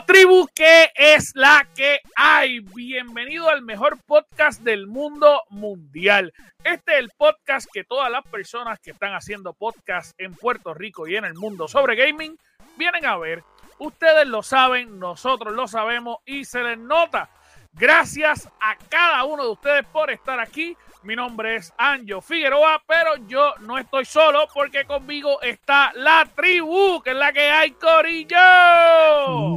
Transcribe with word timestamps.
Tribu, 0.00 0.48
que 0.52 0.90
es 0.96 1.30
la 1.34 1.68
que 1.74 2.00
hay. 2.16 2.58
Bienvenido 2.58 3.48
al 3.48 3.62
mejor 3.62 3.96
podcast 4.04 4.60
del 4.62 4.88
mundo 4.88 5.42
mundial. 5.50 6.32
Este 6.64 6.94
es 6.94 6.98
el 6.98 7.10
podcast 7.16 7.68
que 7.72 7.84
todas 7.84 8.10
las 8.10 8.24
personas 8.24 8.80
que 8.80 8.90
están 8.90 9.14
haciendo 9.14 9.52
podcast 9.52 10.12
en 10.18 10.34
Puerto 10.34 10.74
Rico 10.74 11.06
y 11.06 11.14
en 11.14 11.24
el 11.24 11.34
mundo 11.34 11.68
sobre 11.68 11.94
gaming 11.94 12.36
vienen 12.76 13.06
a 13.06 13.16
ver. 13.16 13.44
Ustedes 13.78 14.26
lo 14.26 14.42
saben, 14.42 14.98
nosotros 14.98 15.54
lo 15.54 15.68
sabemos 15.68 16.18
y 16.24 16.44
se 16.44 16.64
les 16.64 16.78
nota. 16.78 17.30
Gracias 17.72 18.48
a 18.60 18.76
cada 18.88 19.24
uno 19.24 19.44
de 19.44 19.50
ustedes 19.50 19.86
por 19.86 20.10
estar 20.10 20.40
aquí. 20.40 20.76
Mi 21.04 21.14
nombre 21.14 21.56
es 21.56 21.70
Anjo 21.76 22.22
Figueroa, 22.22 22.82
pero 22.86 23.16
yo 23.28 23.52
no 23.60 23.76
estoy 23.78 24.06
solo 24.06 24.48
porque 24.54 24.86
conmigo 24.86 25.40
está 25.42 25.92
la 25.94 26.26
tribu, 26.34 27.02
que 27.02 27.10
es 27.10 27.16
la 27.16 27.30
que 27.30 27.50
hay, 27.50 27.72
Corillo. 27.72 28.38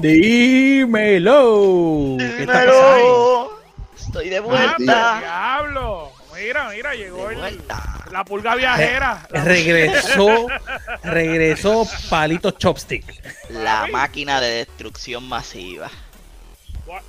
Dímelo. 0.02 2.16
¿Qué 2.20 2.42
está 2.42 2.66
pasando? 2.66 3.62
Estoy 3.98 4.30
de 4.30 4.38
Ah, 4.38 4.42
vuelta. 4.42 5.20
diablo. 5.20 6.12
Mira, 6.36 6.70
mira, 6.70 6.94
llegó 6.96 7.30
el- 7.30 7.38
vuelta. 7.38 8.04
la 8.12 8.24
pulga 8.26 8.56
viajera. 8.56 9.26
La- 9.30 9.44
Regresó, 9.46 10.48
regresó 11.04 11.88
Palito 12.10 12.52
Chopstick. 12.52 13.06
La 13.50 13.88
máquina 13.92 14.42
de 14.42 14.50
destrucción 14.66 15.28
masiva. 15.28 15.90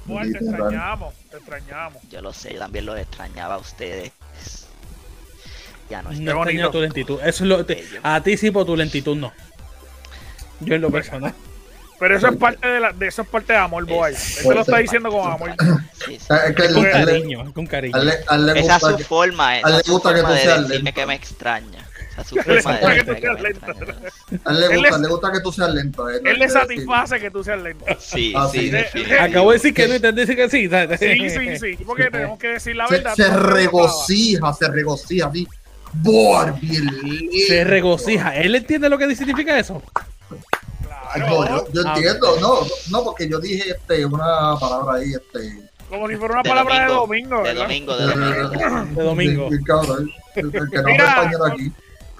Bo, 0.06 0.20
te 0.22 0.28
extrañamos, 0.38 1.14
te 1.30 1.36
extrañamos. 1.36 2.02
Yo 2.10 2.20
lo 2.22 2.32
sé, 2.32 2.54
yo 2.54 2.58
también 2.60 2.86
los 2.86 2.98
extrañaba 2.98 3.54
a 3.54 3.58
ustedes. 3.58 4.10
Ya 5.90 6.02
no 6.02 6.10
No 6.12 6.36
bonito. 6.36 6.70
tu 6.70 6.80
lentitud. 6.80 7.18
Eso 7.22 7.44
es 7.44 7.48
lo 7.48 7.64
te- 7.64 7.84
a 8.02 8.22
ti 8.22 8.36
sí, 8.36 8.50
por 8.50 8.66
tu 8.66 8.76
lentitud 8.76 9.16
no. 9.16 9.32
Yo 10.60 10.74
en 10.74 10.82
lo 10.82 10.90
personal. 10.90 11.32
Pero 12.00 12.16
eso 12.16 12.28
es 12.28 12.36
parte 12.36 12.66
de 12.68 12.78
la, 12.78 12.92
de 12.92 13.08
eso 13.08 13.22
es 13.22 13.28
parte 13.28 13.52
de 13.54 13.58
amor, 13.58 13.84
boy. 13.84 14.12
Él 14.12 14.18
te 14.46 14.54
lo 14.54 14.60
está 14.60 14.78
diciendo 14.78 15.10
con 15.10 15.32
amor. 15.32 15.52
Sí, 16.06 16.16
sí. 16.16 16.26
Ah, 16.28 16.42
Es 16.48 16.54
que 16.54 16.72
Con 16.72 16.84
cariño, 16.84 17.52
con 17.52 17.66
cariño. 17.66 17.98
Esa 18.54 18.76
es 18.76 18.82
su 18.82 18.98
forma, 19.00 19.58
esa 19.58 19.80
su 19.82 19.92
gusta 19.92 20.14
que 20.14 20.20
forma 20.20 20.34
de 20.36 20.40
seas 20.42 20.60
decirme 20.68 20.84
lento. 20.84 21.00
que 21.00 21.06
me 21.06 21.14
extraña. 21.16 21.88
Esa 22.12 22.20
es 22.22 22.26
su 22.28 22.34
le 22.36 22.42
forma 22.62 22.78
de 22.78 22.86
gusta 22.86 22.94
que 22.94 22.94
decirme 22.94 23.20
tú 23.20 23.20
que 23.20 23.28
me 23.28 23.34
seas 23.34 23.42
lento. 23.42 23.70
extraña. 23.72 24.10
a 24.44 24.50
él 24.52 24.60
le 24.60 24.68
gusta, 24.76 24.96
le- 24.96 25.02
le 25.02 25.08
gusta 25.08 25.32
que 25.32 25.40
tú 25.40 25.52
seas 25.52 25.74
lento. 25.74 26.10
eh, 26.10 26.20
no 26.22 26.30
Él 26.30 26.38
le 26.38 26.48
satisface 26.48 27.18
que 27.20 27.30
tú 27.32 27.42
seas 27.44 27.62
lento. 27.62 27.84
Sí, 27.98 28.32
Ah, 28.36 28.48
sí, 28.52 28.70
sí. 28.92 29.12
Acabo 29.18 29.50
de 29.50 29.56
decir 29.56 29.74
que 29.74 29.88
no 29.88 29.94
y 29.96 30.00
te 30.00 30.12
dice 30.12 30.36
que 30.36 30.48
sí. 30.48 30.68
Sí, 30.98 31.30
sí, 31.30 31.58
sí, 31.58 31.84
porque 31.84 32.10
tenemos 32.12 32.38
que 32.38 32.46
decir 32.48 32.76
la 32.76 32.86
Se, 32.86 32.94
verdad. 32.94 33.14
se 33.16 33.28
regocija, 33.36 34.52
se 34.52 34.68
regocija 34.68 35.26
así. 35.26 35.48
Bor, 35.92 36.58
bien 36.60 36.84
lindo. 37.02 37.32
Se 37.46 37.64
regocija. 37.64 38.36
¿Él 38.36 38.54
entiende 38.54 38.88
lo 38.88 38.98
que 38.98 39.14
significa 39.16 39.58
eso? 39.58 39.82
Claro, 41.14 41.26
no, 41.44 41.46
yo, 41.48 41.72
yo 41.72 41.82
Ah, 41.86 41.94
entiendo, 41.96 42.36
no, 42.40 42.58
no, 42.90 43.04
porque 43.04 43.28
yo 43.28 43.40
dije 43.40 43.70
este, 43.70 44.04
una 44.04 44.56
palabra 44.60 44.96
ahí, 44.98 45.12
este. 45.14 45.68
como 45.88 46.06
si 46.08 46.16
fuera 46.16 46.34
una 46.34 46.42
De 46.42 46.48
palabra 46.50 46.80
de 46.80 46.86
domingo. 46.92 47.42
De 47.42 47.54
domingo, 47.54 47.96
de 47.96 48.06
domingo. 48.06 48.84
De 48.94 49.02
domingo. 49.02 49.48
cabrón, 49.66 50.10
el 50.34 50.50
que 50.52 50.60
no 50.60 50.82
Mira, 50.84 51.22
aquí. 51.52 51.72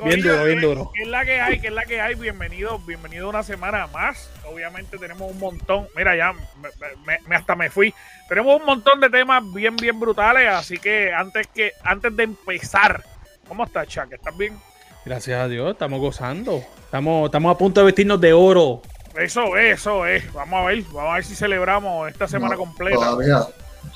Bien 0.05 0.21
duro, 0.23 0.45
bien 0.45 0.61
duro. 0.61 0.91
¿Qué 0.95 1.03
es 1.03 1.09
la 1.09 1.25
que 1.25 1.41
hay? 1.41 1.61
¿Qué 1.61 1.67
es 1.67 1.73
la 1.73 1.85
que 1.85 2.01
hay? 2.01 2.15
Bienvenido, 2.15 2.79
bienvenido 2.79 3.29
una 3.29 3.43
semana 3.43 3.89
más. 3.89 4.31
Obviamente 4.51 4.97
tenemos 4.97 5.29
un 5.31 5.39
montón. 5.41 5.89
Mira, 5.97 6.17
ya 6.17 6.33
me, 6.33 6.69
me- 7.05 7.19
me- 7.29 7.35
hasta 7.37 7.57
me 7.57 7.69
fui. 7.69 7.93
Tenemos 8.29 8.61
un 8.61 8.65
montón 8.65 9.01
de 9.01 9.11
temas 9.11 9.43
bien, 9.53 9.75
bien 9.77 9.99
brutales. 9.99 10.49
Así 10.51 10.79
que 10.79 11.13
antes 11.13 11.49
que 11.49 11.73
antes 11.83 12.15
de 12.17 12.23
empezar, 12.23 13.03
¿cómo 13.49 13.65
estás, 13.65 13.89
Chuck? 13.89 14.13
¿Estás 14.13 14.37
bien? 14.37 14.59
Gracias 15.05 15.41
a 15.41 15.49
Dios, 15.49 15.73
estamos 15.73 16.01
gozando. 16.01 16.63
Estamos, 16.85 17.27
estamos 17.27 17.55
a 17.55 17.59
punto 17.59 17.81
de 17.81 17.87
vestirnos 17.87 18.21
de 18.21 18.33
oro. 18.33 18.83
Eso 19.17 19.57
es, 19.57 19.79
eso 19.81 20.07
es. 20.07 20.31
Vamos 20.33 20.61
a 20.61 20.65
ver, 20.67 20.83
vamos 20.93 21.11
a 21.11 21.15
ver 21.15 21.25
si 21.25 21.35
celebramos 21.35 22.09
esta 22.11 22.29
semana 22.29 22.55
No, 22.55 22.61
completa. 22.61 22.97
Todavía, 22.97 23.47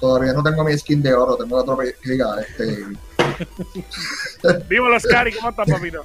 todavía 0.01 0.33
no 0.33 0.43
tengo 0.43 0.65
mi 0.65 0.77
skin 0.77 1.03
de 1.03 1.13
oro, 1.15 1.37
tengo 1.37 1.57
otro 1.57 1.77
que 1.79 1.95
diga, 2.05 2.37
este. 2.41 2.87
Dímelo, 4.69 4.99
Scary, 4.99 5.33
¿cómo 5.33 5.51
estás, 5.51 5.69
papito? 5.71 6.03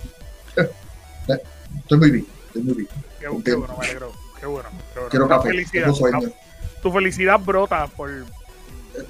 Estoy 1.77 1.97
muy 1.97 2.11
bien, 2.11 2.27
estoy 2.47 2.61
muy 2.63 2.73
bien. 2.73 2.87
Qué, 3.19 3.27
qué 3.43 3.55
bueno, 3.55 3.75
me 3.79 3.85
alegro. 3.85 4.11
Qué 4.39 4.45
bueno. 4.45 4.69
Qué 4.93 4.99
bueno. 4.99 5.09
Quiero 5.09 5.27
café, 5.27 5.49
felicidad. 5.49 5.93
sueño. 5.93 6.29
Tu 6.81 6.91
felicidad 6.91 7.39
brota 7.39 7.87
por. 7.87 8.09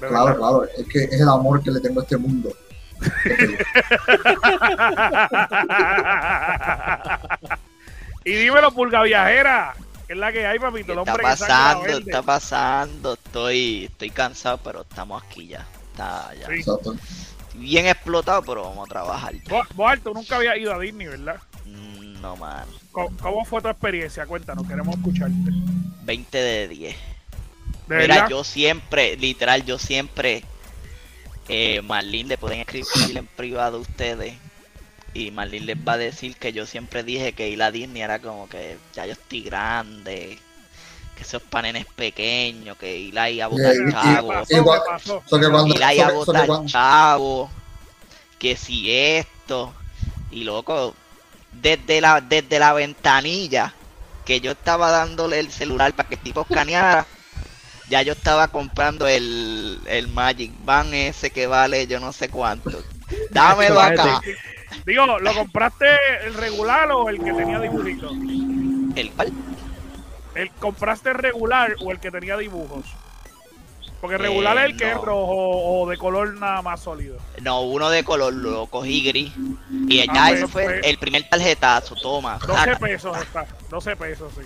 Claro, 0.00 0.36
claro, 0.36 0.64
es 0.64 0.86
que 0.86 1.04
es 1.04 1.20
el 1.20 1.28
amor 1.28 1.62
que 1.62 1.70
le 1.70 1.80
tengo 1.80 2.00
a 2.00 2.02
este 2.02 2.16
mundo. 2.16 2.50
Y 8.24 8.32
dímelo, 8.32 8.70
pulga 8.72 9.02
viajera. 9.02 9.74
Que 10.06 10.14
es 10.14 10.18
la 10.18 10.32
que 10.32 10.46
hay, 10.46 10.58
¿Qué 10.58 10.64
papito. 10.64 10.92
El 10.92 10.98
está 11.00 11.12
hombre 11.12 11.22
la 11.22 11.28
pasando? 11.30 11.86
Está 11.98 12.22
pasando. 12.22 13.12
Estoy, 13.14 13.84
estoy 13.86 14.10
cansado, 14.10 14.58
pero 14.58 14.82
estamos 14.82 15.22
aquí 15.22 15.48
ya. 15.48 15.66
Está 15.92 16.30
ya. 16.34 16.46
Sí. 16.48 16.64
Bien 17.54 17.86
explotado, 17.86 18.42
pero 18.42 18.62
vamos 18.62 18.86
a 18.88 18.90
trabajar. 18.90 19.34
Boar, 19.74 19.98
tú 20.00 20.14
nunca 20.14 20.36
habías 20.36 20.56
ido 20.56 20.72
a 20.74 20.78
Disney, 20.78 21.08
¿verdad? 21.08 21.36
Mm, 21.66 22.20
No, 22.22 22.36
man. 22.36 22.64
¿Cómo, 22.92 23.10
cómo 23.20 23.44
fue 23.44 23.60
tu 23.60 23.68
experiencia? 23.68 24.24
Cuéntanos, 24.26 24.66
queremos 24.66 24.96
escucharte. 24.96 25.34
20 26.04 26.38
de 26.38 26.68
10. 26.68 26.96
¿De 27.88 27.96
Mira, 27.96 28.14
verdad? 28.14 28.28
yo 28.30 28.44
siempre, 28.44 29.16
literal, 29.16 29.64
yo 29.64 29.78
siempre, 29.78 30.42
eh, 31.48 31.80
Marlene 31.82 32.30
le 32.30 32.38
pueden 32.38 32.60
escribir 32.60 33.16
en 33.16 33.26
privado 33.26 33.78
a 33.78 33.80
ustedes 33.80 34.34
y 35.14 35.30
Marlene 35.30 35.66
les 35.66 35.76
va 35.76 35.94
a 35.94 35.98
decir 35.98 36.36
que 36.36 36.52
yo 36.52 36.66
siempre 36.66 37.02
dije 37.02 37.32
que 37.32 37.48
ir 37.48 37.62
a 37.62 37.70
Disney 37.70 38.02
era 38.02 38.18
como 38.20 38.48
que 38.48 38.76
ya 38.94 39.06
yo 39.06 39.12
estoy 39.12 39.42
grande, 39.42 40.38
que 41.16 41.22
esos 41.22 41.42
panenes 41.42 41.86
pequeños, 41.86 42.76
que 42.76 42.96
ir 42.98 43.18
ahí 43.18 43.40
a 43.40 43.48
botar 43.48 43.74
y- 43.74 43.88
y- 43.88 43.92
chavo, 43.92 44.28
pasó? 44.28 44.56
Igual- 44.56 44.80
¿Qué 44.84 44.90
pasó? 44.90 45.22
So 45.26 45.40
que 45.40 45.48
cuando, 45.48 45.74
ir 45.74 45.82
ahí 45.84 46.00
a 46.00 46.10
botar 46.10 46.46
cuando- 46.46 46.68
chavo, 46.70 47.50
que 48.38 48.54
si 48.56 48.92
esto, 48.92 49.72
y 50.30 50.44
loco, 50.44 50.94
desde 51.52 52.00
la, 52.00 52.20
desde 52.20 52.58
la 52.58 52.72
ventanilla 52.74 53.74
que 54.24 54.40
yo 54.40 54.52
estaba 54.52 54.90
dándole 54.90 55.40
el 55.40 55.50
celular 55.50 55.92
para 55.94 56.08
que 56.10 56.16
el 56.16 56.20
tipo 56.20 56.42
escaneara, 56.42 57.06
ya 57.88 58.02
yo 58.02 58.12
estaba 58.12 58.48
comprando 58.48 59.06
el, 59.06 59.80
el 59.86 60.08
Magic 60.08 60.52
Band 60.64 60.92
ese 60.94 61.30
que 61.30 61.46
vale 61.46 61.86
yo 61.86 62.00
no 62.00 62.12
sé 62.12 62.28
cuánto. 62.28 62.70
Dámelo 63.30 63.80
acá. 63.80 64.20
Digo, 64.84 65.06
¿lo 65.18 65.34
compraste 65.34 65.86
el 66.24 66.34
regular 66.34 66.90
o 66.92 67.08
el 67.08 67.18
que 67.22 67.32
tenía 67.32 67.58
dibujitos? 67.58 68.12
¿El 68.96 69.10
cual? 69.12 69.32
¿El 70.34 70.50
compraste 70.52 71.10
el 71.10 71.16
regular 71.16 71.74
o 71.80 71.90
el 71.90 71.98
que 72.00 72.10
tenía 72.10 72.36
dibujos? 72.36 72.84
Porque 74.00 74.14
el 74.16 74.22
regular 74.22 74.56
Eh, 74.56 74.60
es 74.60 74.66
el 74.66 74.76
que 74.76 74.90
es 74.92 74.96
rojo 74.96 75.80
o 75.82 75.88
de 75.88 75.96
color 75.98 76.34
nada 76.34 76.62
más 76.62 76.80
sólido. 76.80 77.18
No, 77.42 77.62
uno 77.62 77.90
de 77.90 78.04
color, 78.04 78.32
lo 78.32 78.66
cogí 78.68 79.02
gris. 79.02 79.32
Y 79.88 80.06
ya 80.06 80.12
Ah, 80.12 80.30
eso 80.30 80.48
pues, 80.48 80.52
fue 80.52 80.64
pues. 80.64 80.86
el 80.86 80.98
primer 80.98 81.28
tarjetazo, 81.28 81.96
toma. 81.96 82.38
12 82.46 82.52
saca. 82.54 82.78
pesos 82.78 83.18
está. 83.20 83.46
12 83.68 83.96
pesos, 83.96 84.32
sí. 84.36 84.42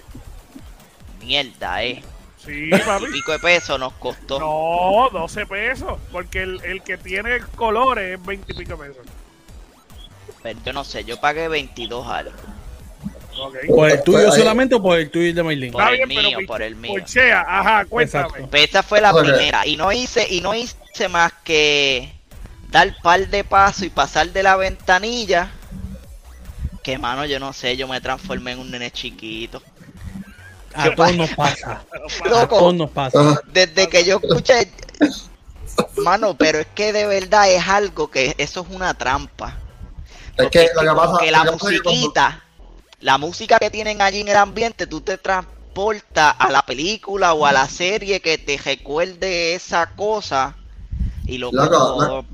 Mierda, 1.20 1.84
eh. 1.84 2.02
Sí, 2.44 2.70
Y 2.72 2.78
papi. 2.78 3.06
pico 3.06 3.32
de 3.32 3.38
peso 3.38 3.78
nos 3.78 3.92
costó. 3.94 4.38
No, 4.38 5.08
12 5.12 5.46
pesos. 5.46 5.98
Porque 6.10 6.42
el, 6.42 6.62
el 6.64 6.82
que 6.82 6.98
tiene 6.98 7.40
colores 7.56 8.18
es 8.18 8.26
20 8.26 8.52
y 8.52 8.56
pico 8.56 8.76
pesos. 8.76 9.06
Pero 10.42 10.58
yo 10.64 10.72
no 10.72 10.84
sé, 10.84 11.04
yo 11.04 11.20
pagué 11.20 11.48
22 11.48 12.06
algo. 12.06 12.32
¿Por 13.68 13.90
el 13.90 14.02
tuyo 14.02 14.26
Pues 14.26 14.34
solamente 14.34 14.74
o 14.74 14.82
por 14.82 14.98
el 14.98 15.10
tuyo 15.10 15.32
de 15.32 15.42
Maylin? 15.42 15.72
Por 15.72 15.82
el 15.82 16.00
pero 16.00 16.06
mío, 16.06 16.38
por 16.46 16.62
el 16.62 16.76
mío. 16.76 16.92
Porchea, 16.92 17.40
ajá, 17.48 17.84
cuéntame. 17.86 18.46
Pues 18.50 18.64
esta 18.64 18.82
fue 18.82 19.00
la 19.00 19.12
primera. 19.12 19.66
Y 19.66 19.76
no 19.76 19.90
hice, 19.90 20.26
y 20.28 20.40
no 20.40 20.54
hice 20.54 21.08
más 21.08 21.32
que 21.44 22.12
dar 22.70 22.94
par 23.02 23.26
de 23.28 23.44
pasos 23.44 23.84
y 23.84 23.90
pasar 23.90 24.28
de 24.30 24.42
la 24.42 24.56
ventanilla. 24.56 25.50
Que 26.82 26.98
mano, 26.98 27.24
yo 27.24 27.38
no 27.40 27.52
sé, 27.52 27.76
yo 27.76 27.88
me 27.88 28.00
transformé 28.00 28.52
en 28.52 28.58
un 28.58 28.70
nene 28.70 28.90
chiquito. 28.90 29.62
A 30.74 30.94
todos 30.94 31.16
nos 31.16 31.30
pasa. 31.30 31.82
A 32.34 32.48
todos 32.48 32.74
nos 32.74 32.90
pasa. 32.90 33.40
Desde 33.52 33.88
que 33.88 34.04
yo 34.04 34.20
escuché. 34.22 34.70
Mano, 35.98 36.36
pero 36.36 36.58
es 36.58 36.66
que 36.74 36.92
de 36.92 37.06
verdad 37.06 37.50
es 37.50 37.66
algo 37.66 38.10
que 38.10 38.34
eso 38.38 38.60
es 38.60 38.74
una 38.74 38.94
trampa. 38.94 39.56
es 40.36 40.48
que 40.50 40.68
lo 40.74 40.80
que 40.82 40.96
pasa 40.96 41.18
que 41.20 41.30
la 41.30 41.44
lo 41.44 41.52
que 41.52 41.58
pasa 41.58 41.70
es 41.70 41.76
que 41.76 41.82
cuando- 41.82 42.00
musiquita, 42.00 42.44
la 43.00 43.18
música 43.18 43.58
que 43.58 43.70
tienen 43.70 44.02
allí 44.02 44.20
en 44.20 44.28
el 44.28 44.36
ambiente, 44.36 44.86
tú 44.86 45.00
te 45.00 45.18
transportas 45.18 46.34
a 46.38 46.50
la 46.50 46.62
película 46.62 47.32
o 47.34 47.46
a 47.46 47.52
la 47.52 47.68
serie 47.68 48.20
que 48.20 48.38
te 48.38 48.58
recuerde 48.58 49.54
esa 49.54 49.86
cosa 49.94 50.54
y 51.26 51.38
lo 51.38 51.50
todo 51.50 52.24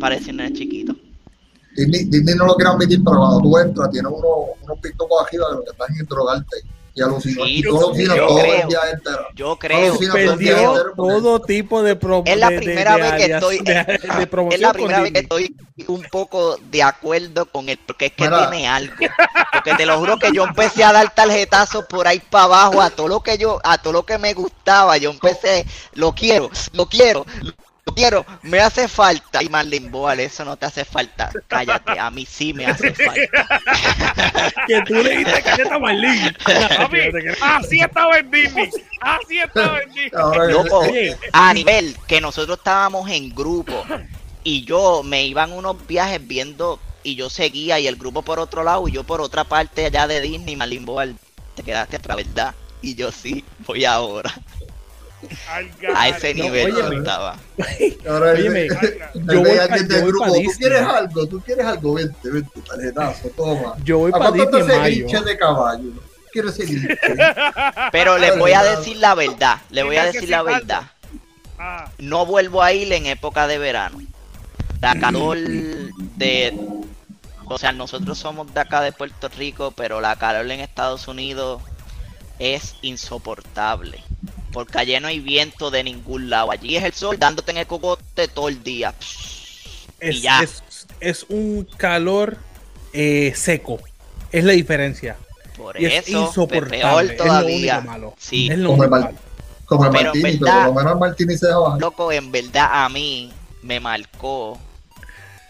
parece 0.00 0.30
un 0.30 0.38
nene 0.38 0.52
chiquito. 0.52 0.94
Disney, 1.76 2.04
Disney 2.04 2.34
no 2.34 2.46
lo 2.46 2.54
quiere 2.56 2.70
admitir, 2.72 3.00
pero 3.04 3.18
cuando 3.18 3.40
tú 3.40 3.56
entras, 3.58 3.90
tiene 3.90 4.08
uno, 4.08 4.28
unos 4.62 4.78
pictocos 4.80 5.22
aquí 5.24 5.36
que 5.36 5.38
lo 5.38 5.62
que 5.62 5.70
están 5.70 5.96
en 5.96 6.06
drogarte. 6.06 6.56
Y 6.98 7.02
alucinó. 7.02 7.44
Sí, 7.44 7.58
y 7.58 7.62
tú 7.62 7.78
alucinas 7.78 8.16
yo 8.16 8.26
creo. 8.36 8.68
enteros. 8.92 9.26
Yo 9.34 9.56
creo. 9.56 9.98
Perdió 10.12 10.92
todo 10.96 11.40
tipo 11.40 11.82
de 11.82 11.96
pro- 11.96 12.22
Es 12.26 12.36
la 12.36 12.48
de- 12.50 12.56
primera 12.58 12.96
de 12.96 13.02
vez 13.02 13.12
que 13.14 13.32
estoy- 13.34 13.58
de, 13.60 13.74
de 14.18 14.26
promoción 14.26 14.54
Es 14.54 14.60
la 14.60 14.72
primera 14.72 15.00
vez 15.02 15.12
que 15.12 15.18
estoy 15.20 15.54
un 15.86 16.02
poco 16.10 16.56
de 16.70 16.82
acuerdo 16.82 17.46
con 17.46 17.68
él, 17.68 17.78
porque 17.86 18.06
es 18.06 18.12
que 18.12 18.24
Mira. 18.24 18.50
tiene 18.50 18.66
algo. 18.68 18.94
Porque 19.52 19.74
te 19.74 19.86
lo 19.86 19.98
juro 19.98 20.18
que 20.18 20.32
yo 20.32 20.44
empecé 20.44 20.82
a 20.84 20.92
dar 20.92 21.14
tarjetazos 21.14 21.84
por 21.86 22.08
ahí 22.08 22.20
para 22.20 22.44
abajo 22.44 22.82
a 22.82 22.90
todo 22.90 23.06
lo 23.08 23.20
que 23.20 23.38
yo, 23.38 23.60
a 23.62 23.78
todo 23.78 23.92
lo 23.92 24.02
que 24.04 24.18
me 24.18 24.34
gustaba. 24.34 24.96
Yo 24.98 25.10
empecé, 25.10 25.64
lo 25.94 26.12
quiero, 26.14 26.50
lo 26.72 26.86
quiero, 26.86 27.24
lo 27.42 27.52
quiero, 27.94 28.24
me 28.42 28.60
hace 28.60 28.88
falta. 28.88 29.42
Y 29.42 29.48
Marlene 29.48 29.88
Boal, 29.88 30.20
eso 30.20 30.44
no 30.44 30.56
te 30.56 30.66
hace 30.66 30.84
falta. 30.84 31.30
Cállate, 31.46 31.98
a 31.98 32.10
mí 32.10 32.26
sí 32.26 32.52
me 32.52 32.66
hace 32.66 32.92
falta. 32.94 33.60
Que 34.66 34.82
tú 34.82 34.94
le 34.94 35.18
diste 35.18 35.42
calleta 35.42 35.74
a 35.74 35.78
Marlene. 35.78 36.34
Así 37.40 37.80
estaba 37.80 38.18
en 38.18 38.30
Disney. 38.30 38.70
Así 39.00 39.38
estaba 39.38 39.80
en 39.80 39.92
Disney. 39.92 40.52
Loco, 40.52 40.82
a 41.32 41.54
nivel 41.54 41.96
que 42.06 42.20
nosotros 42.20 42.58
estábamos 42.58 43.10
en 43.10 43.34
grupo 43.34 43.84
y 44.44 44.64
yo 44.64 45.02
me 45.02 45.24
iban 45.24 45.52
unos 45.52 45.86
viajes 45.86 46.26
viendo 46.26 46.80
y 47.02 47.14
yo 47.14 47.30
seguía 47.30 47.78
y 47.78 47.86
el 47.86 47.96
grupo 47.96 48.22
por 48.22 48.38
otro 48.38 48.64
lado 48.64 48.88
y 48.88 48.92
yo 48.92 49.04
por 49.04 49.20
otra 49.20 49.44
parte 49.44 49.86
allá 49.86 50.06
de 50.06 50.20
Disney, 50.20 50.56
Marlene 50.56 50.84
Boal, 50.84 51.16
te 51.54 51.62
quedaste 51.62 51.96
atrás, 51.96 52.16
¿verdad? 52.16 52.54
Y 52.82 52.94
yo 52.94 53.10
sí, 53.10 53.44
voy 53.66 53.84
ahora. 53.84 54.32
A 55.94 56.08
ese 56.08 56.34
No, 56.34 56.44
nivel 56.44 56.70
yo 56.72 56.78
óyeme. 56.86 56.96
estaba. 56.98 57.36
ahora 58.08 58.30
Óyeme, 58.32 58.68
yo 58.68 59.40
voy 59.40 59.58
alguien 59.58 59.68
pa- 59.68 59.76
yo 59.76 59.86
del 59.88 60.02
voy 60.02 60.10
grupo, 60.12 60.26
tú 60.26 60.52
quieres 60.58 60.82
algo, 60.82 61.26
tú 61.26 61.40
quieres 61.40 61.66
algo, 61.66 61.94
vente, 61.94 62.30
vente, 62.30 62.60
tarjetazo, 62.60 63.28
toma. 63.36 63.74
Yo 63.84 63.98
voy 63.98 64.12
¿A 64.14 64.18
para 64.18 64.30
Disney 64.32 64.78
mayo. 64.78 65.22
de 65.22 65.36
caballo? 65.38 65.90
Quiero. 66.32 66.50
Pero 67.92 68.18
les 68.18 68.38
voy 68.38 68.52
a 68.52 68.62
decir 68.62 68.96
la 68.98 69.14
verdad, 69.14 69.58
les 69.70 69.84
voy 69.84 69.96
a 69.96 70.04
decir 70.06 70.28
la 70.28 70.42
verdad. 70.42 70.82
Ah, 71.58 71.90
No 71.98 72.24
vuelvo 72.26 72.62
a 72.62 72.72
ir 72.72 72.92
en 72.92 73.06
época 73.06 73.46
de 73.46 73.58
verano. 73.58 74.00
La 74.80 74.94
calor 75.00 75.36
de... 75.38 76.56
O 77.46 77.58
sea, 77.58 77.72
nosotros 77.72 78.18
somos 78.18 78.52
de 78.54 78.60
acá 78.60 78.80
de 78.82 78.92
Puerto 78.92 79.28
Rico, 79.30 79.72
pero 79.72 80.00
la 80.00 80.14
calor 80.16 80.48
en 80.50 80.60
Estados 80.60 81.08
Unidos 81.08 81.62
es 82.38 82.76
insoportable. 82.82 84.04
Porque 84.52 84.78
allí 84.78 84.98
no 85.00 85.08
hay 85.08 85.20
viento 85.20 85.70
de 85.70 85.84
ningún 85.84 86.30
lado. 86.30 86.50
Allí 86.50 86.76
es 86.76 86.84
el 86.84 86.92
sol 86.92 87.18
dándote 87.18 87.50
en 87.50 87.58
el 87.58 87.66
cocote 87.66 88.28
todo 88.28 88.48
el 88.48 88.62
día. 88.62 88.94
Es, 90.00 90.16
Y 90.16 90.20
ya. 90.20 90.40
es, 90.42 90.62
es 91.00 91.26
un 91.28 91.68
calor 91.76 92.36
eh, 92.92 93.32
seco. 93.36 93.78
Es 94.32 94.44
la 94.44 94.52
diferencia. 94.52 95.16
Por 95.56 95.80
Y 95.80 95.86
es 95.86 96.08
eso, 96.08 96.26
insoportable. 96.28 96.78
peor 96.78 97.04
es 97.04 97.10
lo 97.10 97.16
todavía. 97.24 97.78
único 97.78 97.90
malo. 97.92 98.14
Sí, 98.18 98.48
Es 98.50 98.58
lo 98.58 98.70
Como 98.70 98.82
único 98.82 98.96
el, 98.96 99.02
malo. 99.02 99.18
Como 99.66 99.84
el 99.84 99.90
Pero 99.90 100.04
Martini, 100.04 100.22
pero 100.38 100.44
verdad- 100.46 100.58
por 100.64 100.66
lo 100.68 100.74
menos 100.80 100.92
el 100.92 100.98
Martini 100.98 101.36
se 101.36 101.46
deja 101.46 101.58
bajar. 101.58 101.80
loco, 101.80 102.12
en 102.12 102.32
verdad 102.32 102.68
a 102.84 102.88
mí 102.88 103.32
me 103.62 103.80
marcó 103.80 104.58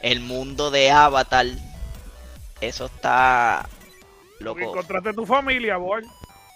el 0.03 0.21
mundo 0.21 0.71
de 0.73 0.91
Avatar. 0.91 1.47
Eso 2.61 2.87
está... 2.87 3.69
porque 4.45 4.45
Loco, 4.45 4.61
encontraste 4.61 5.13
tu 5.13 5.25
familia, 5.25 5.77
boy. 5.77 6.03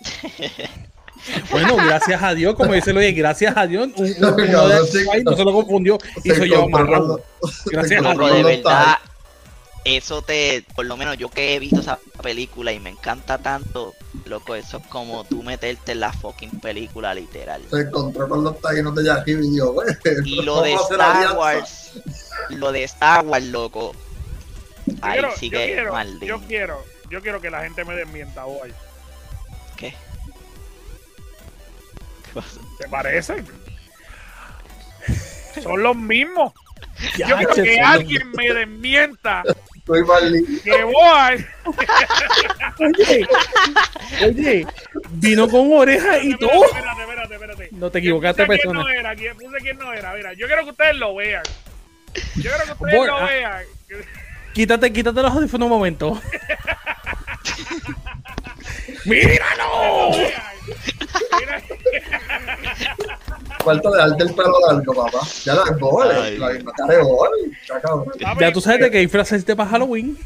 Bueno, 1.51 1.77
gracias 1.77 2.23
a 2.23 2.35
Dios, 2.35 2.55
como 2.55 2.73
dice 2.73 2.93
Luis, 2.93 3.15
gracias 3.17 3.57
a 3.57 3.67
Dios, 3.67 3.89
un, 3.97 4.15
uno 4.19 4.33
de 4.33 5.23
no 5.25 5.37
se 5.37 5.45
lo 5.45 5.53
confundió 5.53 5.99
y 6.25 6.31
se 6.31 6.47
llevó 6.47 6.67
encontró 6.69 7.21
más 7.41 7.53
Gracias 7.67 8.05
a 8.05 8.11
encontró 8.13 8.35
de 8.35 8.43
verdad, 8.43 8.99
eso 9.85 10.23
te, 10.23 10.65
por 10.75 10.87
lo 10.87 10.97
menos 10.97 11.17
yo 11.19 11.29
que 11.29 11.55
he 11.55 11.59
visto 11.59 11.81
esa 11.81 11.99
película 12.23 12.73
y 12.73 12.79
me 12.79 12.91
encanta 12.91 13.39
tanto, 13.39 13.95
loco, 14.27 14.55
eso 14.55 14.79
es 14.79 14.87
como 14.87 15.25
tú 15.25 15.43
meterte 15.43 15.93
en 15.93 16.01
la 16.01 16.13
fucking 16.13 16.61
película 16.61 17.15
literal. 17.15 17.63
Se 17.71 17.81
encontró 17.81 18.29
con 18.29 18.45
los 18.45 18.61
taínos 18.61 18.95
de 18.95 19.05
Yahoo 19.05 19.25
y 19.27 19.51
dijo, 19.51 19.73
"Güey, 19.73 19.89
Y 20.25 20.43
lo 20.43 20.63
de 20.63 20.75
Star 20.75 21.01
alianza". 21.01 21.39
Wars, 21.39 21.93
lo 22.51 22.71
de 22.73 22.85
Star 22.85 23.27
Wars, 23.27 23.45
loco, 23.47 23.93
Yo 24.87 24.95
ahí 25.03 25.13
quiero, 25.19 25.37
sí 25.37 25.51
yo 25.51 25.59
que 25.59 25.65
quiero, 25.67 25.93
maldito. 25.93 26.27
yo 26.27 26.41
quiero, 26.47 26.85
yo 27.11 27.21
quiero 27.21 27.41
que 27.41 27.51
la 27.51 27.63
gente 27.63 27.85
me 27.85 27.95
desmienta 27.97 28.47
hoy. 28.47 28.73
¿Te 32.79 32.89
parece? 32.89 33.45
Son 35.63 35.83
los 35.83 35.97
mismos. 35.97 36.53
Ya, 37.17 37.29
Yo 37.29 37.37
quiero 37.37 37.55
che, 37.55 37.63
que 37.63 37.81
alguien 37.81 38.31
me 38.33 38.53
desmienta 38.53 39.43
Estoy 39.77 40.05
Marlene. 40.05 40.61
que 40.63 40.85
Boy 40.85 41.47
Oye, 42.79 43.27
oye, 44.25 44.67
vino 45.13 45.49
con 45.49 45.73
oreja 45.73 46.19
y 46.19 46.31
Espérate, 46.33 46.47
todo. 46.55 46.65
Espérate, 46.67 47.01
espérate, 47.03 47.35
espérate. 47.35 47.69
No 47.73 47.91
te 47.91 47.99
equivocaste, 47.99 48.45
puse 48.47 48.59
persona. 48.59 48.83
quién 48.85 48.95
no 48.95 49.01
era, 49.01 49.17
quién- 49.17 49.37
puse 49.37 49.57
quién 49.59 49.79
no 49.79 49.93
era. 49.93 50.15
Mira, 50.15 50.33
yo 50.35 50.47
quiero 50.47 50.65
que 50.65 50.71
ustedes 50.71 50.97
lo 50.97 51.15
vean. 51.17 51.43
Yo 52.37 52.51
quiero 52.51 52.65
que 52.65 52.73
ustedes 52.73 52.97
Boy, 52.97 53.07
lo 53.09 53.17
ah. 53.17 53.25
vean. 53.27 53.65
Quítate, 54.55 54.93
quítate 54.93 55.23
los 55.23 55.33
audífonos 55.33 55.67
un 55.67 55.73
momento. 55.73 56.21
¡Míralo! 59.05 60.11
Mira, 61.39 61.63
Falta 63.65 63.91
de 63.91 63.97
darte 63.99 64.23
el 64.25 64.35
pelo 64.35 64.55
largo, 64.69 64.95
papá. 64.95 65.19
Ya 65.45 65.55
la 65.55 65.65
gol, 65.79 66.11
Ay. 66.11 66.39
la 66.39 66.51
misma 66.51 66.73
cara 66.73 66.95
de 66.97 67.03
gol. 67.03 67.31
Ya, 68.41 68.53
tú 68.53 68.61
sabes 68.61 68.81
de 68.81 68.91
qué 68.91 68.99
disfraz 68.99 69.31
hiciste 69.33 69.55
para 69.55 69.71
Halloween. 69.71 70.19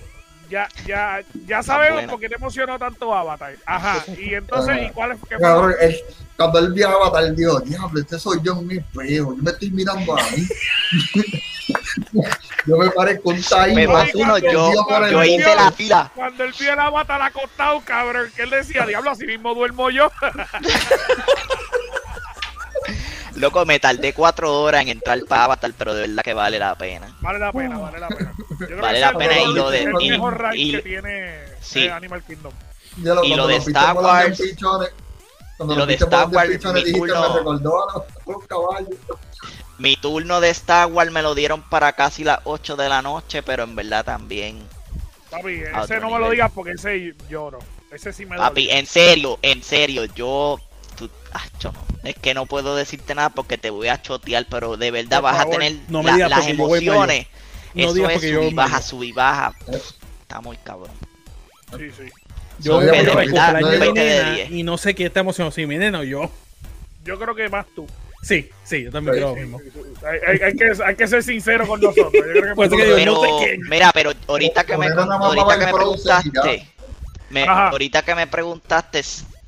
Ya, 0.49 0.69
ya, 0.87 1.23
ya 1.45 1.61
sabemos 1.61 2.05
por 2.05 2.21
qué 2.21 2.29
te 2.29 2.37
emocionó 2.37 2.79
tanto 2.79 3.13
Avatar. 3.13 3.55
Ajá. 3.67 4.05
Y 4.17 4.33
entonces. 4.35 4.79
¿y 4.81 4.91
cuál 4.91 5.13
es? 5.13 5.19
qué? 5.29 5.37
Cabrón, 5.39 5.75
él- 5.81 5.97
cuando 6.37 6.59
él 6.61 6.73
vio 6.73 6.89
a 6.89 6.93
Avatar, 6.93 7.35
dijo, 7.35 7.59
diablo, 7.61 7.99
este 8.01 8.17
soy 8.19 8.39
yo 8.45 8.53
en 8.53 8.67
mi 8.67 8.77
espejo, 8.77 9.35
yo 9.35 9.43
me 9.43 9.51
estoy 9.51 9.71
mirando 9.73 10.17
a 10.17 10.23
mí. 10.23 10.47
yo 12.67 12.77
me 12.77 12.91
parezco 12.91 13.31
un 13.31 13.37
Me 13.37 13.43
taíno. 13.43 13.81
imagino 13.81 14.29
cuando- 14.29 14.53
yo, 14.53 14.85
cuando 14.87 15.11
yo 15.11 15.23
él 15.23 15.31
hice 15.31 15.55
la 15.57 15.73
fila. 15.73 16.13
Cuando 16.15 16.45
él 16.45 16.55
vio 16.61 16.73
el 16.73 16.79
Avatar 16.79 17.23
acostado, 17.23 17.81
cabrón, 17.85 18.31
que 18.37 18.43
él 18.43 18.51
decía, 18.51 18.87
diablo, 18.87 19.11
así 19.11 19.27
mismo 19.27 19.53
duermo 19.53 19.91
yo. 19.91 20.13
Loco, 23.47 23.65
me 23.65 23.79
tardé 23.79 24.13
cuatro 24.13 24.61
horas 24.63 24.83
en 24.83 24.89
entrar 24.89 25.21
para 25.29 25.45
Avatar, 25.45 25.73
pero 25.79 25.95
de 25.95 26.09
verdad 26.09 26.23
que 26.25 26.35
vale 26.35 26.59
la 26.59 26.75
pena. 26.77 27.17
Vale 27.21 27.39
la 27.39 27.53
pena, 27.53 27.79
vale 27.79 28.01
la 28.01 28.09
pena. 28.09 28.33
Yo 28.51 28.57
creo 28.67 28.81
Vale 28.83 28.95
que 28.99 29.01
la 29.01 29.13
pena 29.19 29.41
y 29.41 29.53
lo 29.55 29.71
de- 29.71 29.83
el 29.85 29.93
y- 30.01 30.11
mejor 30.11 30.39
rank 30.41 30.55
y- 30.57 30.71
que 30.73 30.83
tiene 30.83 31.39
sí. 31.61 31.85
eh, 31.85 31.91
Animal 31.93 32.25
Kingdom. 32.25 32.53
Ya 33.03 33.15
lo- 33.15 33.23
Y 33.25 33.35
lo 33.37 33.47
de 33.47 33.57
Star 33.57 33.95
Wars- 33.97 34.41
pichones, 34.41 34.91
cuando 35.57 35.75
lo 35.75 35.79
los 35.81 35.87
de 35.89 35.95
Star 35.95 36.29
Wars, 36.29 36.49
pichones, 36.51 36.83
mi 36.85 36.91
dijiste, 36.91 37.09
turno- 37.13 37.29
me 37.31 37.39
recordó 37.39 37.89
a 37.89 37.93
los, 37.95 38.03
a 38.05 38.31
los 38.33 38.47
caballos. 38.47 38.97
Mi 39.79 39.97
turno 39.97 40.41
de 40.41 40.51
Star 40.51 40.89
Wars 40.91 41.13
me 41.13 41.23
lo 41.23 41.35
dieron 41.37 41.63
para 41.63 41.93
casi 41.93 42.25
las 42.25 42.41
8 42.45 42.75
de 42.77 42.89
la 42.89 43.01
noche, 43.03 43.43
pero 43.45 43.63
en 43.63 43.77
verdad 43.77 44.05
también. 44.05 44.67
Papi, 45.31 45.63
ese 45.85 46.01
no 46.01 46.11
me 46.11 46.19
lo 46.19 46.31
digas 46.31 46.51
porque 46.53 46.73
ese 46.73 47.15
lloro. 47.29 47.59
Ese 47.93 48.13
sí 48.13 48.27
me 48.27 48.37
Papi, 48.37 48.71
en 48.71 48.87
serio, 48.87 49.39
en 49.43 49.63
serio, 49.63 50.05
yo. 50.07 50.59
Acho, 51.45 51.73
no. 51.73 52.09
Es 52.09 52.15
que 52.17 52.35
no 52.35 52.47
puedo 52.47 52.77
decirte 52.77 53.15
nada 53.15 53.31
porque 53.31 53.59
te 53.59 53.71
voy 53.71 53.89
a 53.89 54.01
chotear, 54.01 54.47
pero 54.51 54.77
de 54.77 54.91
verdad 54.91 55.19
Por 55.19 55.25
vas 55.25 55.37
favor, 55.39 55.55
a 55.55 55.59
tener 55.59 55.77
no 55.89 56.03
me 56.03 56.11
la- 56.11 56.17
digas 56.17 56.31
las 56.31 56.47
emociones. 56.49 57.27
No 57.75 57.85
Eso 57.85 57.95
digas 57.95 58.11
es 58.11 58.15
porque 58.17 58.31
yo 58.31 58.37
sub 58.39 58.43
y 58.43 58.47
voy 58.47 58.55
baja, 58.55 58.71
mayo. 58.77 58.83
sub 58.87 59.03
y 59.03 59.13
baja. 59.13 59.55
Está 60.23 60.41
muy 60.41 60.57
cabrón. 60.59 60.91
Sí, 61.77 61.91
sí. 61.97 62.05
Yo 62.59 62.81
Sí, 62.81 62.87
de 62.87 62.93
verdad, 62.93 63.61
no 63.61 63.69
de 63.69 63.93
nena 63.93 64.39
y 64.51 64.63
no 64.63 64.79
sé 64.79 64.95
qué 64.95 65.07
está 65.07 65.21
emocionado, 65.21 65.53
si 65.53 65.67
mi 65.67 65.77
nena 65.77 65.99
o 66.01 66.05
yo. 66.05 66.31
Yo 67.05 67.19
creo 67.19 67.35
que 67.35 67.49
más 67.49 67.67
tú. 67.75 67.87
Sí, 68.23 68.49
sí, 68.65 68.85
yo 68.85 68.91
también 68.91 69.15
Sí, 69.15 69.21
creo 69.21 69.29
lo 69.29 69.35
Sí, 69.35 69.41
mismo. 69.43 69.59
sí, 69.61 69.71
sí. 69.75 70.07
Hay, 70.07 70.19
hay- 70.27 70.41
hay 70.43 70.57
que, 70.57 70.83
hay 70.85 70.97
que 70.97 71.07
ser 71.07 71.23
sincero 71.23 71.67
con 71.67 71.81
nosotros. 71.81 72.13
Yo 72.15 72.21
creo 72.23 72.57
que 72.57 72.77
Pero, 72.97 73.13
no 73.15 73.21
sé 73.21 73.29
qué. 73.45 73.59
mira, 73.69 73.91
pero 73.93 74.13
ahorita 74.27 74.65
que 74.65 74.77
me, 74.77 74.87
ahorita 74.89 75.59
que 75.59 75.73
preguntaste, 75.75 76.67
me- 77.31 77.45
ahorita 77.45 78.03
que 78.03 78.15
me 78.15 78.27
preguntaste 78.27 79.05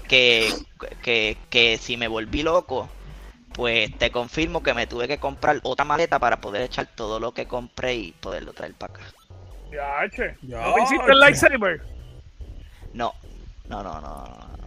que, 0.08 0.66
que, 1.02 1.46
que 1.50 1.78
si 1.78 1.96
me 1.98 2.08
volví 2.08 2.42
loco, 2.42 2.90
pues 3.52 3.96
te 3.98 4.10
confirmo 4.12 4.62
que 4.62 4.74
me 4.74 4.86
tuve 4.88 5.08
que 5.08 5.20
comprar 5.20 5.60
otra 5.64 5.84
maleta 5.86 6.18
para 6.20 6.40
poder 6.40 6.62
echar 6.62 6.88
todo 6.94 7.20
lo 7.20 7.32
que 7.34 7.48
compré 7.48 7.96
y 7.96 8.12
poderlo 8.14 8.54
traer 8.54 8.76
para 8.76 8.92
acá. 8.92 9.14
Ya, 9.70 10.08
che. 10.10 10.38
Ya, 10.42 10.60
¿No 10.60 10.72
te 10.72 10.82
hiciste 10.82 11.12
el 11.12 11.20
lightsaber? 11.20 11.86
No, 12.92 13.14
no, 13.64 13.82
no, 13.82 14.00
no. 14.00 14.24
no, 14.26 14.48
no. 14.48 14.58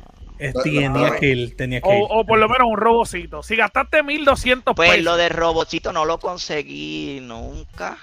Tenía 0.62 1.12
que 1.12 1.28
ir, 1.28 1.56
tenía 1.56 1.82
que 1.82 1.98
ir. 2.00 2.10
O, 2.10 2.20
o 2.22 2.26
por 2.26 2.40
lo 2.40 2.50
menos 2.50 2.68
un 2.70 2.78
robocito. 2.78 3.44
Si 3.44 3.56
gastaste 3.56 4.04
1200 4.04 4.76
Pues 4.76 4.98
pesos, 4.98 5.04
lo 5.04 5.16
de 5.18 5.30
robotcito 5.30 5.94
no 5.94 6.06
lo 6.06 6.20
conseguí 6.20 7.20
nunca. 7.22 7.98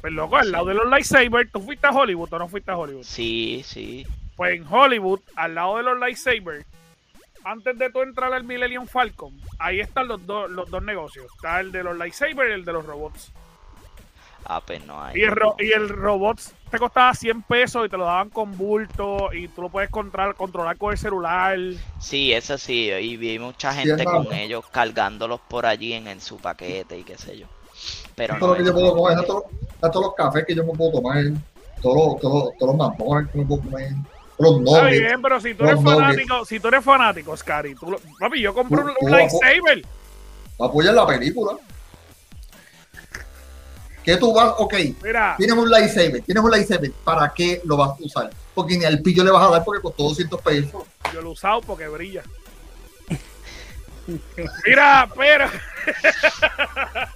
pues 0.00 0.12
loco, 0.12 0.36
al 0.36 0.52
lado 0.52 0.66
de 0.66 0.74
los 0.74 0.86
lightsabers, 0.86 1.50
¿tú 1.50 1.60
fuiste 1.60 1.86
a 1.86 1.90
Hollywood 1.90 2.32
o 2.32 2.38
no 2.38 2.48
fuiste 2.48 2.70
a 2.70 2.76
Hollywood? 2.76 3.06
Sí, 3.06 3.62
sí. 3.64 4.04
Pues 4.36 4.54
en 4.60 4.66
Hollywood, 4.68 5.20
al 5.36 5.54
lado 5.54 5.76
de 5.76 5.82
los 5.84 5.98
lightsabers, 5.98 6.66
antes 7.44 7.78
de 7.78 7.90
tú 7.90 8.00
entrar 8.02 8.32
al 8.32 8.44
Millennium 8.44 8.86
Falcon, 8.86 9.32
ahí 9.58 9.80
están 9.80 10.08
los, 10.08 10.24
dos 10.26 10.50
los 10.50 10.70
dos 10.70 10.82
negocios. 10.82 11.26
Está 11.36 11.60
el 11.60 11.70
de 11.72 11.82
los 11.84 11.96
lightsabers 11.96 12.50
y 12.50 12.52
el 12.54 12.64
de 12.64 12.72
los 12.72 12.84
robots. 12.86 13.30
Ah, 14.46 14.60
pues 14.60 14.84
no 14.84 15.02
hay. 15.02 15.18
Y 15.18 15.22
el, 15.22 15.30
ro- 15.30 15.56
y 15.58 15.72
el 15.72 15.88
robot 15.88 16.38
te 16.70 16.78
costaba 16.78 17.14
100 17.14 17.42
pesos 17.44 17.86
y 17.86 17.88
te 17.88 17.96
lo 17.96 18.04
daban 18.04 18.28
con 18.28 18.56
bulto 18.58 19.32
y 19.32 19.48
tú 19.48 19.62
lo 19.62 19.68
puedes 19.70 19.88
controlar, 19.88 20.34
controlar 20.34 20.76
con 20.76 20.92
el 20.92 20.98
celular. 20.98 21.56
Sí, 21.98 22.30
eso 22.32 22.58
sí, 22.58 22.90
y 22.90 23.16
vi 23.16 23.38
mucha 23.38 23.72
gente 23.72 24.04
con 24.04 24.30
ellos 24.34 24.66
cargándolos 24.70 25.40
por 25.48 25.64
allí 25.64 25.94
en, 25.94 26.08
en 26.08 26.20
su 26.20 26.36
paquete 26.38 26.98
y 26.98 27.04
qué 27.04 27.16
sé 27.16 27.38
yo. 27.38 27.46
Pero 28.14 28.34
Esto 28.34 28.46
no 28.48 28.54
es 28.56 28.58
lo 28.60 28.64
que 28.64 28.70
yo 28.70 28.74
puedo 28.92 28.96
comer, 28.96 29.18
esto 29.20 29.44
todos 29.80 30.04
los 30.06 30.14
cafés 30.14 30.44
que 30.46 30.54
yo 30.54 30.64
me 30.64 30.72
puedo 30.74 30.92
tomar, 30.92 31.24
todos 31.82 31.96
los, 32.12 32.20
todos, 32.20 32.44
los- 32.44 32.58
todos 32.58 32.68
los 32.72 32.76
mampones 32.76 33.30
que 33.32 33.38
me 33.38 33.46
puedo 33.46 33.62
comer, 33.62 33.92
todos 33.92 34.13
los 34.38 34.58
Está 34.58 34.82
nuggets. 34.82 35.00
bien, 35.00 35.22
pero 35.22 35.40
si 35.40 35.54
tú 35.54 35.64
eres 35.64 35.80
nuggets. 35.80 36.00
fanático, 36.02 36.44
si 36.44 36.60
tú 36.60 36.68
eres 36.68 36.84
fanático, 36.84 37.36
Scary, 37.36 37.74
tú 37.74 37.90
lo- 37.92 38.00
papi, 38.18 38.40
yo 38.40 38.52
compré 38.54 38.78
Tú- 38.82 38.88
un, 38.88 38.94
tú 38.94 39.06
un 39.06 39.10
lightsaber. 39.12 39.82
Apoyar 40.58 40.94
la 40.94 41.06
película. 41.06 41.56
¿Qué 44.02 44.16
tú 44.18 44.34
vas? 44.34 44.52
Ok, 44.58 44.74
Mira, 45.02 45.34
tienes 45.38 45.56
un 45.56 45.70
lightsaber, 45.70 46.20
tienes 46.22 46.44
un 46.44 46.50
lightsaber, 46.50 46.92
¿para 47.04 47.32
qué 47.32 47.62
lo 47.64 47.76
vas 47.76 47.90
a 47.90 47.96
usar? 48.04 48.30
Porque 48.54 48.76
ni 48.76 48.84
al 48.84 49.00
pillo 49.00 49.24
le 49.24 49.30
vas 49.30 49.42
a 49.46 49.50
dar 49.50 49.64
porque 49.64 49.80
costó 49.80 50.02
200 50.04 50.40
pesos. 50.42 50.82
yo 51.12 51.22
lo 51.22 51.30
he 51.30 51.32
usado 51.32 51.60
porque 51.62 51.88
brilla. 51.88 52.22
Mira, 54.66 55.08
pero 55.16 55.46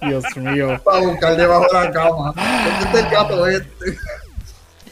Dios 0.01 0.23
mío. 0.37 0.81
Para 0.83 0.99
buscar 1.05 1.35
debajo 1.37 1.65
de 1.71 1.73
la 1.85 1.91
cama. 1.91 2.33
¿Dónde 2.35 2.85
está 2.85 2.99
el 2.99 3.09
gato 3.11 3.47
este? 3.47 3.97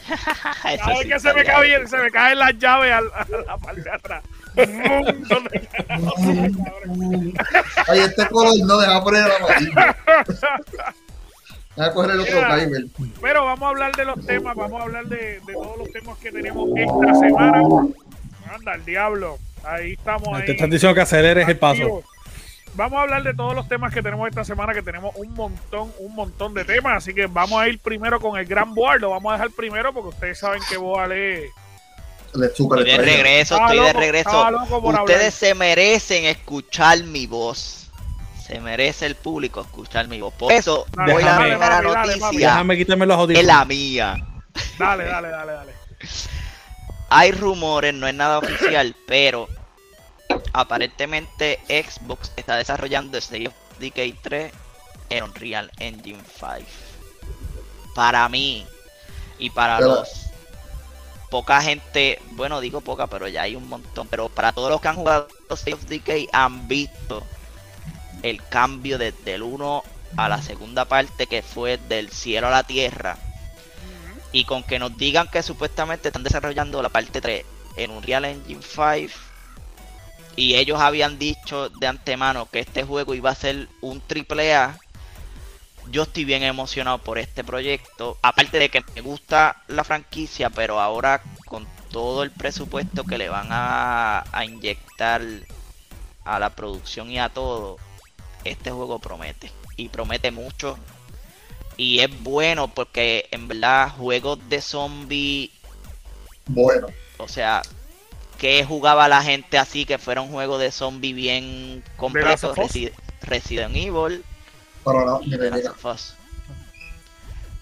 Eso 0.74 0.76
cada 0.78 0.86
vez 0.88 0.98
sí 1.02 1.08
que 1.08 1.20
se 1.20 1.32
me, 1.34 1.44
cae, 1.44 1.66
bien. 1.66 1.88
se 1.88 1.96
me 1.98 2.10
caen 2.10 2.38
las 2.38 2.58
llaves 2.58 2.92
a, 2.92 3.00
la- 3.00 3.08
a 3.16 3.26
la 3.46 3.58
parte 3.58 3.82
de 3.82 3.90
atrás. 3.90 4.22
Bum, 4.56 5.22
¿dónde 5.28 5.68
Ay, 7.86 7.98
este 8.00 8.26
color 8.28 8.54
no 8.66 8.78
deja 8.78 9.02
poner 9.04 9.24
el 9.26 9.32
amarillo. 9.32 9.72
Deja 11.76 11.92
coger 11.92 12.10
el 12.12 12.20
otro 12.20 12.34
Mira. 12.34 12.56
driver. 12.56 12.84
Pero 13.22 13.44
vamos 13.44 13.62
a 13.62 13.68
hablar 13.68 13.92
de 13.94 14.04
los 14.04 14.26
temas, 14.26 14.56
vamos 14.56 14.80
a 14.80 14.84
hablar 14.84 15.04
de, 15.06 15.40
de 15.46 15.52
todos 15.52 15.78
los 15.78 15.90
temas 15.92 16.18
que 16.18 16.32
tenemos 16.32 16.68
esta 16.76 17.14
semana. 17.14 17.60
Anda, 18.52 18.74
el 18.74 18.84
diablo. 18.84 19.38
Ahí 19.64 19.92
estamos. 19.92 20.28
Ahí, 20.36 20.46
Te 20.46 20.52
están 20.52 20.70
diciendo 20.70 20.94
que 20.94 21.00
aceleres 21.02 21.48
el 21.48 21.58
paso. 21.58 22.02
Vamos 22.74 22.98
a 22.98 23.02
hablar 23.02 23.22
de 23.24 23.34
todos 23.34 23.54
los 23.54 23.66
temas 23.68 23.92
que 23.92 24.02
tenemos 24.02 24.28
esta 24.28 24.44
semana, 24.44 24.72
que 24.72 24.82
tenemos 24.82 25.14
un 25.16 25.32
montón, 25.34 25.92
un 25.98 26.14
montón 26.14 26.54
de 26.54 26.64
temas. 26.64 26.98
Así 26.98 27.12
que 27.14 27.26
vamos 27.26 27.60
a 27.60 27.68
ir 27.68 27.80
primero 27.80 28.20
con 28.20 28.38
el 28.38 28.46
gran 28.46 28.74
board. 28.74 29.00
Lo 29.00 29.10
vamos 29.10 29.30
a 29.30 29.36
dejar 29.36 29.50
primero 29.50 29.92
porque 29.92 30.10
ustedes 30.10 30.38
saben 30.38 30.60
que 30.68 30.76
Boal 30.76 31.12
es. 31.12 31.50
Estoy 32.40 32.84
de 32.84 32.96
regreso, 32.98 33.56
estoy 33.56 33.78
de 33.78 33.86
loco, 33.86 33.98
regreso. 34.00 34.46
por 34.68 34.94
Ustedes 34.94 35.16
hablar. 35.18 35.32
se 35.32 35.54
merecen 35.54 36.24
escuchar 36.26 37.02
mi 37.04 37.26
voz. 37.26 37.90
Se 38.46 38.60
merece 38.60 39.06
el 39.06 39.14
público 39.16 39.60
escuchar 39.62 40.08
mi 40.08 40.20
voz. 40.20 40.34
Por 40.34 40.52
eso, 40.52 40.86
Dale, 40.92 41.12
voy 41.14 41.22
a 41.22 41.26
la 41.26 41.38
primera 41.38 41.58
papi, 41.82 41.88
dale, 41.88 42.16
noticia. 42.18 42.48
Déjame 42.50 42.76
quitarme 42.76 43.06
los 43.06 43.14
Es 43.16 43.20
audífonos. 43.20 43.46
la 43.46 43.64
mía. 43.64 44.26
Dale, 44.78 45.04
dale, 45.04 45.28
dale, 45.28 45.52
dale. 45.52 45.72
Hay 47.10 47.32
rumores, 47.32 47.94
no 47.94 48.06
es 48.06 48.14
nada 48.14 48.38
oficial, 48.38 48.94
pero 49.06 49.48
aparentemente 50.52 51.60
Xbox 51.68 52.32
está 52.36 52.56
desarrollando 52.56 53.18
State 53.18 53.48
of 53.48 53.54
Decay 53.78 54.12
3 54.12 54.52
en 55.10 55.24
Unreal 55.24 55.70
Engine 55.78 56.22
5. 56.38 56.66
Para 57.94 58.28
mí 58.28 58.66
y 59.38 59.50
para 59.50 59.78
Pero- 59.78 59.94
los 59.96 60.08
poca 61.30 61.60
gente, 61.60 62.20
bueno 62.32 62.60
digo 62.60 62.80
poca, 62.80 63.06
pero 63.06 63.28
ya 63.28 63.42
hay 63.42 63.54
un 63.54 63.68
montón, 63.68 64.08
pero 64.08 64.28
para 64.30 64.52
todos 64.52 64.70
los 64.70 64.80
que 64.80 64.88
han 64.88 64.96
jugado 64.96 65.28
State 65.50 65.74
of 65.74 65.84
Decay 65.84 66.28
han 66.32 66.68
visto 66.68 67.22
el 68.22 68.42
cambio 68.48 68.98
desde 68.98 69.34
el 69.34 69.42
1 69.42 69.84
a 70.16 70.28
la 70.28 70.40
segunda 70.42 70.86
parte 70.86 71.26
que 71.26 71.42
fue 71.42 71.76
del 71.76 72.10
cielo 72.10 72.46
a 72.48 72.50
la 72.50 72.62
tierra 72.62 73.18
y 74.32 74.44
con 74.44 74.62
que 74.62 74.78
nos 74.78 74.96
digan 74.96 75.28
que 75.28 75.42
supuestamente 75.42 76.08
están 76.08 76.22
desarrollando 76.24 76.80
la 76.82 76.88
parte 76.88 77.20
3 77.20 77.44
en 77.76 77.90
Unreal 77.90 78.24
Engine 78.24 78.62
5 78.62 79.27
y 80.38 80.54
ellos 80.54 80.80
habían 80.80 81.18
dicho 81.18 81.68
de 81.68 81.88
antemano 81.88 82.48
que 82.48 82.60
este 82.60 82.84
juego 82.84 83.12
iba 83.12 83.28
a 83.28 83.34
ser 83.34 83.68
un 83.80 84.00
triple 84.00 84.54
A. 84.54 84.78
Yo 85.90 86.04
estoy 86.04 86.24
bien 86.24 86.44
emocionado 86.44 86.98
por 86.98 87.18
este 87.18 87.42
proyecto 87.42 88.16
aparte 88.22 88.60
de 88.60 88.68
que 88.68 88.84
me 88.94 89.00
gusta 89.00 89.64
la 89.66 89.82
franquicia 89.82 90.48
pero 90.48 90.78
ahora 90.78 91.22
con 91.44 91.66
todo 91.90 92.22
el 92.22 92.30
presupuesto 92.30 93.02
que 93.02 93.18
le 93.18 93.28
van 93.28 93.48
a, 93.50 94.24
a 94.30 94.44
inyectar 94.44 95.22
a 96.24 96.38
la 96.38 96.50
producción 96.50 97.10
y 97.10 97.18
a 97.18 97.30
todo 97.30 97.78
este 98.44 98.70
juego 98.70 99.00
promete 99.00 99.50
y 99.76 99.88
promete 99.88 100.30
mucho. 100.30 100.78
Y 101.76 101.98
es 101.98 102.22
bueno 102.22 102.68
porque 102.68 103.26
en 103.32 103.48
verdad 103.48 103.90
juegos 103.90 104.38
de 104.48 104.62
zombie, 104.62 105.50
Bueno, 106.46 106.86
o 107.16 107.26
sea, 107.26 107.62
que 108.38 108.64
jugaba 108.64 109.08
la 109.08 109.22
gente 109.22 109.58
así 109.58 109.84
que 109.84 109.98
fuera 109.98 110.20
un 110.20 110.30
juego 110.30 110.58
de 110.58 110.70
zombie 110.70 111.12
bien 111.12 111.82
completo. 111.96 112.54
Resi- 112.54 112.92
Resident 113.22 113.74
Evil 113.76 114.24
no. 115.04 115.20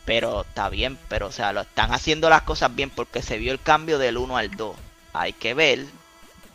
Pero 0.05 0.43
está 0.43 0.69
bien, 0.69 0.97
pero 1.09 1.27
o 1.29 1.33
sea, 1.33 1.53
lo 1.53 1.63
están 1.63 1.93
haciendo 1.93 2.31
las 2.31 2.43
cosas 2.43 2.73
bien 2.75 2.91
porque 2.91 3.23
se 3.23 3.39
vio 3.39 3.51
el 3.53 3.61
cambio 3.61 3.99
del 3.99 4.19
1 4.19 4.37
al 4.37 4.51
2. 4.53 4.77
Hay 5.15 5.33
que 5.33 5.55
ver 5.55 5.85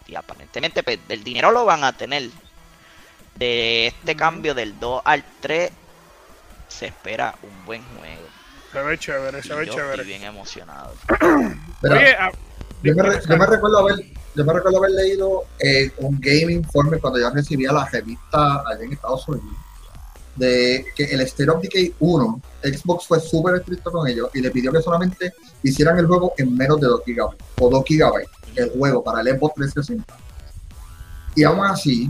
y 0.08 0.16
aparentemente 0.16 0.84
pues, 0.84 1.00
el 1.10 1.24
dinero 1.24 1.51
lo 1.51 1.66
van 1.66 1.84
a 1.84 1.94
tener. 1.94 2.30
De 3.36 3.88
este 3.88 4.16
cambio 4.16 4.54
del 4.54 4.80
2 4.80 5.01
al 5.04 5.24
3 5.42 5.72
se 6.68 6.86
espera 6.88 7.36
un 7.42 7.66
buen 7.66 7.84
juego. 7.98 8.28
Se 8.72 8.82
ve 8.82 8.98
chévere, 8.98 9.44
se 9.44 9.54
ve 9.54 9.66
yo 9.66 9.74
chévere. 9.74 9.92
estoy 9.96 10.06
bien 10.08 10.24
emocionado. 10.24 10.96
Oye, 11.84 12.16
yo, 12.84 12.96
me, 12.96 13.04
yo 13.28 13.38
me 13.38 13.46
recuerdo 13.46 13.80
haber, 13.80 14.06
yo 14.36 14.46
me 14.46 14.54
recuerdo 14.54 14.78
haber 14.78 14.92
leído 14.92 15.44
eh, 15.60 15.92
un 16.00 16.20
Game 16.20 16.54
Informe 16.54 17.00
cuando 17.00 17.20
yo 17.20 17.30
recibía 17.30 17.72
la 17.72 17.86
revista 17.86 18.64
allá 18.68 18.84
en 18.84 18.94
Estados 18.94 19.28
Unidos 19.28 19.56
de 20.36 20.86
que 20.96 21.04
el 21.06 21.22
State 21.22 21.50
of 21.50 21.62
Decay 21.62 21.94
1, 22.00 22.42
Xbox 22.64 23.08
fue 23.08 23.20
súper 23.20 23.56
estricto 23.56 23.92
con 23.92 24.08
ellos 24.08 24.30
y 24.34 24.42
le 24.42 24.52
pidió 24.52 24.72
que 24.72 24.82
solamente 24.82 25.34
hicieran 25.62 25.98
el 26.00 26.08
juego 26.08 26.34
en 26.38 26.56
menos 26.56 26.80
de 26.80 26.88
2 26.88 27.02
GB 27.06 27.36
o 27.60 27.70
2 27.70 27.84
GB 27.88 28.26
el 28.56 28.70
juego 28.72 29.04
para 29.04 29.22
el 29.22 29.28
Xbox 29.38 29.56
360. 29.56 30.18
Y 31.36 31.44
aún 31.44 31.66
así, 31.66 32.10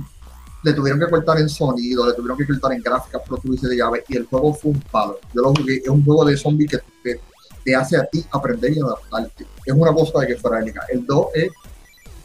le 0.64 0.74
tuvieron 0.74 1.00
que 1.00 1.10
cortar 1.10 1.40
en 1.40 1.50
sonido, 1.50 2.08
le 2.08 2.14
tuvieron 2.14 2.38
que 2.38 2.48
cortar 2.48 2.74
en 2.74 2.82
gráficas, 2.82 3.22
Pro 3.28 3.38
Tools 3.38 3.62
de 3.62 3.76
llave, 3.76 4.04
y 4.08 4.18
el 4.18 4.26
juego 4.26 4.54
fue 4.54 4.72
un 4.72 4.82
palo. 4.82 5.20
Yo 5.34 5.42
lo 5.42 5.54
jugué, 5.54 5.78
es 5.78 5.88
un 5.88 6.04
juego 6.04 6.26
de 6.26 6.38
zombie 6.38 6.68
que, 6.68 6.80
que 7.04 7.20
te 7.64 7.76
hace 7.76 7.98
a 7.98 8.06
ti 8.06 8.26
aprender 8.32 8.72
y 8.72 8.80
adaptarte. 8.80 9.46
Es 9.66 9.74
una 9.74 9.94
cosa 9.94 10.20
de 10.20 10.28
que 10.28 10.36
fuera 10.36 10.60
de 10.60 10.66
liga. 10.66 10.84
El 10.90 11.06
2 11.06 11.28
es 11.34 11.52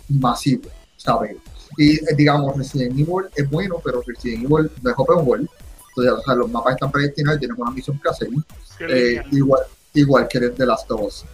masivo, 0.09 0.69
¿sabes? 0.97 1.37
Y 1.76 1.97
eh, 1.97 2.14
digamos, 2.16 2.57
Resident 2.57 2.93
Evil 2.93 3.26
es 3.35 3.50
bueno, 3.50 3.81
pero 3.85 4.02
Resident 4.07 4.45
Evil 4.45 4.71
no 4.83 4.90
es 4.90 4.97
open 4.97 5.26
world. 5.26 5.49
Entonces, 5.88 6.12
o 6.12 6.23
sea, 6.23 6.35
los 6.35 6.50
mapas 6.50 6.75
están 6.75 6.90
predestinados 6.90 7.38
y 7.38 7.40
tienes 7.40 7.59
una 7.59 7.71
misión 7.71 7.99
que 8.00 8.09
hacer. 8.09 8.28
Eh, 8.88 9.23
igual, 9.33 9.62
igual 9.95 10.28
que 10.28 10.38
el 10.38 10.55
de 10.55 10.66
Last 10.66 10.90
of 10.90 11.00
Us. 11.02 11.25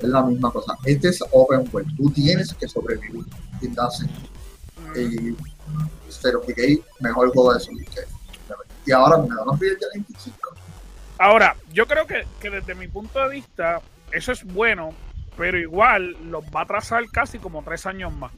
Es 0.00 0.08
la 0.08 0.22
misma 0.22 0.50
cosa. 0.50 0.76
Este 0.84 1.08
es 1.08 1.20
open 1.32 1.68
world. 1.72 1.96
Tú 1.96 2.10
tienes 2.10 2.52
que 2.54 2.68
sobrevivir. 2.68 3.24
Y 3.60 3.66
it. 3.66 3.76
Y 4.96 5.30
of 6.34 6.46
Decay, 6.46 6.82
mejor 7.00 7.32
juego 7.32 7.54
de 7.54 7.60
que 7.60 8.02
Y 8.86 8.92
ahora 8.92 9.18
me 9.18 9.28
dan 9.28 9.46
los 9.46 9.58
videos 9.58 9.80
de 9.80 9.86
25. 9.94 10.45
Ahora, 11.18 11.56
yo 11.72 11.86
creo 11.86 12.06
que, 12.06 12.26
que 12.40 12.50
desde 12.50 12.74
mi 12.74 12.88
punto 12.88 13.20
de 13.20 13.34
vista, 13.34 13.80
eso 14.12 14.32
es 14.32 14.44
bueno, 14.44 14.94
pero 15.36 15.58
igual 15.58 16.16
los 16.30 16.44
va 16.44 16.60
a 16.60 16.62
atrasar 16.64 17.04
casi 17.10 17.38
como 17.38 17.62
tres 17.62 17.86
años 17.86 18.14
más. 18.14 18.32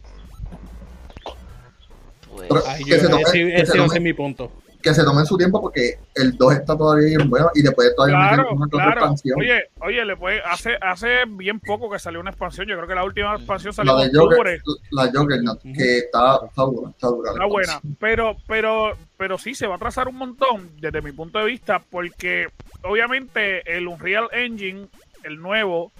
Pues, 2.30 2.50
Ay, 2.66 2.84
yo, 2.84 2.96
ese, 2.96 3.88
ser 3.88 4.00
mi 4.00 4.12
punto. 4.12 4.52
Que 4.82 4.94
se 4.94 5.02
tomen 5.02 5.26
su 5.26 5.36
tiempo 5.36 5.60
porque 5.60 5.98
el 6.14 6.36
2 6.36 6.54
está 6.54 6.76
todavía 6.76 7.16
bien 7.16 7.28
bueno 7.28 7.50
y 7.54 7.62
después 7.62 7.94
todavía 7.96 8.16
Claro, 8.16 8.52
una 8.52 8.68
claro. 8.68 8.90
expansión. 8.90 9.40
Oye, 9.40 9.64
oye, 9.80 10.04
le 10.04 10.16
puede, 10.16 10.40
hace, 10.42 10.76
hace 10.80 11.24
bien 11.26 11.58
poco 11.60 11.90
que 11.90 11.98
salió 11.98 12.20
una 12.20 12.30
expansión. 12.30 12.66
Yo 12.68 12.76
creo 12.76 12.88
que 12.88 12.94
la 12.94 13.04
última 13.04 13.34
expansión 13.34 13.72
salió 13.72 13.96
la 13.96 14.04
en 14.04 14.12
de 14.12 14.18
octubre. 14.18 14.60
Joker, 14.64 14.82
la 14.92 15.10
Joker, 15.12 15.42
no, 15.42 15.58
que 15.58 15.98
está, 15.98 16.40
está 16.46 16.62
dura, 16.62 16.90
está 16.90 17.08
dura. 17.08 17.32
Está 17.32 17.46
buena, 17.46 17.80
pero, 17.98 18.36
pero, 18.46 18.96
pero 19.16 19.36
sí 19.38 19.54
se 19.54 19.66
va 19.66 19.74
a 19.74 19.76
atrasar 19.76 20.06
un 20.08 20.16
montón 20.16 20.70
desde 20.80 21.02
mi 21.02 21.12
punto 21.12 21.40
de 21.40 21.46
vista, 21.46 21.80
porque 21.90 22.46
obviamente 22.82 23.76
el 23.76 23.88
Unreal 23.88 24.28
Engine, 24.32 24.86
el 25.24 25.40
nuevo, 25.42 25.90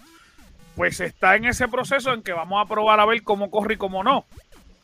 pues 0.76 1.00
está 1.00 1.34
en 1.34 1.46
ese 1.46 1.66
proceso 1.66 2.12
en 2.12 2.22
que 2.22 2.32
vamos 2.32 2.64
a 2.64 2.68
probar 2.68 3.00
a 3.00 3.06
ver 3.06 3.22
cómo 3.24 3.50
corre 3.50 3.74
y 3.74 3.76
cómo 3.76 4.04
no. 4.04 4.24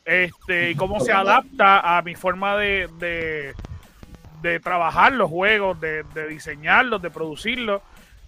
Este, 0.03 0.69
y 0.69 0.75
cómo 0.75 0.99
se 0.99 1.11
adapta 1.11 1.97
a 1.97 2.01
mi 2.03 2.13
forma 2.13 2.55
de, 2.57 2.87
de, 2.99 3.55
de 4.49 4.59
trabajar 4.59 5.11
los 5.13 5.29
juegos, 5.29 5.79
de, 5.81 6.03
de 6.13 6.27
diseñarlos, 6.27 7.01
de 7.01 7.09
producirlos. 7.09 7.81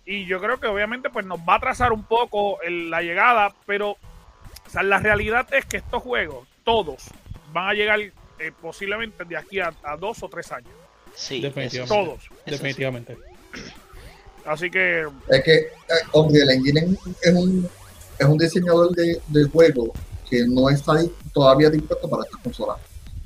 Y 0.06 0.26
yo 0.26 0.40
creo 0.40 0.60
que 0.60 0.68
obviamente 0.68 1.10
pues 1.10 1.26
nos 1.26 1.40
va 1.40 1.54
a 1.54 1.58
atrasar 1.58 1.92
un 1.94 2.04
poco 2.04 2.62
el- 2.62 2.90
la 2.90 3.02
llegada, 3.02 3.54
pero 3.66 3.92
o 3.92 4.70
sea, 4.70 4.84
la 4.84 5.00
realidad 5.00 5.48
es 5.54 5.66
que 5.66 5.78
estos 5.78 6.02
juegos, 6.04 6.48
todos, 6.64 7.04
van 7.54 7.70
a 7.70 7.74
llegar 7.74 8.00
eh, 8.00 8.52
posiblemente 8.62 9.24
de 9.26 9.38
aquí 9.38 9.60
a, 9.60 9.74
a 9.84 9.96
dos 9.98 10.22
o 10.24 10.30
tres 10.30 10.52
años. 10.52 10.72
sí, 11.16 11.40
Definitivamente. 11.42 11.96
Todos. 11.96 12.24
Eso 12.24 12.34
sí. 12.46 12.52
Definitivamente. 12.52 13.18
Así 14.46 14.70
que. 14.72 15.06
Es 15.30 15.44
que 15.44 15.56
eh, 15.58 15.70
Unreal 16.14 16.50
Engine 16.52 16.96
es 17.22 17.34
un, 17.34 17.70
es 18.18 18.26
un 18.26 18.38
diseñador 18.38 18.92
de, 18.96 19.20
de 19.28 19.44
juego 19.50 19.92
que 20.30 20.46
no 20.48 20.70
está 20.70 20.94
todavía 21.34 21.70
dispuesto 21.70 22.10
para 22.10 22.24
estas 22.24 22.42
consolas. 22.42 22.78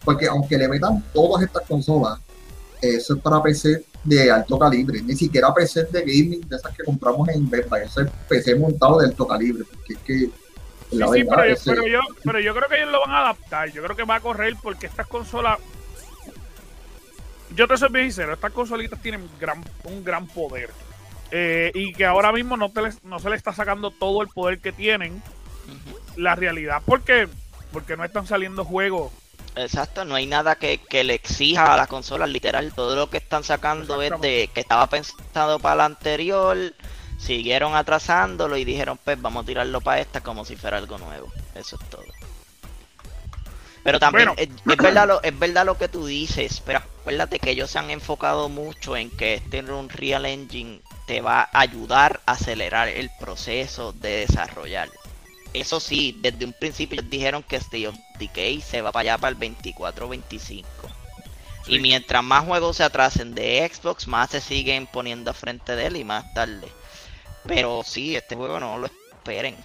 Porque 0.03 0.27
aunque 0.27 0.57
le 0.57 0.67
metan 0.67 1.03
todas 1.13 1.43
estas 1.43 1.63
consolas, 1.67 2.19
eso 2.81 3.15
es 3.15 3.21
para 3.21 3.41
PC 3.41 3.83
de 4.03 4.31
alto 4.31 4.57
calibre, 4.57 5.01
ni 5.01 5.15
siquiera 5.15 5.53
PC 5.53 5.83
de 5.85 6.01
gaming 6.01 6.41
de 6.49 6.55
esas 6.55 6.75
que 6.75 6.83
compramos 6.83 7.29
en 7.29 7.49
Buy, 7.49 7.61
eso 7.85 8.01
es 8.01 8.09
PC 8.27 8.55
montado 8.55 8.99
de 8.99 9.07
alto 9.07 9.27
calibre, 9.27 9.63
porque 9.71 9.93
es 9.93 9.99
que 9.99 10.29
Sí, 10.89 10.97
la 10.97 11.07
sí, 11.07 11.23
verdad 11.23 11.35
pero, 11.37 11.45
yo- 11.47 11.53
ese- 11.53 11.69
pero 11.71 11.87
yo, 11.87 11.99
pero 12.23 12.39
yo 12.41 12.53
creo 12.55 12.67
que 12.69 12.75
ellos 12.77 12.91
lo 12.91 12.99
van 13.01 13.11
a 13.11 13.19
adaptar. 13.19 13.71
Yo 13.71 13.81
creo 13.81 13.95
que 13.95 14.03
va 14.03 14.15
a 14.15 14.19
correr 14.19 14.55
porque 14.61 14.87
estas 14.87 15.07
consolas. 15.07 15.57
Yo 17.55 17.67
te 17.67 17.77
soy 17.77 17.89
bien 17.91 18.05
sincero, 18.05 18.33
estas 18.33 18.51
consolitas 18.51 19.01
tienen 19.01 19.27
gran, 19.39 19.63
un 19.85 20.03
gran 20.03 20.27
poder. 20.27 20.69
Eh, 21.31 21.71
y 21.73 21.93
que 21.93 22.05
ahora 22.05 22.31
mismo 22.33 22.57
no, 22.57 22.69
te 22.71 22.81
les- 22.81 23.03
no 23.05 23.19
se 23.19 23.29
le 23.29 23.35
está 23.37 23.53
sacando 23.53 23.91
todo 23.91 24.21
el 24.21 24.27
poder 24.29 24.59
que 24.59 24.71
tienen. 24.71 25.21
La 26.17 26.35
realidad, 26.35 26.81
porque 26.85 27.27
porque 27.71 27.95
no 27.95 28.03
están 28.03 28.27
saliendo 28.27 28.65
juegos. 28.65 29.13
Exacto, 29.55 30.05
no 30.05 30.15
hay 30.15 30.25
nada 30.27 30.55
que, 30.57 30.79
que 30.87 31.03
le 31.03 31.13
exija 31.13 31.73
a 31.73 31.77
las 31.77 31.87
consolas, 31.87 32.29
literal, 32.29 32.73
todo 32.73 32.95
lo 32.95 33.09
que 33.09 33.17
están 33.17 33.43
sacando 33.43 34.01
es 34.01 34.19
de 34.21 34.49
que 34.53 34.61
estaba 34.61 34.87
pensado 34.87 35.59
para 35.59 35.75
la 35.75 35.85
anterior, 35.85 36.57
siguieron 37.17 37.75
atrasándolo 37.75 38.55
y 38.57 38.63
dijeron, 38.65 38.97
pues 39.03 39.21
vamos 39.21 39.43
a 39.43 39.45
tirarlo 39.47 39.81
para 39.81 39.99
esta 40.01 40.21
como 40.21 40.45
si 40.45 40.55
fuera 40.55 40.77
algo 40.77 40.97
nuevo. 40.97 41.33
Eso 41.53 41.75
es 41.75 41.89
todo. 41.89 42.15
Pero 43.83 43.99
también 43.99 44.29
Bueno. 44.29 44.35
es, 44.37 44.49
es 44.67 44.81
verdad 44.81 45.07
lo, 45.07 45.21
es 45.23 45.37
verdad 45.37 45.65
lo 45.65 45.77
que 45.77 45.87
tú 45.89 46.05
dices, 46.05 46.61
pero 46.61 46.79
acuérdate 46.79 47.39
que 47.39 47.51
ellos 47.51 47.71
se 47.71 47.79
han 47.79 47.89
enfocado 47.89 48.49
mucho 48.49 48.95
en 48.95 49.09
que 49.11 49.35
este 49.35 49.61
Unreal 49.63 50.25
Engine 50.25 50.81
te 51.05 51.21
va 51.21 51.41
a 51.51 51.59
ayudar 51.61 52.21
a 52.25 52.33
acelerar 52.33 52.87
el 52.89 53.09
proceso 53.11 53.91
de 53.93 54.17
desarrollar. 54.27 54.89
Eso 55.53 55.79
sí, 55.79 56.17
desde 56.21 56.45
un 56.45 56.53
principio 56.53 56.99
ellos 56.99 57.09
dijeron 57.09 57.43
que 57.43 57.57
State 57.57 57.87
of 57.87 57.95
Decay 58.19 58.61
se 58.61 58.81
va 58.81 58.91
para 58.91 59.01
allá 59.13 59.17
para 59.17 59.31
el 59.31 59.37
24-25. 59.39 60.63
Y 61.67 61.79
mientras 61.79 62.23
más 62.23 62.45
juegos 62.45 62.77
se 62.77 62.83
atrasen 62.83 63.35
de 63.35 63.69
Xbox, 63.71 64.07
más 64.07 64.31
se 64.31 64.41
siguen 64.41 64.87
poniendo 64.87 65.31
a 65.31 65.33
frente 65.33 65.75
de 65.75 65.87
él 65.87 65.97
y 65.97 66.03
más 66.03 66.33
tarde. 66.33 66.67
Pero 67.45 67.81
sí, 67.85 68.15
este 68.15 68.35
juego 68.35 68.59
no 68.59 68.77
lo 68.77 68.87
esperen. 68.87 69.55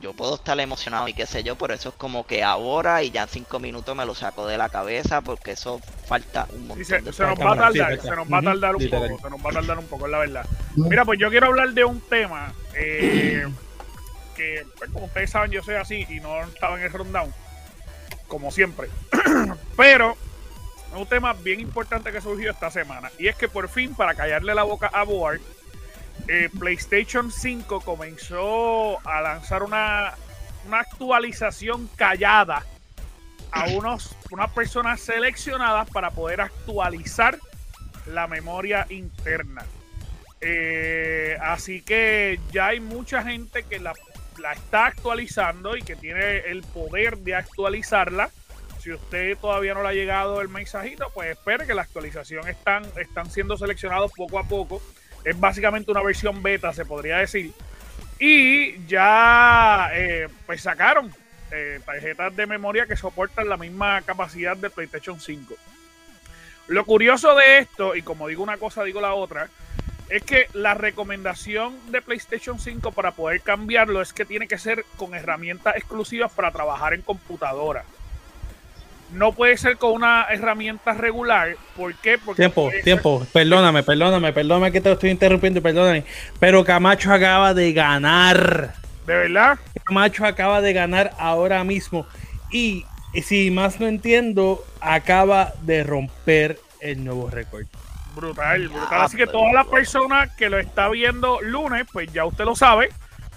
Yo 0.00 0.12
puedo 0.12 0.34
estar 0.34 0.58
emocionado 0.58 1.06
y 1.06 1.14
qué 1.14 1.24
sé 1.24 1.44
yo, 1.44 1.54
por 1.54 1.70
eso 1.70 1.90
es 1.90 1.94
como 1.94 2.26
que 2.26 2.42
ahora 2.42 3.04
y 3.04 3.10
ya 3.12 3.22
en 3.22 3.28
5 3.28 3.60
minutos 3.60 3.94
me 3.94 4.04
lo 4.04 4.14
saco 4.16 4.44
de 4.44 4.58
la 4.58 4.68
cabeza 4.68 5.20
porque 5.20 5.52
eso 5.52 5.80
falta 6.06 6.48
un 6.52 6.64
Y 6.64 6.66
montón 6.66 6.84
se, 6.84 7.00
de 7.00 7.12
se 7.12 7.22
nos 7.22 7.38
Sí, 7.38 7.78
tardar, 7.78 8.00
se 8.00 8.16
nos 8.16 8.32
va 8.32 8.38
a 8.38 8.42
tardar 8.42 8.74
un 8.74 8.90
poco, 8.90 9.18
se 9.20 9.30
nos 9.30 9.40
va 9.40 9.50
a 9.50 9.52
tardar 9.52 9.78
un 9.78 9.86
poco, 9.86 10.06
es 10.06 10.10
la 10.10 10.18
verdad. 10.18 10.46
Mira, 10.74 11.04
pues 11.04 11.20
yo 11.20 11.30
quiero 11.30 11.46
hablar 11.46 11.72
de 11.72 11.84
un 11.84 12.00
tema 12.00 12.52
eh, 12.74 13.46
que, 14.34 14.66
pues, 14.78 14.90
como 14.90 15.06
ustedes 15.06 15.30
saben, 15.30 15.50
yo 15.50 15.62
soy 15.62 15.76
así 15.76 16.06
y 16.08 16.20
no 16.20 16.42
estaba 16.42 16.78
en 16.78 16.84
el 16.84 16.92
rundown, 16.92 17.32
como 18.28 18.50
siempre. 18.50 18.88
Pero 19.76 20.16
un 20.96 21.06
tema 21.06 21.32
bien 21.32 21.60
importante 21.60 22.12
que 22.12 22.20
surgió 22.20 22.50
esta 22.50 22.70
semana. 22.70 23.10
Y 23.18 23.28
es 23.28 23.36
que 23.36 23.48
por 23.48 23.68
fin, 23.68 23.94
para 23.94 24.14
callarle 24.14 24.54
la 24.54 24.62
boca 24.62 24.90
a 24.92 25.02
Board, 25.02 25.40
eh, 26.28 26.48
PlayStation 26.58 27.30
5 27.30 27.80
comenzó 27.80 28.98
a 29.06 29.20
lanzar 29.20 29.62
una, 29.62 30.14
una 30.66 30.80
actualización 30.80 31.88
callada 31.96 32.64
a 33.50 33.66
unos, 33.66 34.16
unas 34.30 34.50
personas 34.52 35.00
seleccionadas 35.00 35.88
para 35.90 36.10
poder 36.10 36.40
actualizar 36.40 37.38
la 38.06 38.26
memoria 38.26 38.86
interna. 38.90 39.64
Eh, 40.40 41.38
así 41.40 41.82
que 41.82 42.38
ya 42.52 42.68
hay 42.68 42.80
mucha 42.80 43.22
gente 43.22 43.62
que 43.62 43.78
la, 43.80 43.94
la 44.38 44.52
está 44.52 44.86
actualizando 44.86 45.76
y 45.76 45.82
que 45.82 45.96
tiene 45.96 46.38
el 46.38 46.62
poder 46.62 47.18
de 47.18 47.34
actualizarla. 47.34 48.30
Si 48.80 48.92
usted 48.92 49.36
todavía 49.38 49.74
no 49.74 49.82
le 49.82 49.88
ha 49.88 49.92
llegado 49.92 50.40
el 50.40 50.48
mensajito, 50.48 51.10
pues 51.14 51.30
espere 51.30 51.66
que 51.66 51.74
la 51.74 51.82
actualización 51.82 52.48
están, 52.48 52.84
están 52.96 53.30
siendo 53.30 53.56
seleccionados 53.56 54.12
poco 54.14 54.38
a 54.38 54.46
poco. 54.46 54.82
Es 55.24 55.38
básicamente 55.38 55.90
una 55.90 56.02
versión 56.02 56.42
beta, 56.42 56.72
se 56.72 56.84
podría 56.84 57.18
decir. 57.18 57.52
Y 58.18 58.84
ya 58.86 59.90
eh, 59.94 60.28
pues 60.46 60.60
sacaron 60.62 61.12
eh, 61.50 61.80
tarjetas 61.84 62.34
de 62.36 62.46
memoria 62.46 62.86
que 62.86 62.96
soportan 62.96 63.48
la 63.48 63.56
misma 63.56 64.02
capacidad 64.02 64.56
del 64.56 64.70
PlayStation 64.70 65.20
5. 65.20 65.54
Lo 66.68 66.84
curioso 66.84 67.34
de 67.34 67.58
esto, 67.58 67.94
y 67.94 68.02
como 68.02 68.28
digo 68.28 68.42
una 68.42 68.56
cosa, 68.56 68.82
digo 68.84 69.00
la 69.00 69.14
otra, 69.14 69.48
es 70.10 70.22
que 70.22 70.48
la 70.52 70.74
recomendación 70.74 71.74
de 71.90 72.02
PlayStation 72.02 72.58
5 72.58 72.92
para 72.92 73.12
poder 73.12 73.40
cambiarlo 73.40 74.02
es 74.02 74.12
que 74.12 74.24
tiene 74.24 74.46
que 74.48 74.58
ser 74.58 74.84
con 74.96 75.14
herramientas 75.14 75.76
exclusivas 75.76 76.30
para 76.32 76.50
trabajar 76.52 76.94
en 76.94 77.02
computadora. 77.02 77.84
No 79.12 79.32
puede 79.32 79.56
ser 79.56 79.76
con 79.76 79.92
una 79.92 80.26
herramienta 80.30 80.92
regular. 80.92 81.56
¿Por 81.76 81.94
qué? 81.94 82.18
Porque 82.18 82.42
Tiempo, 82.42 82.70
ser- 82.70 82.82
tiempo. 82.82 83.26
Perdóname, 83.32 83.82
perdóname, 83.82 84.32
perdóname 84.32 84.72
que 84.72 84.80
te 84.80 84.90
estoy 84.90 85.10
interrumpiendo, 85.10 85.62
perdóname. 85.62 86.04
Pero 86.40 86.64
Camacho 86.64 87.12
acaba 87.12 87.54
de 87.54 87.72
ganar. 87.72 88.74
¿De 89.06 89.14
verdad? 89.14 89.58
Camacho 89.84 90.24
acaba 90.26 90.60
de 90.60 90.72
ganar 90.72 91.12
ahora 91.18 91.62
mismo. 91.64 92.06
Y 92.50 92.84
si 93.22 93.50
más 93.50 93.78
no 93.78 93.86
entiendo, 93.86 94.64
acaba 94.80 95.52
de 95.62 95.84
romper 95.84 96.58
el 96.80 97.04
nuevo 97.04 97.30
récord. 97.30 97.66
Brutal, 98.14 98.68
brutal. 98.68 98.88
Ah, 98.90 99.04
Así 99.04 99.16
que 99.16 99.26
pero 99.26 99.38
todas 99.38 99.54
las 99.54 99.66
bueno. 99.66 99.78
personas 99.78 100.34
que 100.36 100.48
lo 100.48 100.58
está 100.58 100.88
viendo 100.88 101.40
lunes, 101.40 101.86
pues 101.92 102.12
ya 102.12 102.24
usted 102.24 102.44
lo 102.44 102.54
sabe. 102.54 102.86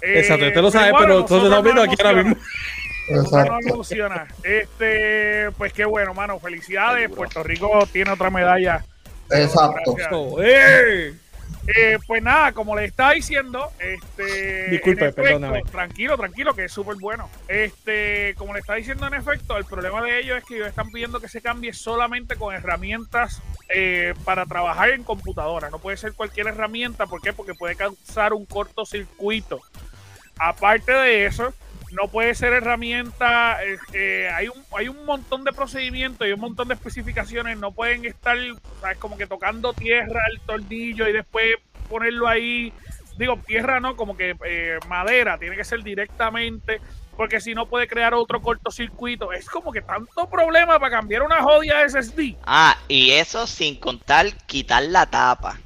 Eh, 0.01 0.19
Exacto, 0.19 0.45
usted 0.45 0.61
lo 0.61 0.71
sabe, 0.71 0.87
igual 0.89 1.03
a 1.03 1.07
pero 1.07 1.19
nosotros 1.21 1.43
estamos 1.43 1.63
viendo 1.63 1.81
aquí 1.81 1.95
ahora 1.99 2.23
mismo. 2.23 2.43
Exacto. 3.09 3.55
emociona. 3.67 4.27
Este, 4.43 5.51
pues 5.57 5.73
qué 5.73 5.85
bueno, 5.85 6.13
mano. 6.13 6.39
Felicidades. 6.39 7.09
Puerto 7.09 7.41
Rico 7.43 7.87
tiene 7.91 8.11
otra 8.11 8.29
medalla. 8.29 8.83
Exacto. 9.31 9.95
Gracias. 9.95 10.13
¡eh! 10.41 11.13
Eh, 11.67 11.99
pues 12.07 12.23
nada, 12.23 12.53
como 12.53 12.75
le 12.77 12.85
estaba 12.85 13.11
diciendo, 13.11 13.71
este. 13.79 14.69
Disculpe, 14.69 15.01
efecto, 15.01 15.21
perdóname. 15.21 15.63
Tranquilo, 15.63 16.17
tranquilo, 16.17 16.53
que 16.53 16.65
es 16.65 16.71
súper 16.71 16.95
bueno. 16.95 17.29
Este, 17.47 18.35
como 18.37 18.53
le 18.53 18.59
estaba 18.59 18.77
diciendo, 18.77 19.05
en 19.05 19.13
efecto, 19.13 19.57
el 19.57 19.65
problema 19.65 20.01
de 20.01 20.19
ellos 20.19 20.37
es 20.37 20.45
que 20.45 20.55
ellos 20.55 20.67
están 20.69 20.89
pidiendo 20.91 21.19
que 21.19 21.27
se 21.27 21.41
cambie 21.41 21.73
solamente 21.73 22.37
con 22.37 22.55
herramientas 22.55 23.41
eh, 23.67 24.13
para 24.23 24.45
trabajar 24.45 24.91
en 24.91 25.03
computadora. 25.03 25.69
No 25.69 25.79
puede 25.79 25.97
ser 25.97 26.13
cualquier 26.13 26.47
herramienta. 26.47 27.05
¿Por 27.05 27.21
qué? 27.21 27.33
Porque 27.33 27.53
puede 27.53 27.75
causar 27.75 28.31
un 28.31 28.45
cortocircuito. 28.45 29.59
Aparte 30.39 30.93
de 30.93 31.25
eso, 31.25 31.53
no 31.91 32.07
puede 32.09 32.35
ser 32.35 32.53
herramienta. 32.53 33.63
eh, 33.63 33.77
eh, 33.93 34.29
hay, 34.33 34.47
un, 34.47 34.63
hay 34.77 34.89
un 34.89 35.05
montón 35.05 35.43
de 35.43 35.53
procedimientos 35.53 36.27
y 36.27 36.31
un 36.31 36.39
montón 36.39 36.67
de 36.67 36.73
especificaciones. 36.73 37.57
No 37.57 37.71
pueden 37.71 38.05
estar, 38.05 38.37
¿sabes? 38.81 38.97
Como 38.97 39.17
que 39.17 39.27
tocando 39.27 39.73
tierra, 39.73 40.21
el 40.31 40.39
tornillo 40.41 41.07
y 41.07 41.13
después 41.13 41.55
ponerlo 41.89 42.27
ahí. 42.27 42.73
Digo, 43.17 43.39
tierra 43.45 43.79
no, 43.79 43.95
como 43.95 44.17
que 44.17 44.35
eh, 44.45 44.79
madera. 44.87 45.37
Tiene 45.37 45.55
que 45.55 45.63
ser 45.63 45.83
directamente. 45.83 46.81
Porque 47.15 47.41
si 47.41 47.55
no 47.55 47.65
puede 47.65 47.87
crear 47.87 48.13
otro 48.13 48.41
cortocircuito. 48.41 49.33
Es 49.33 49.49
como 49.49 49.71
que 49.71 49.81
tanto 49.81 50.29
problema 50.29 50.79
para 50.79 50.97
cambiar 50.97 51.23
una 51.23 51.41
jodida 51.41 51.87
SSD. 51.87 52.35
Ah, 52.45 52.77
y 52.87 53.11
eso 53.11 53.47
sin 53.47 53.75
contar 53.79 54.27
quitar 54.45 54.83
la 54.83 55.07
tapa. 55.07 55.57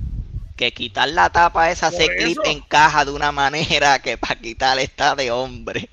Que 0.56 0.72
quitar 0.72 1.10
la 1.10 1.30
tapa 1.30 1.72
esa 1.72 1.90
Por 1.90 2.00
se 2.00 2.08
clip 2.16 2.38
encaja 2.46 3.04
de 3.04 3.12
una 3.12 3.32
manera 3.32 4.00
que 4.00 4.18
para 4.18 4.36
quitar 4.40 4.80
está 4.80 5.16
de 5.16 5.32
hombre. 5.32 5.90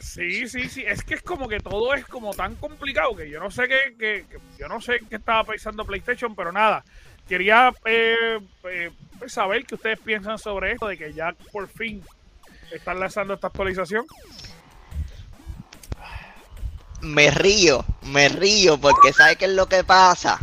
Sí, 0.00 0.48
sí, 0.48 0.68
sí. 0.68 0.82
Es 0.86 1.04
que 1.04 1.14
es 1.14 1.22
como 1.22 1.46
que 1.46 1.60
todo 1.60 1.94
es 1.94 2.04
como 2.06 2.32
tan 2.32 2.56
complicado 2.56 3.14
que 3.14 3.28
yo 3.30 3.38
no 3.38 3.50
sé 3.50 3.68
qué, 3.68 3.94
que, 3.98 4.24
que- 4.28 4.40
yo 4.58 4.66
no 4.66 4.80
sé 4.80 5.00
qué 5.08 5.16
estaba 5.16 5.44
pensando 5.44 5.84
PlayStation, 5.84 6.34
pero 6.34 6.50
nada. 6.50 6.82
Quería 7.28 7.72
eh, 7.84 8.40
eh, 8.64 8.90
saber 9.28 9.64
qué 9.66 9.74
ustedes 9.76 9.98
piensan 10.00 10.38
sobre 10.38 10.72
esto, 10.72 10.88
de 10.88 10.96
que 10.98 11.12
ya 11.12 11.32
por 11.52 11.68
fin 11.68 12.02
están 12.72 12.98
lanzando 12.98 13.34
esta 13.34 13.48
actualización. 13.48 14.04
Me 17.02 17.30
río, 17.30 17.84
me 18.02 18.28
río 18.28 18.78
porque 18.78 19.12
¿sabe 19.12 19.36
qué 19.36 19.46
es 19.46 19.52
lo 19.52 19.66
que 19.68 19.84
pasa? 19.84 20.38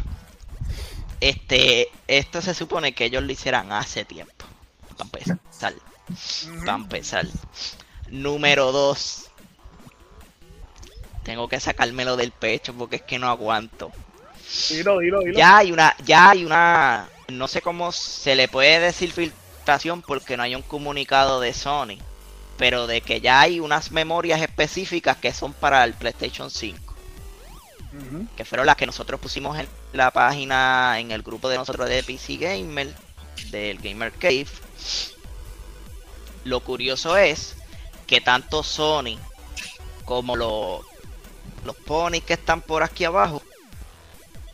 Este, 1.19 1.87
esto 2.07 2.41
se 2.41 2.53
supone 2.53 2.93
que 2.93 3.05
ellos 3.05 3.23
lo 3.23 3.31
hicieran 3.31 3.71
hace 3.71 4.05
tiempo. 4.05 4.45
Para 4.97 5.03
empezar. 5.05 5.73
Para 6.65 6.75
empezar. 6.77 7.25
Número 8.09 8.71
2. 8.71 9.26
Tengo 11.27 11.49
que 11.49 11.59
sacármelo 11.59 12.15
del 12.15 12.31
pecho 12.31 12.73
porque 12.73 12.95
es 12.95 13.01
que 13.01 13.19
no 13.19 13.27
aguanto. 13.27 13.91
Dilo, 14.69 14.99
dilo, 14.99 15.19
dilo. 15.19 15.37
Ya 15.37 15.57
hay 15.57 15.73
una, 15.73 15.93
ya 16.05 16.29
hay 16.29 16.45
una, 16.45 17.09
no 17.27 17.49
sé 17.49 17.61
cómo 17.61 17.91
se 17.91 18.37
le 18.37 18.47
puede 18.47 18.79
decir 18.79 19.11
filtración 19.11 20.01
porque 20.01 20.37
no 20.37 20.43
hay 20.43 20.55
un 20.55 20.61
comunicado 20.61 21.41
de 21.41 21.51
Sony, 21.51 21.97
pero 22.57 22.87
de 22.87 23.01
que 23.01 23.19
ya 23.19 23.41
hay 23.41 23.59
unas 23.59 23.91
memorias 23.91 24.41
específicas 24.41 25.17
que 25.17 25.33
son 25.33 25.51
para 25.51 25.83
el 25.83 25.93
PlayStation 25.95 26.49
5, 26.49 26.95
Ujú. 27.91 28.27
que 28.37 28.45
fueron 28.45 28.65
las 28.65 28.77
que 28.77 28.85
nosotros 28.85 29.19
pusimos 29.19 29.59
en 29.59 29.67
la 29.91 30.11
página, 30.11 30.97
en 30.97 31.11
el 31.11 31.23
grupo 31.23 31.49
de 31.49 31.57
nosotros 31.57 31.89
de 31.89 32.03
PC 32.03 32.37
Gamer, 32.37 32.95
del 33.51 33.79
Gamer 33.79 34.13
Cave, 34.13 34.47
lo 36.45 36.61
curioso 36.61 37.17
es 37.17 37.57
que 38.07 38.21
tanto 38.21 38.63
Sony 38.63 39.19
como 40.05 40.37
los 40.37 40.85
los 41.65 41.75
ponis 41.75 42.23
que 42.23 42.33
están 42.33 42.61
por 42.61 42.83
aquí 42.83 43.05
abajo, 43.05 43.41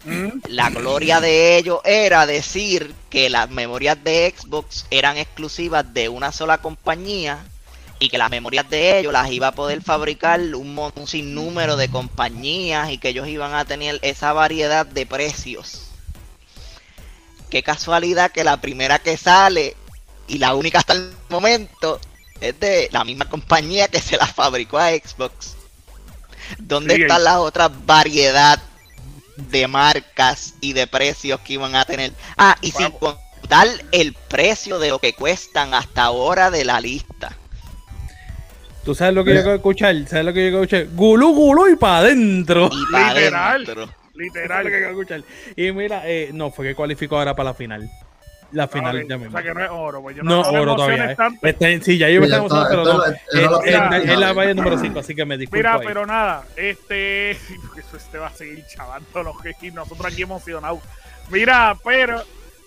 Mm. 0.05 0.41
la 0.49 0.69
gloria 0.69 1.21
de 1.21 1.57
ellos 1.57 1.79
era 1.85 2.25
decir 2.25 2.93
que 3.09 3.29
las 3.29 3.49
memorias 3.49 4.03
de 4.03 4.33
Xbox 4.35 4.85
eran 4.91 5.17
exclusivas 5.17 5.93
de 5.93 6.09
una 6.09 6.33
sola 6.33 6.57
compañía 6.57 7.45
y 7.99 8.09
que 8.09 8.17
las 8.17 8.29
memorias 8.29 8.69
de 8.69 8.99
ellos 8.99 9.13
las 9.13 9.31
iba 9.31 9.47
a 9.47 9.51
poder 9.53 9.81
fabricar 9.81 10.41
un, 10.41 10.77
un 10.77 11.07
sinnúmero 11.07 11.77
de 11.77 11.87
compañías 11.87 12.91
y 12.91 12.97
que 12.97 13.09
ellos 13.09 13.29
iban 13.29 13.53
a 13.53 13.63
tener 13.63 13.99
esa 14.01 14.33
variedad 14.33 14.85
de 14.85 15.05
precios. 15.05 15.83
Qué 17.49 17.63
casualidad 17.63 18.31
que 18.31 18.43
la 18.43 18.57
primera 18.57 18.99
que 18.99 19.15
sale 19.15 19.77
y 20.27 20.37
la 20.37 20.53
única 20.53 20.79
hasta 20.79 20.93
el 20.93 21.13
momento 21.29 22.01
es 22.41 22.59
de 22.59 22.89
la 22.91 23.05
misma 23.05 23.29
compañía 23.29 23.87
que 23.87 24.01
se 24.01 24.17
la 24.17 24.27
fabricó 24.27 24.79
a 24.79 24.89
Xbox. 24.89 25.55
¿Dónde 26.59 26.95
Sí, 26.95 27.01
está 27.03 27.19
la 27.19 27.39
otra 27.39 27.69
variedad 27.69 28.59
de 29.37 29.67
marcas 29.67 30.55
y 30.61 30.73
de 30.73 30.87
precios 30.87 31.39
que 31.41 31.53
iban 31.53 31.75
a 31.75 31.85
tener? 31.85 32.11
Ah, 32.37 32.55
y 32.61 32.71
sin 32.71 32.91
contar 32.91 33.67
el 33.91 34.13
precio 34.13 34.79
de 34.79 34.89
lo 34.89 34.99
que 34.99 35.13
cuestan 35.13 35.73
hasta 35.73 36.03
ahora 36.03 36.49
de 36.51 36.65
la 36.65 36.79
lista. 36.79 37.35
¿Tú 38.85 38.93
sabes 38.93 39.13
lo 39.13 39.23
que 39.23 39.33
yo 39.33 39.41
quiero 39.41 39.55
escuchar? 39.55 39.95
¿Sabes 40.07 40.25
lo 40.25 40.33
que 40.33 40.43
yo 40.45 40.49
quiero 40.51 40.63
escuchar? 40.63 40.87
Gulú, 40.95 41.33
gulú 41.33 41.67
y 41.71 41.75
para 41.77 41.99
adentro. 41.99 42.69
Y 42.71 42.91
para 42.91 43.13
Literal. 43.13 43.61
es 43.61 43.67
lo 43.75 43.85
que 43.87 43.93
Literal. 44.15 44.67
quiero 44.67 44.89
escuchar. 44.89 45.23
Y 45.55 45.71
mira, 45.71 46.01
eh, 46.05 46.31
no, 46.33 46.51
fue 46.51 46.67
que 46.67 46.75
cualificó 46.75 47.17
ahora 47.17 47.33
para 47.35 47.51
la 47.51 47.53
final. 47.53 47.89
La 48.53 48.67
final 48.67 48.95
Ok, 49.01 49.09
ya 49.09 49.15
o 49.15 49.19
mismo. 49.19 49.31
sea 49.37 49.43
que 49.43 49.53
no 49.53 49.63
es 49.65 49.69
oro, 49.71 50.01
pues 50.01 50.15
yo 50.15 50.23
No, 50.23 50.41
me 50.43 50.59
oro 50.59 50.73
emociones 50.73 51.15
todavía. 51.17 51.39
eh. 51.49 51.55
en- 51.59 51.83
sí, 51.83 51.97
ya 51.97 52.09
yo 52.09 52.19
me 52.21 52.27
estaba 52.27 52.43
está, 52.45 52.55
emocionando, 52.73 53.03
pero 53.31 53.49
no. 53.49 53.57
es 53.63 53.63
la- 53.63 53.69
era 53.69 53.89
la 53.89 53.97
Es 54.13 54.19
la 54.19 54.33
valla 54.33 54.53
número 54.53 54.77
5, 54.77 54.99
así 54.99 55.15
que 55.15 55.25
me 55.25 55.37
disculpo. 55.37 55.57
Mira, 55.57 55.73
ahí. 55.75 55.81
pero 55.85 56.05
nada, 56.05 56.45
este, 56.55 57.37
porque 57.65 57.81
eso 57.87 57.97
este 57.97 58.17
va 58.19 58.27
a 58.27 58.33
seguir 58.33 58.63
chavándonos 58.67 59.35
y 59.61 59.71
nosotros 59.71 60.11
aquí 60.13 60.21
emocionados. 60.21 60.79
Mira, 61.29 61.75
pero 61.83 62.21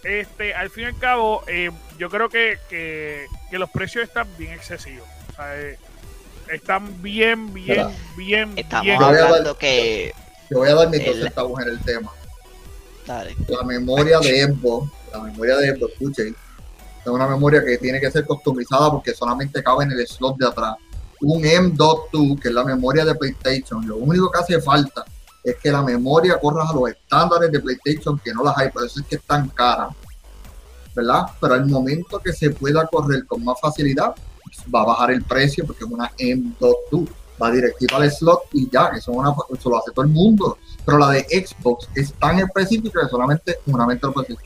este, 0.05 0.55
al 0.55 0.71
fin 0.71 0.85
y 0.85 0.87
al 0.89 0.99
cabo, 0.99 1.45
eh, 1.47 1.71
yo 1.99 2.11
creo 2.11 2.29
que, 2.29 2.59
que, 2.69 3.27
que 3.51 3.59
los 3.59 3.71
precios 3.71 4.05
están 4.05 4.27
bien 4.37 4.53
excesivos. 4.53 5.07
O 5.33 5.37
sea, 5.37 5.57
eh, 5.61 5.79
están 6.53 7.03
bien, 7.03 7.53
bien, 7.55 7.67
Mira, 7.69 7.91
bien, 8.17 8.53
Estamos 8.57 8.85
bien. 8.87 8.99
Yo 8.99 9.07
voy 9.07 9.15
a 9.15 9.19
dar- 9.19 9.27
hablando 9.29 9.57
que. 9.59 10.13
Yo 10.51 10.59
voy 10.59 10.69
a 10.69 10.75
dar 10.75 10.89
mis 10.89 11.05
dos 11.05 11.17
El- 11.17 11.23
centavos 11.25 11.61
en 11.63 11.69
el 11.69 11.81
tema. 11.81 12.11
Dale. 13.07 13.37
La 13.49 13.63
memoria 13.63 14.19
de 14.19 14.45
Xbox, 14.47 14.91
la 15.13 15.21
memoria 15.21 15.57
de 15.57 15.77
Xbox, 15.77 15.93
escuchen, 15.93 16.37
es 17.05 17.07
una 17.07 17.29
memoria 17.29 17.65
que 17.65 17.79
tiene 17.79 18.01
que 18.01 18.11
ser 18.11 18.25
customizada 18.25 18.91
porque 18.91 19.15
solamente 19.15 19.63
cabe 19.63 19.85
en 19.85 19.93
el 19.93 20.07
slot 20.07 20.37
de 20.39 20.47
atrás. 20.47 20.77
Un 21.21 21.45
M.2, 21.45 22.41
que 22.41 22.49
es 22.49 22.55
la 22.55 22.65
memoria 22.65 23.05
de 23.05 23.15
PlayStation, 23.15 23.87
lo 23.87 23.97
único 23.97 24.31
que 24.31 24.39
hace 24.39 24.61
falta 24.61 25.05
es 25.43 25.57
que 25.57 25.71
la 25.71 25.83
memoria 25.83 26.39
corra 26.41 26.69
a 26.69 26.75
los 26.75 26.91
estándares 26.91 27.53
de 27.53 27.61
PlayStation, 27.61 28.19
que 28.19 28.35
no 28.35 28.43
las 28.43 28.59
hay, 28.59 28.71
por 28.71 28.85
eso 28.85 29.01
es 29.01 29.07
que 29.07 29.17
es 29.17 29.23
tan 29.23 29.49
cara, 29.51 29.89
¿verdad? 30.95 31.27
Pero 31.41 31.55
al 31.55 31.67
momento 31.67 32.19
que 32.19 32.33
se 32.33 32.51
pueda 32.51 32.87
correr 32.87 33.25
con 33.27 33.45
más 33.45 33.61
facilidad, 33.61 34.15
va 34.75 34.83
a 34.83 34.87
bajar 34.87 35.13
el 35.13 35.23
precio 35.23 35.65
porque 35.65 35.85
es 35.85 35.91
una 35.91 36.11
M.2, 36.19 37.09
va 37.41 37.51
directito 37.51 37.97
al 37.97 38.11
slot 38.11 38.41
y 38.53 38.69
ya, 38.71 38.89
eso, 38.89 39.13
lo 39.13 39.79
hace 39.79 39.93
todo 39.93 40.05
el 40.05 40.11
mundo. 40.11 40.59
Pero 40.85 40.99
la 40.99 41.11
de 41.11 41.21
Xbox 41.23 41.89
es 41.95 42.13
tan 42.15 42.39
específica 42.39 43.03
que 43.03 43.09
solamente 43.09 43.59
una 43.67 43.87
mente 43.87 44.07
lo 44.07 44.13
puede. 44.13 44.37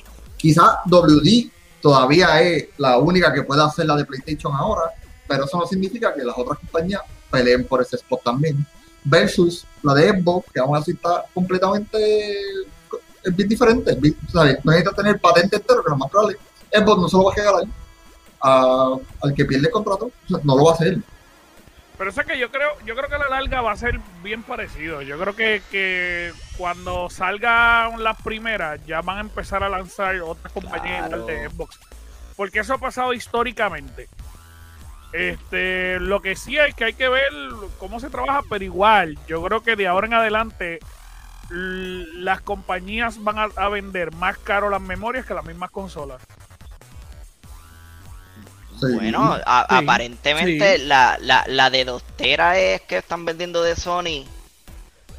Quizá 0.40 0.80
WD 0.86 1.50
todavía 1.82 2.40
es 2.40 2.68
la 2.78 2.98
única 2.98 3.32
que 3.32 3.42
puede 3.42 3.62
hacer 3.62 3.86
la 3.86 3.96
de 3.96 4.04
PlayStation 4.04 4.54
ahora, 4.54 4.82
pero 5.28 5.44
eso 5.44 5.58
no 5.58 5.66
significa 5.66 6.14
que 6.14 6.24
las 6.24 6.36
otras 6.36 6.58
compañías 6.58 7.02
peleen 7.30 7.64
por 7.66 7.82
ese 7.82 7.96
spot 7.96 8.22
también. 8.24 8.66
Versus 9.04 9.64
la 9.82 9.94
de 9.94 10.10
Xbox, 10.10 10.50
que 10.52 10.60
aún 10.60 10.76
así 10.76 10.92
está 10.92 11.24
completamente 11.32 12.34
es 13.22 13.36
bien 13.36 13.48
diferente. 13.48 13.96
No 14.32 14.44
necesitas 14.44 14.94
tener 14.96 15.20
patente 15.20 15.56
entero, 15.56 15.82
que 15.84 15.90
lo 15.90 15.96
más 15.96 16.10
probable 16.10 16.36
Xbox 16.72 17.00
no 17.00 17.08
se 17.08 17.16
lo 17.16 17.24
va 17.24 17.32
a 17.32 17.36
regalar 17.36 17.64
a- 18.42 18.96
al 19.22 19.34
que 19.34 19.44
pierde 19.44 19.70
contrato, 19.70 20.10
no 20.28 20.56
lo 20.56 20.64
va 20.64 20.72
a 20.72 20.74
hacer. 20.74 20.98
Pero 22.00 22.12
eso 22.12 22.22
es 22.22 22.26
que 22.26 22.38
yo 22.38 22.50
creo, 22.50 22.70
yo 22.86 22.96
creo 22.96 23.10
que 23.10 23.16
a 23.16 23.18
la 23.18 23.28
larga 23.28 23.60
va 23.60 23.72
a 23.72 23.76
ser 23.76 24.00
bien 24.22 24.42
parecido. 24.42 25.02
Yo 25.02 25.18
creo 25.18 25.36
que, 25.36 25.60
que 25.70 26.32
cuando 26.56 27.10
salgan 27.10 28.02
las 28.02 28.16
primeras, 28.22 28.82
ya 28.86 29.02
van 29.02 29.18
a 29.18 29.20
empezar 29.20 29.62
a 29.62 29.68
lanzar 29.68 30.18
otras 30.22 30.50
compañías 30.50 31.08
Claro. 31.08 31.26
de 31.26 31.50
Xbox. 31.50 31.78
Porque 32.36 32.60
eso 32.60 32.72
ha 32.72 32.78
pasado 32.78 33.12
históricamente. 33.12 34.08
Este, 35.12 36.00
lo 36.00 36.22
que 36.22 36.36
sí 36.36 36.56
es 36.56 36.74
que 36.74 36.84
hay 36.84 36.94
que 36.94 37.10
ver 37.10 37.30
cómo 37.78 38.00
se 38.00 38.08
trabaja, 38.08 38.40
pero 38.48 38.64
igual, 38.64 39.18
yo 39.28 39.42
creo 39.42 39.62
que 39.62 39.76
de 39.76 39.86
ahora 39.86 40.06
en 40.06 40.14
adelante 40.14 40.78
las 41.50 42.40
compañías 42.40 43.22
van 43.22 43.38
a, 43.40 43.48
a 43.56 43.68
vender 43.68 44.14
más 44.14 44.38
caro 44.38 44.70
las 44.70 44.80
memorias 44.80 45.26
que 45.26 45.34
las 45.34 45.44
mismas 45.44 45.70
consolas. 45.70 46.22
Sí. 48.80 48.94
Bueno, 48.94 49.38
a- 49.44 49.66
Sí, 49.68 49.74
aparentemente 49.76 50.78
sí. 50.78 50.84
La, 50.86 51.18
la, 51.20 51.44
la 51.46 51.70
de 51.70 51.84
2 51.84 52.02
teras 52.16 52.56
es 52.56 52.80
que 52.82 52.98
están 52.98 53.24
vendiendo 53.24 53.62
de 53.62 53.76
Sony. 53.76 54.24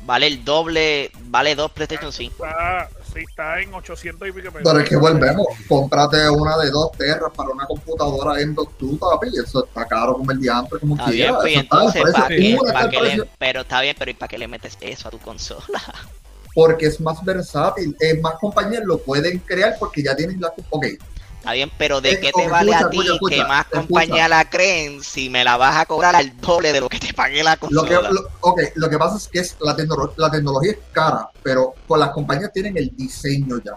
Vale 0.03 0.25
el 0.25 0.43
doble, 0.43 1.11
vale 1.25 1.53
dos 1.53 1.69
PlayStation 1.71 2.11
5. 2.11 2.43
Está, 2.43 2.89
sí, 3.13 3.19
está 3.29 3.61
en 3.61 3.71
800 3.71 4.27
y 4.27 4.31
pico 4.31 4.51
pesos. 4.51 4.61
Pero 4.63 4.79
es 4.79 4.89
que 4.89 4.95
volvemos, 4.95 5.45
cómprate 5.67 6.27
una 6.27 6.57
de 6.57 6.71
dos 6.71 6.91
terras 6.93 7.31
para 7.35 7.49
una 7.51 7.67
computadora 7.67 8.41
en 8.41 8.55
2 8.55 8.67
papi, 8.99 9.27
eso 9.37 9.63
está 9.63 9.85
caro 9.87 10.13
como 10.15 10.31
el 10.31 10.39
diantre, 10.39 10.79
como 10.79 10.95
Está 10.95 11.11
bien, 11.11 11.27
quiera. 11.27 11.39
pues 11.39 11.55
está 11.55 11.75
al 11.77 11.81
entonces, 11.85 12.01
precio. 12.25 12.59
¿para 12.73 12.89
qué, 12.89 12.95
le- 12.95 12.99
precio 13.09 13.27
pero 13.37 13.61
está 13.61 13.81
bien, 13.81 13.95
pero 13.99 14.09
¿y 14.09 14.13
para 14.15 14.27
qué 14.27 14.37
le 14.39 14.47
metes 14.47 14.75
eso 14.81 15.07
a 15.07 15.11
tu 15.11 15.19
consola? 15.19 15.61
Porque 16.55 16.87
es 16.87 16.99
más 16.99 17.23
versátil, 17.23 17.95
es 17.99 18.19
más 18.21 18.33
compañías 18.41 18.81
lo 18.83 18.97
pueden 18.97 19.37
crear 19.39 19.77
porque 19.79 20.03
ya 20.03 20.13
tienen 20.15 20.41
la... 20.41 20.51
Ok, 20.71 20.85
Está 21.41 21.53
bien, 21.53 21.71
pero 21.75 22.01
¿de 22.01 22.11
Eh, 22.11 22.19
qué 22.19 22.31
te 22.31 22.47
vale 22.47 22.71
a 22.75 22.87
ti 22.89 22.97
escucha, 22.97 23.13
escucha, 23.15 23.35
que 23.35 23.43
más 23.45 23.65
escucha. 23.65 23.79
compañías 23.81 24.29
la 24.29 24.47
creen 24.47 25.01
si 25.01 25.27
me 25.27 25.43
la 25.43 25.57
vas 25.57 25.75
a 25.75 25.85
cobrar 25.87 26.15
al 26.15 26.39
doble 26.39 26.71
de 26.71 26.79
lo 26.79 26.87
que 26.87 26.99
te 26.99 27.13
pagué 27.15 27.43
la 27.43 27.57
Lo 27.71 27.83
que, 27.83 27.95
consola? 27.95 28.11
lo, 28.11 28.21
ok, 28.41 28.61
lo 28.75 28.87
que 28.89 28.97
pasa 28.99 29.17
es 29.17 29.27
que 29.27 29.39
es 29.39 29.57
la, 29.59 29.75
tecnolo- 29.75 30.13
la 30.17 30.29
tecnología 30.29 30.73
es 30.73 30.77
cara, 30.91 31.29
pero 31.41 31.73
con 31.87 31.99
las 31.99 32.11
compañías 32.11 32.53
tienen 32.53 32.77
el 32.77 32.95
diseño 32.95 33.59
ya. 33.65 33.71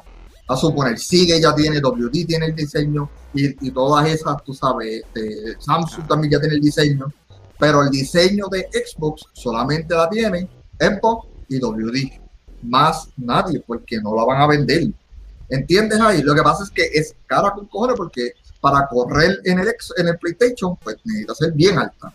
A 0.47 0.57
suponer, 0.59 0.99
Sigue 0.99 1.41
ya 1.41 1.55
tiene, 1.55 1.81
WD 1.81 2.27
tiene 2.27 2.47
el 2.47 2.55
diseño 2.55 3.09
y, 3.33 3.67
y 3.67 3.71
todas 3.71 4.07
esas, 4.09 4.45
tú 4.45 4.53
sabes, 4.53 5.03
este, 5.15 5.57
Samsung 5.59 6.05
Ah. 6.05 6.09
también 6.09 6.33
ya 6.33 6.41
tiene 6.41 6.57
el 6.57 6.61
diseño, 6.61 7.07
pero 7.59 7.81
el 7.83 7.89
diseño 7.89 8.45
de 8.51 8.69
Xbox 8.71 9.25
solamente 9.33 9.95
la 9.95 10.11
tienen 10.11 10.51
Xbox 10.79 11.29
y 11.49 11.59
WD. 11.59 12.21
Más 12.61 13.09
nadie, 13.17 13.63
porque 13.67 13.99
no 14.03 14.15
la 14.15 14.25
van 14.25 14.43
a 14.43 14.47
vender. 14.47 14.85
¿Entiendes 15.49 16.01
ahí? 16.01 16.23
Lo 16.23 16.35
que 16.35 16.43
pasa 16.43 16.65
es 16.65 16.71
que 16.71 16.85
es 16.93 17.15
cara 17.27 17.51
con 17.53 17.67
cojones 17.67 17.97
porque 17.97 18.33
para 18.61 18.87
correr 18.89 19.41
en 19.45 19.59
el, 19.59 19.69
ex- 19.69 19.93
en 19.97 20.09
el 20.09 20.19
PlayStation, 20.19 20.77
pues 20.77 20.97
necesita 21.05 21.35
ser 21.35 21.53
bien 21.53 21.79
alta. 21.79 22.13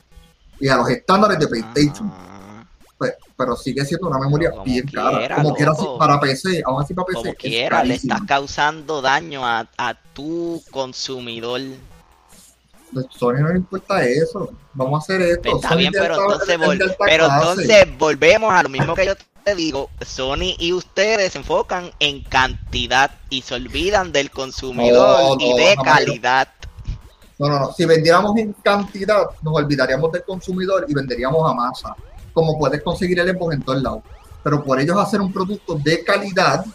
Y 0.60 0.68
a 0.68 0.76
los 0.78 0.90
estándares 0.90 1.38
de 1.40 1.48
PlayStation 1.48 2.12
Ah, 2.14 2.66
pues, 2.98 3.14
pero 3.38 3.56
sigue 3.56 3.86
siendo 3.86 4.08
una 4.10 4.20
memoria 4.20 4.52
Como 4.52 4.64
bien 4.66 4.86
cara. 4.88 5.36
Como 5.36 5.54
quiera, 5.56 5.72
para 5.98 6.20
PC, 6.20 6.62
aún 6.66 6.82
así 6.82 6.94
para 6.94 7.06
PC. 7.06 7.20
como 7.20 7.34
quiera, 7.36 7.84
le 7.84 7.94
estás 7.96 8.22
causando 8.28 9.02
daño 9.02 9.46
a, 9.46 9.68
a 9.78 9.94
tu 10.14 10.62
consumidor. 10.72 11.62
Pues, 12.92 13.06
Sony 13.12 13.36
no 13.42 13.50
le 13.50 13.58
importa 13.60 14.04
eso. 14.04 14.52
Vamos 14.74 15.00
a 15.00 15.04
hacer 15.04 15.22
esto. 15.22 15.56
Está 15.56 15.70
Sony 15.70 15.78
bien, 15.78 15.92
pero 15.94 16.16
entonces, 16.16 16.58
vol- 16.60 16.96
pero 17.06 17.26
entonces 17.26 17.98
volvemos 17.98 18.52
a 18.52 18.64
lo 18.64 18.70
mismo 18.70 18.96
que 18.96 19.06
yo 19.06 19.14
te 19.44 19.56
digo. 19.56 19.90
Sony 20.06 20.56
y 20.58 20.74
ustedes 20.74 21.34
se 21.34 21.40
enfocan 21.40 21.92
en 22.00 22.24
cantidad 22.24 23.12
y 23.30 23.42
se 23.42 23.56
olvidan 23.56 24.12
del 24.12 24.32
consumidor 24.32 25.38
No, 25.40 25.46
y 25.46 25.58
de 25.58 25.76
calidad. 25.84 26.48
No, 27.38 27.48
no, 27.48 27.60
no. 27.60 27.74
Si 27.74 27.86
vendiéramos 27.86 28.38
en 28.38 28.54
cantidad, 28.54 29.24
nos 29.42 29.54
olvidaríamos 29.56 30.12
del 30.12 30.24
consumidor 30.24 30.86
y 30.88 30.94
venderíamos 30.94 31.50
a 31.50 31.54
masa. 31.54 31.96
Como 32.34 32.58
puedes 32.60 32.82
conseguir 32.84 33.20
el 33.20 33.30
Xbox 33.30 33.56
en 33.56 33.62
todos 33.62 33.82
lados. 33.82 34.04
Pero 34.44 34.64
por 34.64 34.80
ellos 34.80 34.98
hacer 34.98 35.22
un 35.22 35.32
producto 35.32 35.76
de 35.76 36.04
calidad, 36.04 36.66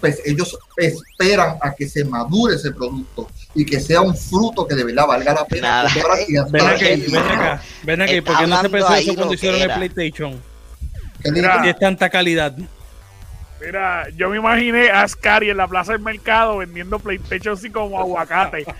pues 0.00 0.20
ellos 0.24 0.58
esperan 0.76 1.56
a 1.60 1.72
que 1.72 1.88
se 1.88 2.04
madure 2.04 2.56
ese 2.56 2.72
producto 2.72 3.28
y 3.54 3.64
que 3.64 3.78
sea 3.80 4.00
un 4.00 4.16
fruto 4.16 4.66
que 4.66 4.74
de 4.74 4.84
verdad 4.84 5.06
valga 5.06 5.34
la 5.34 5.44
pena. 5.44 5.84
Nada. 5.84 5.90
Ven 6.50 6.66
aquí, 6.66 6.84
el 6.86 7.00
ven 7.02 7.22
acá, 7.22 7.62
ven 7.84 8.02
aquí, 8.02 8.14
Está 8.14 8.32
¿por 8.32 8.40
qué 8.40 8.46
no 8.48 8.60
se 8.60 8.68
pensó 8.70 8.94
eso 8.94 9.14
cuando 9.14 9.34
hicieron 9.34 9.58
que 9.58 9.64
el 9.64 9.70
era. 9.70 9.76
PlayStation? 9.76 10.51
Mira, 11.24 11.62
Y 11.64 11.68
es 11.68 11.78
tanta 11.78 12.08
calidad. 12.10 12.54
Mira, 13.64 14.08
yo 14.16 14.28
me 14.28 14.38
imaginé 14.38 14.90
a 14.90 15.02
Ascari 15.02 15.50
en 15.50 15.56
la 15.56 15.68
plaza 15.68 15.92
del 15.92 16.00
mercado 16.00 16.58
vendiendo 16.58 16.98
PlayStation 16.98 17.56
5 17.56 17.80
como 17.80 17.98
aguacate. 18.00 18.64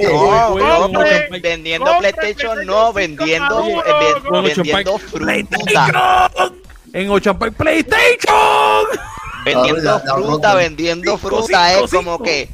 No, 0.00 0.58
no, 0.58 0.80
como 0.82 1.00
vendiendo 1.42 1.98
PlayStation, 1.98 2.64
no, 2.66 2.92
vendiendo, 2.92 3.60
eh, 3.82 3.82
vendiendo 4.42 4.92
como 4.92 4.98
fruta, 4.98 6.30
En 6.92 7.10
Ochampay 7.10 7.50
PlayStation. 7.50 8.86
vendiendo 9.44 10.00
fruta, 10.00 10.54
vendiendo 10.54 11.18
fruta, 11.18 11.72
es 11.74 11.90
como 11.90 12.12
cinco. 12.12 12.22
que 12.24 12.48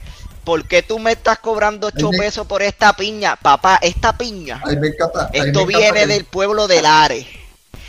¿por 0.45 0.65
qué 0.67 0.83
tú 0.83 0.99
me 0.99 1.13
estás 1.13 1.39
cobrando 1.39 1.87
8 1.89 1.97
Ay, 2.13 2.19
me- 2.19 2.25
pesos 2.25 2.47
por 2.47 2.63
esta 2.63 2.93
piña? 2.95 3.37
Papá, 3.37 3.79
esta 3.83 4.17
piña, 4.17 4.61
esto 4.65 5.61
encanta 5.61 5.65
viene 5.65 6.07
del 6.07 6.25
pueblo 6.25 6.67
de 6.67 6.83
Lares, 6.83 7.27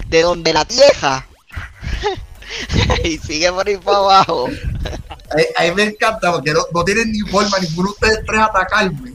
de 0.07 0.21
donde 0.21 0.53
la 0.53 0.65
tierra. 0.65 1.25
y 3.03 3.17
sigue 3.17 3.51
por 3.51 3.67
ahí 3.67 3.77
para 3.77 3.97
abajo. 3.97 4.49
A, 5.57 5.63
mí 5.63 5.71
me 5.75 5.83
encanta 5.83 6.31
porque 6.31 6.53
no, 6.53 6.61
no 6.73 6.83
tienen 6.83 7.11
ni 7.11 7.19
forma 7.21 7.57
ninguno 7.59 7.89
de 7.89 7.93
ustedes 7.93 8.25
tres 8.25 8.41
atacarme. 8.41 9.13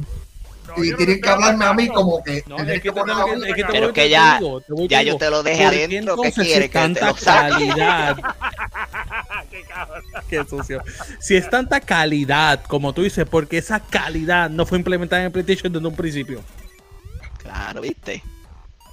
No, 0.66 0.84
y 0.84 0.90
no 0.90 0.96
tienen 0.96 1.20
que 1.20 1.28
hablarme 1.28 1.64
a 1.64 1.72
mí 1.72 1.88
como 1.88 2.22
que. 2.22 2.44
No, 2.46 2.58
es 2.58 2.82
que, 2.82 2.92
poner 2.92 3.16
es 3.46 3.66
Pero 3.70 3.92
que 3.92 4.08
ya- 4.08 4.40
ya 4.88 5.02
yo 5.02 5.16
te 5.16 5.30
lo 5.30 5.42
dejé 5.42 5.64
¿por 5.64 5.72
qué 5.72 5.84
adentro, 5.84 6.16
¿qué 6.16 6.32
quieres? 6.32 6.64
si 6.64 6.70
Que 6.70 6.94
te 6.94 7.06
lo 7.06 7.14
calidad, 7.14 8.16
qué 10.28 10.44
sucio. 10.48 10.82
Si 11.20 11.36
es 11.36 11.48
tanta 11.48 11.80
calidad, 11.80 12.62
como 12.64 12.92
tú 12.92 13.02
dices, 13.02 13.26
porque 13.28 13.58
esa 13.58 13.80
calidad 13.80 14.50
no 14.50 14.66
fue 14.66 14.78
implementada 14.78 15.22
en 15.22 15.26
el 15.26 15.32
PlayStation 15.32 15.72
desde 15.72 15.86
un 15.86 15.96
principio. 15.96 16.42
Claro, 17.38 17.80
¿viste? 17.80 18.22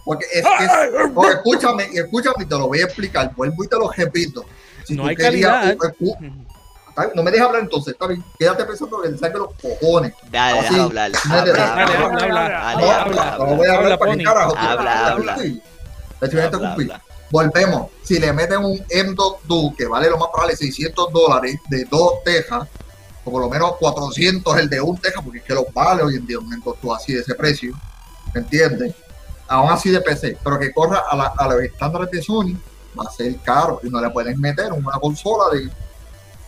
Porque 0.06 0.26
es, 0.32 0.46
es- 0.46 1.12
porque 1.14 1.34
escúchame, 1.34 1.90
escúchame, 1.94 2.46
te 2.46 2.56
lo 2.58 2.68
voy 2.68 2.80
a 2.80 2.86
explicar. 2.86 3.32
Vuelvo 3.36 3.64
y 3.64 3.68
te 3.68 3.76
lo 3.76 3.90
repito. 3.92 4.46
Si 4.86 4.94
No 4.96 5.04
tú 5.04 5.10
hay 5.10 5.16
querías- 5.16 5.76
no 7.14 7.24
me 7.24 7.32
dejes 7.32 7.46
hablar 7.46 7.62
entonces, 7.64 7.94
está 7.94 8.08
bien. 8.08 8.24
Quédate 8.40 8.64
pensando 8.64 9.02
que 9.02 9.18
saque 9.18 9.38
los 9.38 9.50
cojones. 9.62 10.14
Dale, 10.32 10.60
Así, 10.60 10.70
deja 10.74 10.84
hablar. 10.86 11.12
dale, 11.12 11.52
Habla, 11.52 11.64
Dale, 11.66 11.82
habla, 11.82 12.72
habla, 12.72 13.02
habla. 13.02 13.26
Dale, 13.26 13.38
No, 13.40 13.56
voy 13.58 13.68
a 13.68 13.72
habla, 13.74 13.94
hablar 13.94 14.00
para 14.00 14.24
carajo. 14.24 14.56
Habla, 14.58 15.08
habla. 15.08 15.38
Volvemos. 17.32 17.88
Si 18.04 18.20
le 18.20 18.32
meten 18.32 18.60
un 18.64 18.78
M2 18.88 19.76
que 19.76 19.88
vale 19.88 20.10
lo 20.10 20.18
más 20.18 20.30
probable 20.32 20.56
600 20.56 21.12
dólares 21.12 21.58
de 21.70 21.84
dos 21.86 22.24
tejas, 22.24 22.68
o 23.26 23.32
por 23.32 23.42
lo 23.42 23.50
menos 23.50 23.76
400 23.78 24.58
el 24.60 24.70
de 24.70 24.80
un 24.80 24.98
teja, 24.98 25.22
porque 25.22 25.40
es 25.40 25.44
que 25.44 25.54
los 25.56 25.66
vale 25.74 26.04
hoy 26.04 26.16
en 26.16 26.26
día 26.28 26.38
un 26.40 26.50
M2 26.50 26.96
así 26.96 27.14
de 27.14 27.22
ese 27.22 27.34
precio, 27.36 27.74
¿me 28.34 28.42
entiendes? 28.42 28.94
Aún 29.48 29.72
así 29.72 29.90
de 29.92 30.02
PC, 30.02 30.38
pero 30.44 30.58
que 30.60 30.74
corra 30.74 31.04
a, 31.10 31.16
la- 31.16 31.34
a 31.38 31.48
los 31.48 31.62
estándares 31.62 32.10
de 32.12 32.22
Sony, 32.22 32.54
va 32.98 33.04
a 33.08 33.12
ser 33.12 33.36
caro 33.42 33.80
y 33.84 33.90
no 33.90 34.02
le 34.02 34.10
pueden 34.10 34.40
meter 34.40 34.72
una 34.74 34.94
consola 35.00 35.56
de 35.56 35.70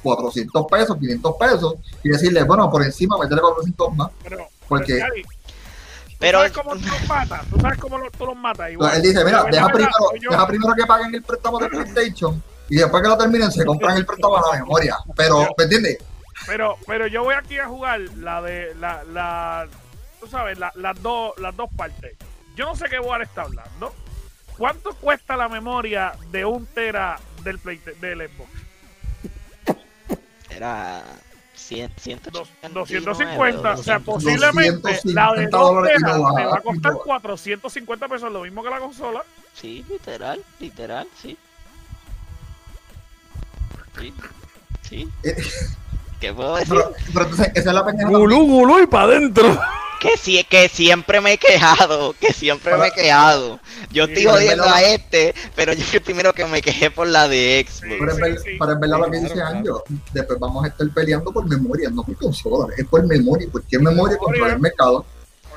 400 0.03 0.65
pesos, 0.67 0.97
500 0.97 1.35
pesos 1.39 1.75
y 2.03 2.09
decirle, 2.09 2.43
bueno, 2.43 2.69
por 2.71 2.83
encima 2.83 3.17
meterle 3.17 3.41
400 3.41 3.95
más, 3.95 4.09
Pero, 4.23 4.47
porque 4.67 4.99
Cari, 4.99 5.23
¿tú 5.23 5.29
Pero- 6.19 6.37
sabes 6.39 6.51
cómo 6.53 6.71
tú 6.75 6.85
los 6.87 7.07
matas? 7.07 7.41
¿Tú 7.49 7.59
sabes 7.59 7.77
cómo 7.79 7.97
lo- 7.97 8.11
tú 8.11 8.25
los 8.25 8.35
matas? 8.37 8.71
Igual. 8.71 8.95
él 8.95 9.01
dice, 9.01 9.23
mira, 9.25 9.43
deja 9.51 9.67
primero, 9.67 9.91
yo- 10.21 10.29
deja 10.31 10.47
primero 10.47 10.73
que 10.75 10.85
paguen 10.85 11.13
el 11.15 11.23
préstamo 11.23 11.59
de 11.59 11.67
PlayStation 11.69 12.41
y 12.69 12.77
después 12.77 13.03
que 13.03 13.09
lo 13.09 13.17
terminen 13.17 13.51
se 13.51 13.65
compran 13.65 13.97
el 13.97 14.05
préstamo 14.05 14.37
a 14.37 14.41
la 14.53 14.59
memoria. 14.59 14.97
Pero, 15.15 15.47
¿me 15.57 15.63
entiendes? 15.65 15.97
Pero, 16.45 16.77
pero 16.85 17.07
yo 17.07 17.23
voy 17.23 17.35
aquí 17.35 17.57
a 17.59 17.67
jugar 17.67 17.99
la 18.17 18.41
de 18.41 18.73
la, 18.75 19.03
la 19.05 19.67
tú 20.19 20.27
sabes, 20.27 20.57
la- 20.57 20.71
las 20.75 21.01
dos, 21.01 21.33
las 21.39 21.55
dos 21.55 21.69
partes. 21.75 22.15
Yo 22.57 22.65
no 22.65 22.75
sé 22.75 22.85
qué 22.89 22.99
War 22.99 23.21
está 23.21 23.43
hablando. 23.43 23.93
¿Cuánto 24.57 24.93
cuesta 24.95 25.37
la 25.37 25.47
memoria 25.47 26.13
de 26.31 26.43
un 26.43 26.65
tera 26.65 27.19
del 27.43 27.59
Play, 27.59 27.79
del 28.01 28.27
Xbox? 28.29 28.49
Era 30.49 31.03
100, 31.53 31.91
Dos- 32.31 32.49
189, 32.61 32.73
250. 33.03 33.73
O 33.73 33.83
sea, 33.83 33.99
200. 33.99 34.15
posiblemente 34.15 34.99
la 35.05 35.33
de 35.33 35.45
250 35.47 35.49
dos 35.57 35.61
dólares 35.75 35.97
y 35.99 36.03
teras 36.03 36.17
no 36.19 36.33
te 36.35 36.45
va 36.45 36.55
a 36.57 36.61
costar 36.61 36.91
y 36.91 36.95
no- 36.95 37.03
450 37.03 38.07
pesos, 38.07 38.31
lo 38.33 38.41
mismo 38.41 38.63
que 38.63 38.69
la 38.71 38.79
consola. 38.79 39.23
Sí, 39.53 39.85
literal, 39.87 40.43
literal, 40.59 41.07
sí. 41.21 41.37
Sí, 43.99 44.13
sí. 44.81 45.09
¿Qué 46.19 46.33
puedo 46.33 46.55
decir? 46.55 46.69
Pero, 46.75 46.93
pero 47.13 47.25
entonces, 47.25 47.51
esa 47.55 47.69
es 47.69 47.75
la 47.75 47.85
pendeja. 47.85 48.09
Gulú, 48.09 48.45
gulú 48.47 48.79
y 48.81 48.87
para 48.87 49.03
adentro. 49.05 49.59
Que, 49.99 50.15
sí, 50.15 50.43
que 50.47 50.69
siempre 50.69 51.21
me 51.21 51.33
he 51.33 51.37
quejado, 51.39 52.13
que 52.19 52.31
siempre 52.31 52.77
me 52.77 52.87
he 52.87 52.91
quejado. 52.91 53.59
Yo 53.91 54.05
Sí, 54.05 54.13
estoy 54.13 54.25
jodiendo 54.25 54.63
verdad. 54.63 54.77
a 54.77 54.83
este, 54.83 55.33
pero 55.55 55.73
yo 55.73 55.83
fui 55.83 55.97
el 55.97 56.03
primero 56.03 56.33
que 56.33 56.45
me 56.45 56.61
quejé 56.61 56.91
por 56.91 57.07
la 57.07 57.27
de 57.27 57.65
Xbox. 57.67 57.95
Pero 57.99 58.11
es, 58.11 58.17
ver- 58.19 58.37
Sí, 58.39 58.43
sí. 58.51 58.57
pero 58.59 58.73
es 58.73 58.79
verdad 58.79 58.97
lo 58.99 59.05
que 59.05 59.09
Claro, 59.11 59.23
dice 59.23 59.33
claro. 59.33 59.57
Anjo. 59.57 59.83
Después 60.13 60.39
vamos 60.39 60.65
a 60.65 60.67
estar 60.67 60.87
peleando 60.93 61.31
por 61.31 61.47
memoria, 61.47 61.89
no 61.89 62.03
por 62.03 62.15
consola, 62.15 62.73
es 62.77 62.85
por 62.85 63.05
memoria. 63.07 63.47
¿Por 63.51 63.63
qué 63.63 63.79
memoria 63.79 64.17
controlar 64.17 64.51
el 64.53 64.59
mercado? 64.59 65.03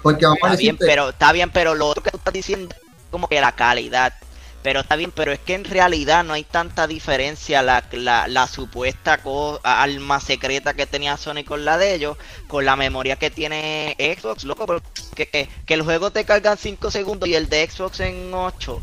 Porque 0.02 0.24
vamos 0.24 0.38
a 0.42 0.46
Está 0.46 0.56
bien, 0.58 0.76
decirte, 0.76 0.86
pero 0.86 1.08
está 1.10 1.32
bien, 1.32 1.50
pero 1.50 1.74
lo 1.74 1.86
otro 1.86 2.02
que 2.02 2.10
tú 2.10 2.16
estás 2.16 2.32
diciendo 2.32 2.74
es 2.74 2.80
como 3.10 3.28
que 3.28 3.40
la 3.42 3.52
calidad. 3.52 4.14
Pero 4.62 4.80
está 4.80 4.96
bien, 4.96 5.10
pero 5.10 5.32
es 5.32 5.38
que 5.38 5.54
en 5.54 5.64
realidad 5.64 6.22
no 6.22 6.34
hay 6.34 6.44
tanta 6.44 6.86
diferencia 6.86 7.62
la, 7.62 7.82
la, 7.92 8.28
la 8.28 8.46
supuesta 8.46 9.18
co- 9.18 9.58
alma 9.62 10.20
secreta 10.20 10.74
que 10.74 10.84
tenía 10.86 11.16
Sony 11.16 11.44
con 11.46 11.64
la 11.64 11.78
de 11.78 11.94
ellos, 11.94 12.18
con 12.46 12.66
la 12.66 12.76
memoria 12.76 13.16
que 13.16 13.30
tiene 13.30 13.96
Xbox, 13.98 14.44
loco, 14.44 14.66
porque 14.66 14.86
que, 15.14 15.48
que 15.64 15.74
el 15.74 15.80
juego 15.82 16.10
te 16.10 16.24
carga 16.26 16.52
en 16.52 16.58
5 16.58 16.90
segundos 16.90 17.26
y 17.28 17.34
el 17.36 17.48
de 17.48 17.66
Xbox 17.70 18.00
en 18.00 18.34
8, 18.34 18.82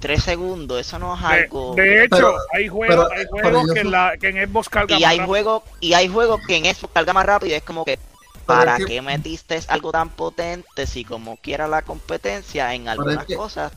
3 0.00 0.20
segundos, 0.22 0.80
eso 0.80 0.98
no 0.98 1.16
es 1.16 1.22
algo... 1.24 1.74
de 1.76 2.04
hecho, 2.04 2.16
Pero- 2.16 2.36
hay 2.52 2.66
juegos, 2.68 3.08
pero- 3.40 3.58
hay 3.60 3.64
que, 3.74 3.84
la, 3.84 4.12
que 4.20 4.28
en 4.30 4.48
Xbox 4.48 4.68
cargan 4.68 4.98
y 4.98 5.04
hay 5.04 5.18
más 5.18 5.26
juegos 5.28 5.62
y 5.78 5.92
hay 5.92 6.08
juegos 6.08 6.40
que 6.46 6.56
en 6.56 6.64
Xbox 6.74 6.92
carga 6.92 7.12
más 7.12 7.24
rápido 7.26 7.52
y 7.52 7.54
es 7.54 7.62
como 7.62 7.84
que 7.84 8.00
¿para 8.46 8.72
es 8.78 8.84
que- 8.84 8.94
qué 8.94 9.00
metiste 9.00 9.60
algo 9.68 9.92
tan 9.92 10.08
potente 10.10 10.88
si 10.88 11.04
como 11.04 11.36
quiera 11.36 11.68
la 11.68 11.82
competencia 11.82 12.74
en 12.74 12.88
algunas 12.88 13.24
que- 13.26 13.36
cosas? 13.36 13.70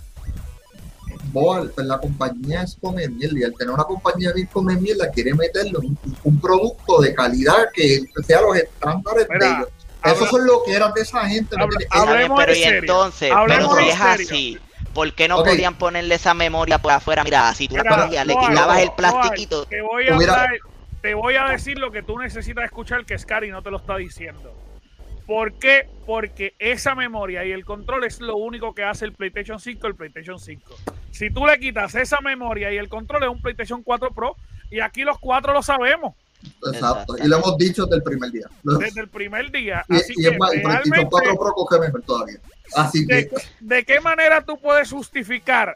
Pues 1.41 1.85
la 1.87 1.97
compañía 1.99 2.63
es 2.63 2.77
come 2.81 3.07
mierda 3.09 3.39
y 3.39 3.43
al 3.43 3.53
tener 3.53 3.73
una 3.73 3.83
compañía 3.83 4.31
bien 4.33 4.47
come 4.51 4.75
mierda 4.75 5.09
quiere 5.11 5.33
meterle 5.33 5.77
un, 5.77 5.97
un 6.23 6.41
producto 6.41 6.99
de 7.01 7.13
calidad 7.13 7.67
que 7.73 7.99
sea 8.25 8.41
los 8.41 8.55
estándares 8.57 9.27
Mira, 9.29 9.45
de 9.47 9.53
ellos. 9.55 9.69
habla- 10.01 10.13
Esos 10.15 10.29
son 10.29 10.45
lo 10.47 10.63
que 10.63 10.73
eran 10.73 10.93
de 10.93 11.01
esa 11.01 11.27
gente. 11.27 11.55
¿me 11.55 11.63
habla- 11.63 11.77
bien, 11.77 11.89
Hablemos 11.91 12.39
pero 12.39 12.51
en 12.53 12.57
y 12.57 12.63
serio. 12.63 12.79
entonces, 12.79 13.31
Hablemos 13.31 13.75
pero 13.75 13.81
si 13.81 13.89
en 13.91 13.95
es 13.95 14.01
así, 14.01 14.59
¿por 14.93 15.13
qué 15.13 15.27
no 15.27 15.43
podían 15.43 15.75
ponerle 15.77 16.15
esa 16.15 16.33
memoria 16.33 16.79
por 16.79 16.91
afuera? 16.91 17.23
Mira, 17.23 17.53
si 17.53 17.67
tú 17.67 17.75
la 17.77 17.83
Mira, 17.83 18.03
cogías, 18.05 18.25
le 18.27 18.35
quitabas 18.37 18.79
el 18.81 18.91
plastiquito. 18.97 19.65
Te 19.65 19.81
voy 19.81 20.07
a 20.07 20.15
hablar- 20.15 20.49
te 21.01 21.13
voy 21.13 21.35
a 21.35 21.45
decir 21.49 21.77
lo 21.77 21.91
que 21.91 22.01
tú 22.03 22.17
necesitas 22.17 22.65
escuchar 22.65 23.05
que 23.05 23.17
Scary 23.17 23.51
no 23.51 23.61
te 23.61 23.69
lo 23.71 23.77
está 23.77 23.95
diciendo. 23.97 24.53
¿Por 25.27 25.53
qué? 25.53 25.89
Porque 26.05 26.55
esa 26.57 26.95
memoria 26.95 27.45
y 27.45 27.51
el 27.51 27.65
control 27.65 28.05
es 28.05 28.21
lo 28.21 28.37
único 28.37 28.73
que 28.73 28.83
hace 28.83 29.03
el 29.03 29.11
PlayStation 29.11 29.59
5 29.59 29.85
el 29.85 29.95
PlayStation 29.95 30.39
5. 30.39 30.75
Si 31.11 31.29
tú 31.29 31.45
le 31.45 31.59
quitas 31.59 31.93
esa 31.95 32.21
memoria 32.21 32.71
y 32.71 32.77
el 32.77 32.87
control 32.87 33.23
es 33.23 33.29
un 33.29 33.41
PlayStation 33.41 33.83
4 33.83 34.11
Pro 34.11 34.37
y 34.71 34.79
aquí 34.79 35.03
los 35.03 35.19
cuatro 35.19 35.53
lo 35.53 35.61
sabemos 35.61 36.15
Exacto. 36.71 37.15
Y 37.17 37.27
lo 37.27 37.37
hemos 37.37 37.57
dicho 37.57 37.85
desde 37.85 37.97
el 37.97 38.03
primer 38.03 38.31
día. 38.31 38.47
desde 38.63 39.01
el 39.01 39.09
primer 39.09 39.51
día. 39.51 39.85
Y, 39.89 39.95
Así 39.95 40.13
y 40.15 40.23
que 40.23 40.29
es 40.29 40.37
más, 40.37 40.53
el 40.53 40.61
PlayStation 40.61 40.91
realmente 40.91 41.09
4 41.09 41.37
Pro 41.37 41.53
coge 41.53 41.79
mejor 41.79 42.01
todavía. 42.03 42.39
Así 42.75 43.05
¿De, 43.05 43.27
que, 43.27 43.35
de 43.59 43.83
qué 43.83 43.99
manera 43.99 44.43
tú 44.45 44.57
puedes 44.57 44.91
justificar 44.91 45.75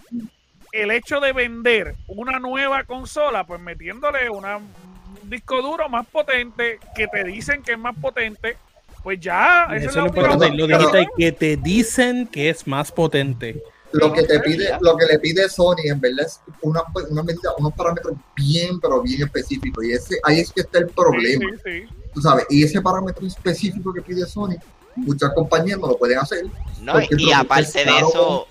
el 0.71 0.91
hecho 0.91 1.19
de 1.19 1.33
vender 1.33 1.95
una 2.07 2.39
nueva 2.39 2.83
consola? 2.85 3.45
Pues 3.45 3.59
metiéndole 3.59 4.29
una, 4.29 4.57
un 4.57 5.29
disco 5.29 5.61
duro 5.61 5.89
más 5.89 6.07
potente, 6.07 6.79
que 6.95 7.07
te 7.07 7.23
dicen 7.25 7.63
que 7.63 7.73
es 7.73 7.79
más 7.79 7.95
potente, 7.99 8.57
pues 9.03 9.19
ya, 9.19 9.67
Eso 9.75 9.89
es 9.89 9.95
lo 9.95 10.05
importante. 10.07 10.49
Lo 10.51 10.67
dijiste 10.67 11.07
que 11.17 11.31
te 11.31 11.57
dicen 11.57 12.27
que 12.27 12.49
es 12.49 12.67
más 12.67 12.91
potente. 12.91 13.61
lo 13.93 14.13
que 14.13 14.23
te 14.23 14.39
pide, 14.39 14.69
lo 14.79 14.95
que 14.95 15.05
le 15.05 15.19
pide 15.19 15.49
Sony 15.49 15.83
en 15.85 15.99
verdad 15.99 16.25
es 16.25 16.39
una, 16.61 16.81
una 17.09 17.23
medida, 17.23 17.51
unos 17.57 17.73
parámetros 17.73 18.15
bien, 18.35 18.79
pero 18.79 19.01
bien 19.01 19.23
específicos. 19.23 19.83
Y 19.83 19.91
ese, 19.91 20.15
ahí 20.23 20.39
es 20.39 20.51
que 20.51 20.61
está 20.61 20.79
el 20.79 20.87
problema. 20.87 21.45
Sí, 21.55 21.61
sí, 21.63 21.87
sí. 21.89 21.95
Tú 22.13 22.21
sabes, 22.21 22.45
y 22.49 22.63
ese 22.63 22.81
parámetro 22.81 23.25
específico 23.25 23.93
que 23.93 24.01
pide 24.01 24.25
Sony, 24.25 24.55
muchas 24.95 25.31
compañías 25.33 25.79
no 25.79 25.87
lo 25.87 25.97
pueden 25.97 26.19
hacer. 26.19 26.45
No, 26.81 26.93
y 26.99 27.31
aparte 27.31 27.81
es 27.81 27.85
de 27.85 27.99
eso, 27.99 28.47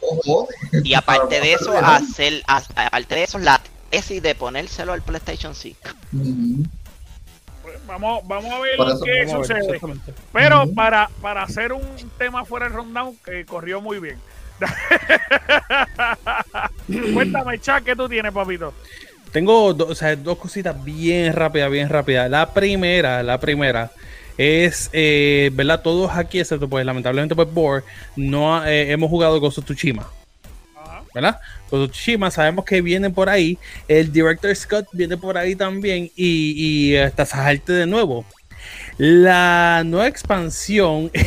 y 0.85 0.95
aparte 0.95 1.41
de 1.41 1.53
eso, 1.55 1.73
hacer, 1.77 2.43
aparte 2.47 3.15
de 3.15 3.23
eso, 3.25 3.39
la 3.39 3.61
tesis 3.91 4.23
de 4.23 4.35
ponérselo 4.35 4.93
al 4.93 5.03
PlayStation 5.03 5.55
5. 5.55 5.79
Ujú. 6.13 6.63
Pues 6.63 6.80
vamos, 7.90 8.26
vamos 8.26 8.53
a 8.53 8.59
ver 8.61 8.74
eso 8.74 9.00
qué 9.05 9.11
ver, 9.11 9.29
sucede. 9.29 9.81
Pero 10.33 10.66
para, 10.74 11.11
para 11.20 11.42
hacer 11.42 11.72
un 11.72 11.83
tema 12.18 12.44
fuera 12.44 12.66
del 12.66 12.74
rundown, 12.76 13.16
que 13.24 13.44
corrió 13.44 13.81
muy 13.81 13.98
bien. 13.98 14.16
Cuéntame, 17.14 17.59
Chuck, 17.59 17.83
¿qué 17.85 17.96
tú 17.96 18.09
tienes, 18.09 18.33
papito? 18.33 18.72
Tengo 19.33 19.72
do- 19.74 19.88
o 19.88 19.94
sea, 19.94 20.14
dos 20.16 20.38
cositas 20.38 20.83
bien 20.85 21.33
rápidas, 21.35 21.70
bien 21.70 21.88
rápidas. 21.88 22.31
La 22.31 22.53
primera, 22.53 23.22
la 23.22 23.38
primera 23.38 23.90
es, 24.37 24.90
eh, 24.92 25.50
¿verdad? 25.53 25.83
Todos 25.83 26.11
aquí, 26.12 26.40
excepto 26.40 26.68
pues 26.68 26.85
lamentablemente 26.85 27.35
pues 27.35 27.53
Board, 27.53 27.85
no 28.16 28.64
eh, 28.66 28.90
hemos 28.90 29.09
jugado 29.09 29.38
Ghost 29.40 29.59
of 29.59 29.64
Tsushima. 29.66 30.09
¿Verdad? 31.14 31.40
Ghost 31.70 31.85
of 31.85 31.90
Tsushima 31.92 32.31
sabemos 32.31 32.64
que 32.64 32.81
viene 32.83 33.11
por 33.11 33.29
ahí, 33.29 33.59
el 33.88 34.12
Director 34.12 34.55
Scott 34.55 34.87
viene 34.92 35.16
por 35.16 35.37
ahí 35.38 35.55
también 35.57 36.11
y, 36.16 36.90
y 36.92 36.96
hasta 36.96 37.25
Sajarte 37.27 37.73
de 37.73 37.87
nuevo. 37.87 38.25
La 38.99 39.83
nueva 39.87 40.07
expansión, 40.07 41.11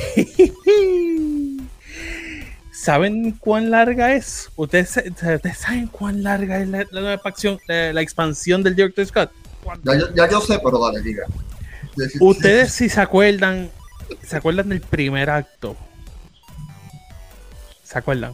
¿saben 2.71 3.31
cuán 3.33 3.71
larga 3.71 4.13
es? 4.13 4.49
¿Ustedes, 4.55 4.99
saben 5.57 5.87
cuán 5.87 6.23
larga 6.23 6.59
es 6.59 6.67
la, 6.67 6.79
la 6.91 6.99
nueva 7.01 7.13
expansión, 7.15 7.59
la, 7.67 7.93
la 7.93 8.01
expansión 8.01 8.63
del 8.63 8.75
Director 8.75 9.05
Scott? 9.05 9.31
Ya, 9.83 9.97
yo- 9.97 10.13
ya 10.15 10.29
yo 10.29 10.41
sé, 10.41 10.59
pero 10.63 10.79
dale, 10.79 11.01
diga. 11.01 11.23
de- 11.95 12.09
Ustedes 12.19 12.73
si 12.73 12.89
se 12.89 12.99
acuerdan, 13.01 13.69
se 14.25 14.37
acuerdan 14.37 14.69
del 14.69 14.81
primer 14.81 15.29
acto. 15.29 15.75
¿Se 17.83 17.97
acuerdan? 17.97 18.33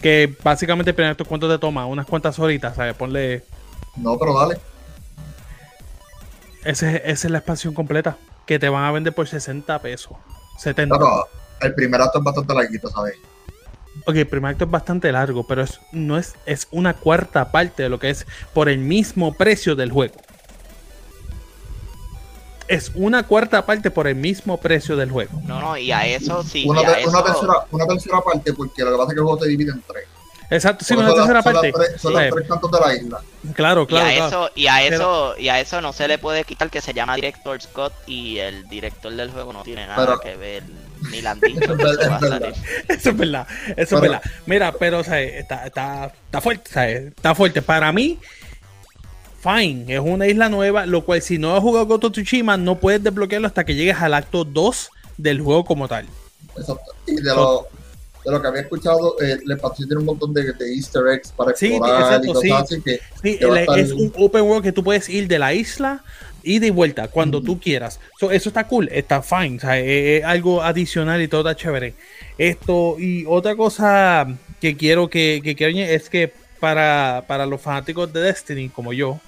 Que 0.00 0.34
básicamente 0.42 0.90
el 0.90 0.94
primer 0.94 1.12
acto 1.12 1.24
cuánto 1.24 1.48
te 1.48 1.58
toma, 1.58 1.86
unas 1.86 2.06
cuantas 2.06 2.38
horitas, 2.38 2.76
¿sabes? 2.76 2.94
Ponle. 2.94 3.44
No, 3.96 4.18
pero 4.18 4.38
dale. 4.38 4.58
Ese, 6.64 7.02
esa 7.04 7.26
es 7.26 7.30
la 7.30 7.38
expansión 7.38 7.74
completa. 7.74 8.16
Que 8.46 8.58
te 8.58 8.68
van 8.68 8.84
a 8.84 8.92
vender 8.92 9.14
por 9.14 9.28
60 9.28 9.78
pesos. 9.80 10.12
70. 10.58 10.96
Pero 10.96 11.28
el 11.60 11.74
primer 11.74 12.00
acto 12.00 12.18
es 12.18 12.24
bastante 12.24 12.54
larguito, 12.54 12.88
¿sabes? 12.88 13.14
Ok, 14.06 14.16
el 14.16 14.26
primer 14.26 14.52
acto 14.52 14.64
es 14.64 14.70
bastante 14.70 15.12
largo, 15.12 15.46
pero 15.46 15.62
es, 15.62 15.80
no 15.92 16.16
es, 16.16 16.34
es 16.46 16.68
una 16.70 16.94
cuarta 16.94 17.50
parte 17.50 17.82
de 17.82 17.88
lo 17.88 17.98
que 17.98 18.10
es 18.10 18.26
por 18.54 18.68
el 18.68 18.78
mismo 18.78 19.34
precio 19.34 19.76
del 19.76 19.92
juego. 19.92 20.14
Es 22.70 22.92
una 22.94 23.24
cuarta 23.24 23.66
parte 23.66 23.90
por 23.90 24.06
el 24.06 24.14
mismo 24.14 24.56
precio 24.58 24.96
del 24.96 25.10
juego. 25.10 25.40
No, 25.44 25.60
no, 25.60 25.76
y 25.76 25.90
a 25.92 26.06
eso 26.06 26.42
sí. 26.44 26.64
una, 26.66 26.82
y 26.82 26.84
a 26.84 26.94
te- 26.96 27.06
una 27.08 27.18
eso- 27.18 27.24
tercera, 27.24 27.52
una 27.72 27.86
tercera 27.86 28.20
parte, 28.20 28.52
porque 28.52 28.82
lo 28.84 28.92
que 28.92 28.96
pasa 28.96 29.08
es 29.10 29.14
que 29.14 29.20
el 29.20 29.22
juego 29.24 29.38
te 29.38 29.48
divide 29.48 29.72
en 29.72 29.82
tres. 29.82 30.04
Exacto, 30.52 30.84
sí, 30.84 30.94
Porque 30.94 31.10
una 31.10 31.14
tercera 31.14 31.34
las- 31.34 31.44
son 31.44 31.52
las 31.54 31.62
parte. 31.62 31.72
tres- 31.72 32.00
Son 32.00 32.12
Sí, 32.12 32.18
los 32.20 32.34
tres 32.34 32.48
cantos 32.48 32.70
de 32.72 32.80
la 32.80 32.94
isla. 32.94 33.20
Claro, 33.54 33.82
y 33.82 33.86
claro, 33.86 34.06
a 34.06 34.10
claro. 34.12 34.26
eso, 34.26 34.50
y 34.56 34.66
a 34.66 34.82
eso, 34.84 35.34
y 35.38 35.48
a 35.48 35.60
eso 35.60 35.80
no 35.80 35.92
se 35.92 36.08
le 36.08 36.18
puede 36.18 36.44
quitar 36.44 36.70
que 36.70 36.80
se 36.80 36.92
llama 36.92 37.14
Director 37.16 37.60
Scott 37.62 37.92
y 38.06 38.38
el 38.38 38.68
director 38.68 39.12
del 39.14 39.30
juego 39.30 39.52
no 39.52 39.62
tiene 39.62 39.86
nada 39.86 40.04
Pero- 40.06 40.20
que 40.20 40.36
ver. 40.36 40.62
Ni 41.10 41.24
han 41.24 41.40
dicho 41.40 41.76
que 41.76 41.82
eso 41.90 42.12
a 42.12 42.16
es 42.16 42.20
salir. 42.28 42.54
Eso 42.88 43.10
es 43.10 43.16
verdad, 43.16 43.46
eso 43.76 43.96
es 43.96 44.00
verdad. 44.02 44.22
Mira, 44.46 44.72
pero 44.72 44.98
o 44.98 45.04
sea, 45.04 45.20
está, 45.20 45.66
está, 45.66 46.06
está 46.26 46.40
fuerte, 46.40 46.70
¿sabes? 46.70 47.06
Está 47.06 47.34
fuerte. 47.34 47.62
Para 47.62 47.90
mí, 47.90 48.18
fine, 49.40 49.94
es 49.94 50.00
una 50.00 50.26
isla 50.26 50.48
nueva, 50.48 50.86
lo 50.86 51.04
cual 51.04 51.22
si 51.22 51.38
no 51.38 51.56
has 51.56 51.62
jugado 51.62 51.86
Ghost 51.86 52.04
of 52.04 52.12
Tsushima, 52.12 52.56
no 52.56 52.78
puedes 52.78 53.02
desbloquearlo 53.02 53.46
hasta 53.46 53.64
que 53.64 53.74
llegues 53.74 53.96
al 53.96 54.14
acto 54.14 54.44
2 54.44 54.90
del 55.16 55.40
juego 55.40 55.64
como 55.64 55.88
tal. 55.88 56.06
Exacto. 56.56 56.92
Y 57.06 57.16
de 57.16 57.22
lo, 57.34 57.66
de 58.24 58.30
lo 58.32 58.42
que 58.42 58.48
había 58.48 58.60
escuchado, 58.62 59.16
eh, 59.20 59.38
expansión 59.48 59.88
tiene 59.88 60.00
un 60.00 60.06
montón 60.06 60.34
de, 60.34 60.52
de 60.52 60.74
easter 60.74 61.02
eggs 61.08 61.32
para 61.32 61.54
Sí, 61.56 61.68
explorar 61.74 62.02
exacto, 62.02 62.24
y 62.24 62.28
cosas 62.28 62.42
sí. 62.42 62.74
así 62.74 62.82
que 62.82 63.00
Sí, 63.22 63.38
Que 63.38 63.44
el- 63.44 63.78
es 63.80 63.92
un 63.92 64.12
open 64.18 64.42
world 64.42 64.62
que 64.62 64.72
tú 64.72 64.84
puedes 64.84 65.08
ir 65.08 65.26
de 65.26 65.38
la 65.38 65.54
isla 65.54 66.04
y 66.42 66.58
de 66.58 66.70
vuelta 66.70 67.08
cuando 67.08 67.42
tú 67.42 67.60
quieras. 67.60 68.00
So, 68.18 68.30
eso 68.30 68.48
está 68.48 68.66
cool, 68.66 68.88
está 68.92 69.22
fine, 69.22 69.56
o 69.56 69.60
sea, 69.60 69.78
es, 69.78 70.20
es 70.20 70.24
algo 70.24 70.62
adicional 70.62 71.20
y 71.20 71.28
todo 71.28 71.42
está 71.42 71.54
chévere. 71.54 71.94
Esto 72.38 72.96
y 72.98 73.24
otra 73.26 73.56
cosa 73.56 74.26
que 74.60 74.76
quiero 74.76 75.08
que, 75.08 75.40
que 75.44 75.54
quiero 75.54 75.78
es 75.78 76.08
que 76.08 76.32
para, 76.58 77.24
para 77.26 77.46
los 77.46 77.60
fanáticos 77.60 78.10
de 78.12 78.20
Destiny 78.20 78.68
como 78.70 78.92
yo, 78.92 79.18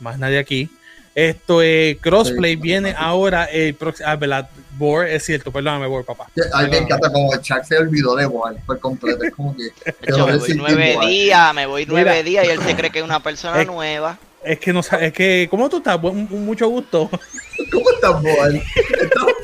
más 0.00 0.18
nadie 0.18 0.38
aquí, 0.38 0.70
esto 1.14 1.62
es 1.62 1.96
crossplay 1.98 2.54
Sí. 2.54 2.60
viene 2.62 2.94
ahora 2.96 3.44
el 3.46 3.74
próximo, 3.74 4.08
ah, 4.08 4.16
verdad, 4.16 4.48
Bor, 4.76 5.06
es 5.06 5.24
cierto, 5.24 5.50
perdóname 5.50 5.86
Bor, 5.88 6.04
papá. 6.04 6.26
a 6.52 6.62
mí 6.62 6.70
me 6.70 6.78
encanta 6.78 7.10
como 7.12 7.34
Chuck 7.40 7.64
se 7.64 7.76
olvidó 7.78 8.14
de 8.14 8.26
Boal 8.26 8.56
por 8.64 8.78
completo. 8.78 9.24
Es 9.24 9.32
como 9.34 9.56
que. 9.56 9.64
Hecho, 10.02 10.24
me 10.26 10.36
voy 10.36 10.54
nueve 10.54 10.96
días, 11.06 11.54
me 11.54 11.66
voy 11.66 11.84
nueve 11.86 12.10
Mira. 12.10 12.22
días 12.22 12.46
y 12.46 12.50
él 12.50 12.60
se 12.62 12.76
cree 12.76 12.90
que 12.90 13.00
es 13.00 13.04
una 13.04 13.20
persona 13.20 13.60
Es- 13.60 13.66
nueva. 13.66 14.18
Es 14.44 14.60
que 14.60 14.72
no 14.72 14.84
sa- 14.84 15.04
es 15.04 15.12
que, 15.12 15.48
¿cómo 15.50 15.68
tú 15.68 15.78
estás? 15.78 16.00
Buen- 16.00 16.28
mucho 16.30 16.68
gusto. 16.68 17.10
¿Cómo 17.72 17.90
estás, 17.90 18.22
Boal? 18.22 18.62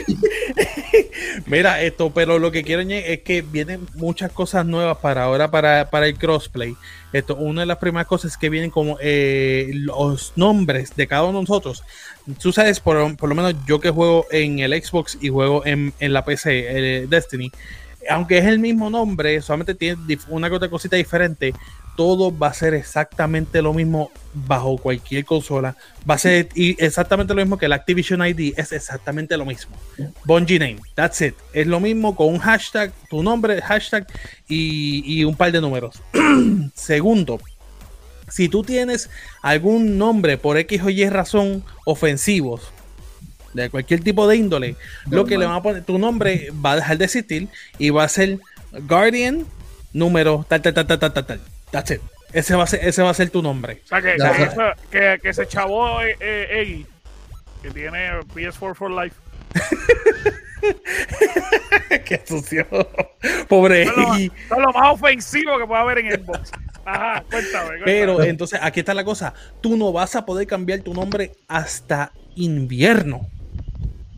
Mira, 1.46 1.83
esto, 1.83 2.12
pero 2.12 2.38
lo 2.38 2.50
que 2.50 2.62
quiero 2.62 2.83
añadir 2.83 3.04
es 3.07 3.20
que 3.20 3.42
vienen 3.42 3.87
muchas 3.94 4.33
cosas 4.33 4.66
nuevas 4.66 4.98
para 4.98 5.24
ahora, 5.24 5.50
para, 5.50 5.90
para 5.90 6.07
el 6.07 6.18
crossplay. 6.18 6.76
Esto, 7.12 7.37
una 7.37 7.62
de 7.62 7.66
las 7.66 7.78
primeras 7.78 8.07
cosas 8.07 8.33
es 8.33 8.38
que 8.38 8.50
vienen 8.50 8.70
como 8.70 8.98
eh, 9.00 9.70
los 9.74 10.33
nombres 10.37 10.96
de 10.96 11.07
cada 11.07 11.24
uno 11.24 11.38
de 11.38 11.44
nosotros. 11.44 11.85
Tú 12.40 12.52
sabes, 12.52 12.80
por, 12.80 13.16
por 13.16 13.28
lo 13.28 13.35
menos 13.35 13.54
yo 13.66 13.80
que 13.80 13.90
juego 13.90 14.26
en 14.30 14.59
el 14.59 14.72
Xbox 14.83 15.18
y 15.20 15.28
juego 15.28 15.64
en, 15.64 15.92
en 16.00 16.12
la 16.12 16.24
PC, 16.24 17.02
eh, 17.02 17.07
Destiny, 17.07 17.50
aunque 18.09 18.38
es 18.38 18.44
el 18.44 18.59
mismo 18.59 18.90
nombre, 18.90 19.40
solamente 19.40 19.74
tiene 19.74 20.18
una 20.28 20.52
otra 20.52 20.68
cosita 20.68 20.96
diferente, 20.96 21.54
todo 21.96 22.37
va 22.37 22.48
a 22.48 22.54
ser 22.54 22.74
exactamente 22.74 23.62
lo 23.62 23.72
mismo 23.72 24.11
bajo 24.33 24.76
cualquier 24.78 25.24
consola. 25.24 25.76
Va 26.09 26.14
a 26.14 26.18
ser 26.18 26.48
y 26.54 26.83
exactamente 26.83 27.35
lo 27.35 27.40
mismo 27.40 27.59
que 27.59 27.66
el 27.66 27.72
Activision 27.72 28.26
ID, 28.26 28.54
es 28.57 28.72
exactamente 28.72 29.37
lo 29.37 29.44
mismo. 29.44 29.76
Bungie 30.24 30.59
Name, 30.59 30.78
that's 30.94 31.20
it. 31.20 31.35
Es 31.52 31.66
lo 31.66 31.80
mismo 31.80 32.16
con 32.16 32.28
un 32.28 32.38
hashtag, 32.38 32.92
tu 33.09 33.22
nombre, 33.22 33.61
hashtag 33.62 34.07
y, 34.48 35.02
y 35.07 35.24
un 35.24 35.37
par 35.37 35.52
de 35.52 35.61
números. 35.61 36.02
Segundo, 36.74 37.38
si 38.28 38.48
tú 38.48 38.62
tienes 38.62 39.11
algún 39.42 39.98
nombre 39.98 40.38
por 40.38 40.57
X 40.57 40.83
o 40.83 40.90
Y 40.90 41.09
razón 41.09 41.64
ofensivos, 41.85 42.72
de 43.52 43.70
cualquier 43.70 44.02
tipo 44.02 44.26
de 44.26 44.37
índole, 44.37 44.76
lo 45.09 45.24
que 45.24 45.38
le 45.38 45.46
van 45.46 45.54
a 45.54 45.62
poner, 45.62 45.85
tu 45.85 45.98
nombre 45.98 46.50
va 46.64 46.72
a 46.72 46.76
dejar 46.76 46.98
de 46.98 47.04
existir 47.04 47.48
y 47.78 47.90
va 47.90 48.02
a 48.04 48.09
ser 48.09 48.40
Guardian 48.72 49.46
número 49.92 50.44
tal, 50.48 50.61
tal, 50.61 50.74
tal, 50.74 50.87
tal, 50.87 50.98
tal, 50.98 51.12
tal, 51.12 51.26
tal. 51.26 51.54
That's 51.75 51.91
it. 51.91 52.01
Ese 52.33 52.55
va 52.55 52.63
a 52.63 52.67
ser, 52.69 52.87
ese 52.87 53.03
va 53.03 53.11
a 53.11 53.15
ser 53.15 53.31
tu 53.31 53.43
nombre. 53.43 53.81
O 53.85 53.89
sea, 53.89 54.01
que, 54.01 54.13
que, 54.13 54.19
ya. 54.19 54.31
eso- 54.31 54.81
que, 54.93 55.19
que 55.21 55.35
se 55.35 55.49
chavó 55.49 56.01
eh, 56.03 56.17
eh, 56.21 56.61
Eggy, 56.63 56.87
que 57.63 57.71
tiene 57.73 58.11
PS4 58.33 58.77
for 58.77 58.93
Life. 58.93 59.17
Qué 62.05 62.23
sucio. 62.25 62.65
Pobre. 63.49 63.83
Eso 63.83 64.15
es, 64.15 64.31
lo, 64.51 64.73
más 64.73 64.93
ofensivo 64.93 65.59
que 65.59 65.67
puede 65.67 65.81
haber 65.81 65.99
en 65.99 66.13
Xbox. 66.13 66.53
Ajá, 66.85 67.25
cuéntame. 67.29 67.67
cuéntame. 67.67 67.83
Pero 67.85 68.23
entonces 68.23 68.61
aquí 68.63 68.79
está 68.79 68.95
la 68.95 69.05
cosa. 69.05 69.35
Tú 69.61 69.77
no 69.77 69.93
vas 69.93 70.15
a 70.15 70.25
poder 70.25 70.47
cambiar 70.47 70.81
tu 70.81 70.95
nombre 70.95 71.33
hasta 71.49 72.13
invierno. 72.37 73.29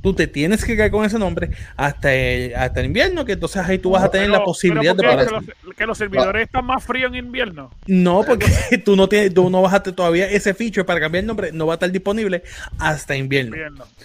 Tú 0.07 0.14
te 0.14 0.29
tienes 0.29 0.64
que 0.64 0.77
quedar 0.77 0.92
con 0.92 1.05
ese 1.05 1.19
nombre 1.19 1.51
hasta 1.77 2.14
el, 2.14 2.55
hasta 2.55 2.79
el 2.79 2.87
invierno, 2.87 3.25
que 3.25 3.33
entonces 3.33 3.61
ahí 3.66 3.77
tú 3.81 3.90
vas 3.90 4.05
a 4.05 4.09
tener 4.09 4.29
Pero- 4.29 4.38
la 4.38 4.45
posibilidad 4.45 4.95
de 4.95 5.03
pero 5.03 5.11
¿por 5.16 5.19
qué? 5.19 5.27
poder. 5.27 5.45
que 5.57 5.66
los, 5.66 5.75
que 5.79 5.87
los 5.87 5.99
servidores 5.99 6.42
están 6.47 6.64
más 6.64 6.85
fríos 6.85 7.09
en 7.12 7.16
invierno. 7.27 7.73
No, 7.88 8.23
porque 8.25 8.47
tú 8.85 8.95
no 8.95 9.09
tienes, 9.09 9.35
tú 9.35 9.51
no 9.51 9.62
vas 9.62 9.75
a 9.75 9.83
tener 9.83 9.97
todavía 9.97 10.31
ese 10.31 10.55
feature 10.55 10.85
para 10.85 11.01
cambiar 11.01 11.23
el 11.23 11.27
nombre, 11.27 11.51
no 11.51 11.66
va 11.66 11.73
a 11.73 11.75
estar 11.75 11.90
disponible 11.90 12.45
hasta 12.79 13.16
invierno. 13.16 13.57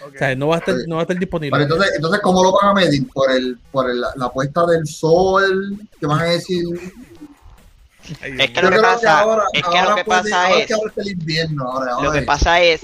O 0.04 0.18
sea, 0.18 0.36
no 0.36 0.48
va 0.48 0.56
a 0.56 0.58
estar, 0.58 0.74
no 0.88 0.96
va 0.96 1.02
a 1.02 1.04
estar 1.04 1.16
Pero 1.16 1.20
disponible. 1.20 1.62
entonces, 1.62 1.92
entonces, 1.96 2.20
¿cómo 2.24 2.44
lo 2.46 2.52
van 2.54 2.72
a 2.72 2.74
medir? 2.74 3.08
¿Por, 3.14 3.30
el, 3.30 3.60
por 3.72 3.88
el- 3.88 4.02
la 4.02 4.30
puesta 4.30 4.66
del 4.66 4.88
sol? 4.88 5.78
¿Qué 6.00 6.08
van 6.08 6.22
a 6.22 6.24
decir? 6.24 6.64
Es 8.38 8.52
que 8.52 8.62
lo 8.62 8.70
que 8.72 8.80
pasa, 8.80 9.26
es 9.54 9.64
que 9.64 9.82
lo 9.82 9.96
que 9.96 10.06
pasa 10.06 10.52
es, 10.52 10.68
que 10.68 10.76
lo 12.02 12.26
pasa 12.26 12.62
es 12.62 12.82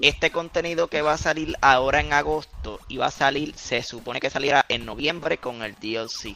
este 0.00 0.30
contenido 0.30 0.88
que 0.88 1.02
va 1.02 1.14
a 1.14 1.18
salir 1.18 1.56
ahora 1.60 2.00
en 2.00 2.12
agosto 2.12 2.80
iba 2.88 3.06
a 3.06 3.10
salir, 3.10 3.54
se 3.56 3.82
supone 3.82 4.20
que 4.20 4.30
saliera 4.30 4.64
en 4.68 4.86
noviembre 4.86 5.38
con 5.38 5.62
el 5.62 5.74
DLC. 5.74 6.34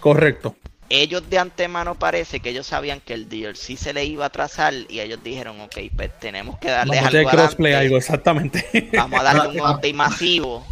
Correcto. 0.00 0.56
Ellos 0.88 1.28
de 1.30 1.38
antemano 1.38 1.94
parece 1.94 2.40
que 2.40 2.50
ellos 2.50 2.66
sabían 2.66 3.00
que 3.00 3.14
el 3.14 3.28
DLC 3.28 3.76
se 3.76 3.92
le 3.92 4.04
iba 4.04 4.24
a 4.24 4.28
atrasar 4.28 4.74
y 4.88 5.00
ellos 5.00 5.22
dijeron, 5.22 5.60
ok, 5.60 5.76
pues 5.94 6.18
tenemos 6.18 6.58
que 6.58 6.68
darle 6.68 6.96
Vamos 6.96 7.04
a 7.04 7.08
hacer 7.08 7.18
algo 7.20 7.30
crossplay, 7.30 7.72
adelante. 7.72 7.86
algo, 7.86 7.96
exactamente. 7.98 8.90
Vamos 8.94 9.20
a 9.20 9.22
darle 9.22 9.48
un 9.60 9.60
update 9.60 9.94
masivo 9.94 10.66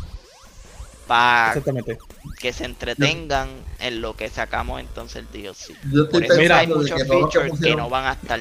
para 1.09 1.49
exactamente. 1.49 1.99
que 2.39 2.53
se 2.53 2.65
entretengan 2.67 3.49
en 3.81 4.01
lo 4.01 4.15
que 4.15 4.29
sacamos 4.29 4.79
entonces 4.81 5.17
el 5.17 5.27
DLC. 5.43 5.75
Yo 5.91 6.05
estoy 6.05 6.23
Por 6.23 6.25
eso 6.25 6.41
Mira, 6.41 6.59
hay 6.59 6.67
muchos 6.69 7.03
que 7.03 7.05
features 7.07 7.61
que 7.61 7.75
no 7.75 7.89
van 7.91 8.05
a 8.05 8.13
estar. 8.13 8.41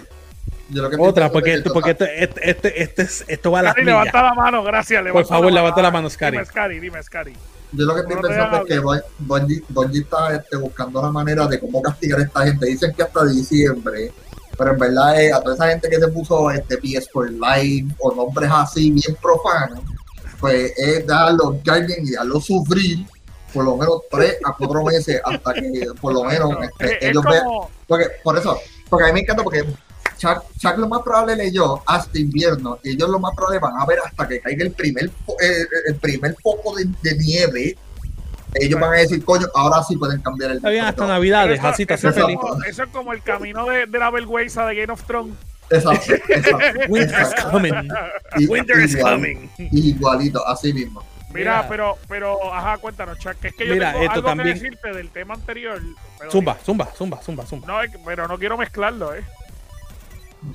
Otra, 0.99 1.31
porque, 1.31 1.51
es 1.51 1.55
que 1.55 1.57
esto, 1.59 1.73
porque 1.73 1.91
este, 1.91 2.23
este, 2.23 2.49
este, 2.49 2.81
este 2.83 3.01
es- 3.03 3.25
esto 3.27 3.51
va 3.51 3.59
a 3.59 3.63
la 3.63 3.71
Scary, 3.71 3.85
levanta 3.85 4.21
la 4.21 4.33
mano, 4.33 4.63
gracias. 4.63 5.01
levanta 5.01 5.29
favor, 5.29 5.45
la 5.51 5.61
levanta 5.61 5.81
la 5.81 5.87
Ah, 5.87 5.91
mano, 5.91 6.09
Scary. 6.09 6.37
Dime, 6.37 6.45
Scary, 6.45 6.79
dime, 6.81 7.01
Scary. 7.03 7.33
Yo 7.71 7.85
lo 7.85 7.95
que 7.95 8.01
estoy 8.01 8.15
pensando 8.21 8.57
es 8.57 8.63
que 8.65 8.79
Bun- 8.81 9.03
Bungie, 9.19 9.63
Bungie 9.69 10.01
está 10.01 10.35
este, 10.35 10.57
buscando 10.57 11.01
la 11.01 11.09
manera 11.09 11.47
de 11.47 11.59
cómo 11.59 11.81
castigar 11.81 12.19
a 12.19 12.23
esta 12.23 12.45
gente. 12.45 12.65
Dicen 12.65 12.93
que 12.93 13.01
hasta 13.03 13.25
diciembre, 13.25 14.11
pero 14.57 14.71
en 14.73 14.77
verdad 14.79 15.21
es 15.21 15.33
a 15.33 15.41
toda 15.41 15.55
esa 15.55 15.67
gente 15.69 15.89
que 15.89 15.97
se 15.99 16.07
puso 16.09 16.51
este 16.51 16.77
PS4 16.81 17.29
Live 17.29 17.93
o 17.99 18.13
nombres 18.13 18.49
así 18.53 18.91
bien 18.91 19.15
profanos, 19.21 19.79
pues 20.39 20.73
es 20.77 21.05
dejarlo 21.07 21.59
Guardian 21.65 22.05
y 22.05 22.11
dejarlo 22.11 22.39
sufrir 22.41 23.05
por 23.53 23.65
lo 23.65 23.75
menos 23.77 24.01
3 24.11 24.37
a 24.43 24.53
4 24.53 24.83
meses 24.83 25.21
hasta 25.23 25.53
que 25.53 25.87
por 25.99 26.13
lo 26.13 26.23
menos 26.23 26.49
No, 26.51 26.63
este, 26.63 26.85
es, 26.85 26.91
es 26.91 27.09
ellos 27.09 27.23
vean. 27.23 27.43
Porque, 27.87 28.05
por 28.23 28.37
eso, 28.37 28.59
porque 28.89 29.05
a 29.05 29.07
mí 29.07 29.13
me 29.13 29.19
encanta 29.21 29.43
porque 29.43 29.63
Chuck, 30.17 30.43
Chuck 30.59 30.77
lo 30.77 30.87
más 30.87 31.01
probable 31.01 31.35
leyó 31.35 31.81
hasta 31.85 32.17
invierno 32.19 32.79
y 32.83 32.91
ellos 32.91 33.09
lo 33.09 33.19
más 33.19 33.33
probable 33.35 33.59
van 33.59 33.79
a 33.79 33.85
ver 33.85 33.99
hasta 34.05 34.27
que 34.27 34.39
caiga 34.41 34.63
el 34.65 34.71
primer 34.71 35.05
eh, 35.05 35.65
el 35.87 35.95
primer 35.95 36.35
foco 36.41 36.75
de, 36.75 36.85
de 37.01 37.17
nieve. 37.17 37.77
Ellos 38.53 38.79
van 38.79 38.93
a 38.93 38.97
decir, 38.97 39.23
coño, 39.23 39.45
ahora 39.53 39.83
sí 39.83 39.97
pueden 39.97 40.21
cambiar 40.21 40.51
el 40.51 40.57
Está 40.57 40.69
bien, 40.69 40.85
hasta 40.85 41.05
Navidades, 41.05 41.59
eso, 41.59 41.67
así 41.67 41.85
te 41.85 41.93
eso 41.95 42.07
hace 42.09 42.19
es 42.19 42.25
feliz. 42.25 42.39
como, 42.39 42.63
eso 42.63 42.83
es 42.83 42.89
como 42.89 43.13
el 43.13 43.21
camino 43.21 43.65
de, 43.65 43.85
de 43.85 43.99
la 43.99 44.09
vergüenza 44.09 44.65
de 44.65 44.75
Game 44.75 44.93
of 44.93 45.03
Thrones. 45.03 45.35
Exacto, 45.69 46.13
exacto. 46.13 46.79
Winter's 46.89 47.33
coming. 47.51 47.73
Y- 48.37 48.47
Winter 48.47 48.79
is 48.79 48.95
igual- 48.95 49.15
coming. 49.15 49.49
Igualito, 49.57 50.47
así 50.47 50.73
mismo. 50.73 51.03
Mira, 51.33 51.65
pero, 51.67 51.97
pero, 52.07 52.53
ajá, 52.53 52.77
cuéntanos, 52.77 53.19
Chuck, 53.19 53.35
que 53.41 53.49
es 53.49 53.53
que 53.55 53.67
yo 53.67 53.73
Mira, 53.73 53.91
tengo 53.91 54.03
esto 54.05 54.15
algo 54.15 54.27
también- 54.29 54.47
que 54.57 54.63
decirte 54.63 54.93
del 54.93 55.09
tema 55.09 55.33
anterior. 55.33 55.81
pero- 56.17 56.31
Zumba, 56.31 56.57
zumba, 56.65 56.85
zumba, 56.97 57.21
zumba, 57.21 57.45
zumba. 57.45 57.67
No, 57.67 57.91
pero 58.05 58.27
no 58.27 58.39
quiero 58.39 58.57
mezclarlo, 58.57 59.13
¿eh? 59.13 59.23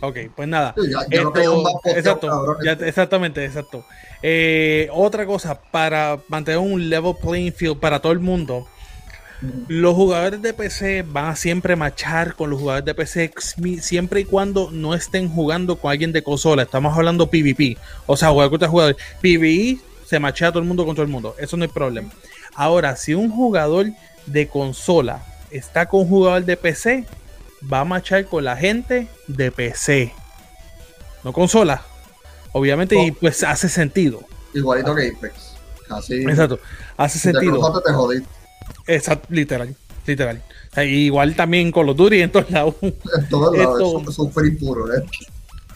Ok, 0.01 0.17
pues 0.35 0.49
nada. 0.49 0.75
Sí, 0.77 0.91
ya- 0.91 1.07
ya 1.17 1.23
lo 1.23 1.33
que 1.33 1.41
hay 1.41 1.45
es 1.47 1.51
un 1.53 1.63
más 1.63 1.73
posteado, 1.75 1.99
exacto, 1.99 2.29
cabrón. 2.29 2.57
ya- 2.65 2.87
exactamente, 2.87 3.45
exacto. 3.45 3.85
Eh, 4.23 4.89
otra 4.93 5.27
cosa, 5.27 5.61
para 5.61 6.19
mantener 6.29 6.59
un 6.61 6.89
level 6.89 7.15
playing 7.21 7.53
field 7.53 7.79
para 7.79 8.01
todo 8.01 8.13
el 8.13 8.21
mundo, 8.21 8.67
los 9.69 9.95
jugadores 9.95 10.41
de 10.41 10.55
PC 10.55 11.03
van 11.03 11.27
a 11.27 11.37
siempre 11.37 11.75
machar 11.77 12.35
con 12.35 12.51
los 12.51 12.61
jugadores 12.61 12.85
de 12.85 12.95
PC 12.95 13.33
siempre 13.81 14.21
y 14.21 14.25
cuando 14.25 14.71
no 14.71 14.95
estén 14.95 15.29
jugando 15.29 15.77
con 15.77 15.91
alguien 15.91 16.13
de 16.13 16.23
consola. 16.23 16.63
Estamos 16.63 16.97
hablando 16.97 17.29
PvP, 17.29 17.77
o 18.07 18.17
sea, 18.17 18.31
jugar 18.31 18.51
contra 18.51 18.69
jugadores. 18.69 18.97
PvE 19.21 19.79
se 20.07 20.21
machea 20.21 20.51
todo 20.51 20.61
el 20.61 20.69
mundo 20.69 20.85
con 20.85 20.95
todo 20.95 21.05
el 21.05 21.11
mundo, 21.11 21.35
eso 21.39 21.57
no 21.57 21.65
hay 21.65 21.71
problema. 21.71 22.11
Ahora, 22.55 22.97
si 22.97 23.15
un 23.15 23.31
jugador 23.31 23.87
de 24.27 24.47
consola 24.47 25.25
está 25.51 25.87
con 25.87 26.03
un 26.03 26.09
jugador 26.09 26.45
de 26.45 26.57
PC, 26.57 27.07
va 27.73 27.81
a 27.81 27.85
machar 27.85 28.27
con 28.27 28.45
la 28.45 28.57
gente 28.57 29.09
de 29.27 29.51
PC, 29.51 30.13
no 31.25 31.33
consola. 31.33 31.83
Obviamente, 32.53 33.03
y 33.03 33.13
pues 33.13 33.43
hace 33.43 33.69
sentido. 33.69 34.21
Igualito 34.55 34.95
que 34.95 35.09
Apex. 35.17 35.55
Así. 35.89 36.23
Exacto, 36.23 36.61
hace 36.97 37.19
Si 37.19 37.31
sentido. 37.31 37.83
te 37.83 37.93
jodiste. 37.93 38.42
Exacto, 38.87 39.29
literal, 39.31 39.75
literal. 40.07 40.43
Sea, 40.73 40.85
igual 40.85 41.35
también 41.37 41.71
con 41.71 41.87
los 41.87 41.97
Duty 41.97 42.23
en 42.23 42.31
todos 42.31 42.51
lados. 42.51 42.75
En 42.83 43.29
todos 43.29 43.57
lados. 43.57 44.05
Esto- 44.09 44.23
un 44.23 44.33
free 44.33 44.53
puro, 44.53 44.93
¿eh? 44.95 45.03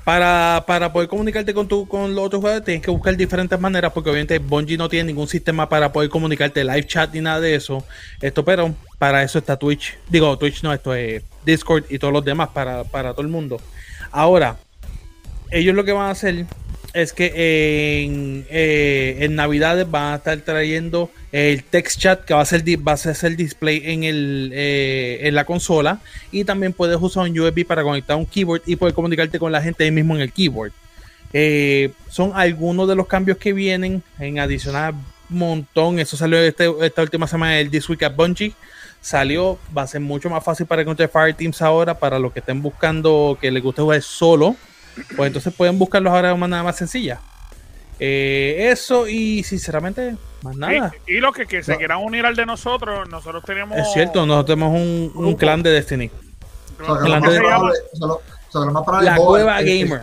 Para, 0.04 0.62
para 0.68 0.92
poder 0.92 1.08
comunicarte 1.08 1.52
con, 1.52 1.66
tu, 1.66 1.88
con 1.88 2.14
los 2.14 2.26
otros 2.26 2.38
jugadores 2.38 2.64
tienes 2.64 2.80
que 2.84 2.92
buscar 2.92 3.16
diferentes 3.16 3.58
maneras 3.58 3.90
porque 3.92 4.08
obviamente 4.08 4.38
Bungie 4.38 4.76
no 4.78 4.88
tiene 4.88 5.08
ningún 5.08 5.26
sistema 5.26 5.68
para 5.68 5.90
poder 5.92 6.08
comunicarte 6.10 6.62
live 6.62 6.86
chat 6.86 7.12
ni 7.12 7.20
nada 7.20 7.40
de 7.40 7.56
eso. 7.56 7.84
Esto, 8.20 8.44
pero 8.44 8.72
para 8.98 9.24
eso 9.24 9.40
está 9.40 9.56
Twitch. 9.56 9.98
Digo, 10.08 10.38
Twitch 10.38 10.62
no, 10.62 10.72
esto 10.72 10.94
es 10.94 11.24
Discord 11.44 11.86
y 11.90 11.98
todos 11.98 12.12
los 12.12 12.24
demás 12.24 12.50
para, 12.50 12.84
para 12.84 13.12
todo 13.14 13.22
el 13.22 13.28
mundo. 13.28 13.60
Ahora, 14.12 14.56
ellos 15.50 15.74
lo 15.74 15.84
que 15.84 15.90
van 15.92 16.06
a 16.06 16.10
hacer 16.10 16.46
es 16.96 17.12
que 17.12 18.02
en, 18.02 18.46
eh, 18.48 19.18
en 19.20 19.34
Navidades 19.34 19.90
van 19.90 20.14
a 20.14 20.16
estar 20.16 20.36
trayendo 20.38 21.10
el 21.30 21.62
text 21.62 22.00
chat 22.00 22.24
que 22.24 22.32
va 22.32 22.40
a 22.40 22.46
ser, 22.46 22.62
va 22.86 22.92
a 22.92 22.96
ser 22.96 23.14
el 23.30 23.36
display 23.36 23.82
en, 23.84 24.04
el, 24.04 24.50
eh, 24.54 25.18
en 25.22 25.34
la 25.34 25.44
consola 25.44 26.00
y 26.32 26.44
también 26.44 26.72
puedes 26.72 26.96
usar 27.00 27.28
un 27.28 27.38
USB 27.38 27.66
para 27.66 27.82
conectar 27.82 28.16
un 28.16 28.24
keyboard 28.24 28.62
y 28.64 28.76
poder 28.76 28.94
comunicarte 28.94 29.38
con 29.38 29.52
la 29.52 29.60
gente 29.60 29.84
ahí 29.84 29.90
mismo 29.90 30.14
en 30.14 30.22
el 30.22 30.32
keyboard. 30.32 30.72
Eh, 31.34 31.90
son 32.08 32.32
algunos 32.34 32.88
de 32.88 32.94
los 32.94 33.06
cambios 33.06 33.36
que 33.36 33.52
vienen 33.52 34.02
en 34.18 34.38
adicional 34.38 34.94
montón. 35.28 35.98
Eso 35.98 36.16
salió 36.16 36.38
este- 36.38 36.72
esta 36.80 37.02
última 37.02 37.26
semana 37.26 37.56
del 37.56 37.70
This 37.70 37.88
Week 37.90 38.02
at 38.04 38.14
Bungie. 38.16 38.54
Salió, 39.02 39.58
va 39.76 39.82
a 39.82 39.86
ser 39.86 40.00
mucho 40.00 40.30
más 40.30 40.42
fácil 40.42 40.64
para 40.64 40.80
encontrar 40.80 41.10
Fireteams 41.10 41.60
ahora 41.60 41.98
para 41.98 42.18
los 42.18 42.32
que 42.32 42.40
estén 42.40 42.62
buscando 42.62 43.36
que 43.38 43.50
les 43.50 43.62
guste 43.62 43.82
jugar 43.82 44.00
solo. 44.00 44.56
Pues 45.16 45.26
entonces 45.28 45.52
pueden 45.54 45.78
buscarlos 45.78 46.12
ahora 46.12 46.28
de 46.28 46.34
una 46.34 46.40
manera 46.40 46.62
más 46.62 46.76
sencilla. 46.76 47.20
Eh, 47.98 48.68
eso 48.72 49.06
y 49.08 49.42
sinceramente, 49.42 50.16
más 50.42 50.56
nada. 50.56 50.92
Y, 51.06 51.14
y 51.14 51.20
los 51.20 51.34
que, 51.34 51.46
que 51.46 51.62
se 51.62 51.72
No. 51.72 51.78
quieran 51.78 51.98
unir 52.02 52.26
al 52.26 52.36
de 52.36 52.44
nosotros, 52.46 53.08
nosotros 53.08 53.42
tenemos. 53.44 53.76
Es 53.78 53.92
cierto, 53.92 54.26
nosotros 54.26 54.56
tenemos 54.58 54.74
un, 55.14 55.34
clan 55.36 55.62
de 55.62 55.70
Destiny. 55.70 56.10
La 59.02 59.16
cueva 59.16 59.60
gamer. 59.62 60.02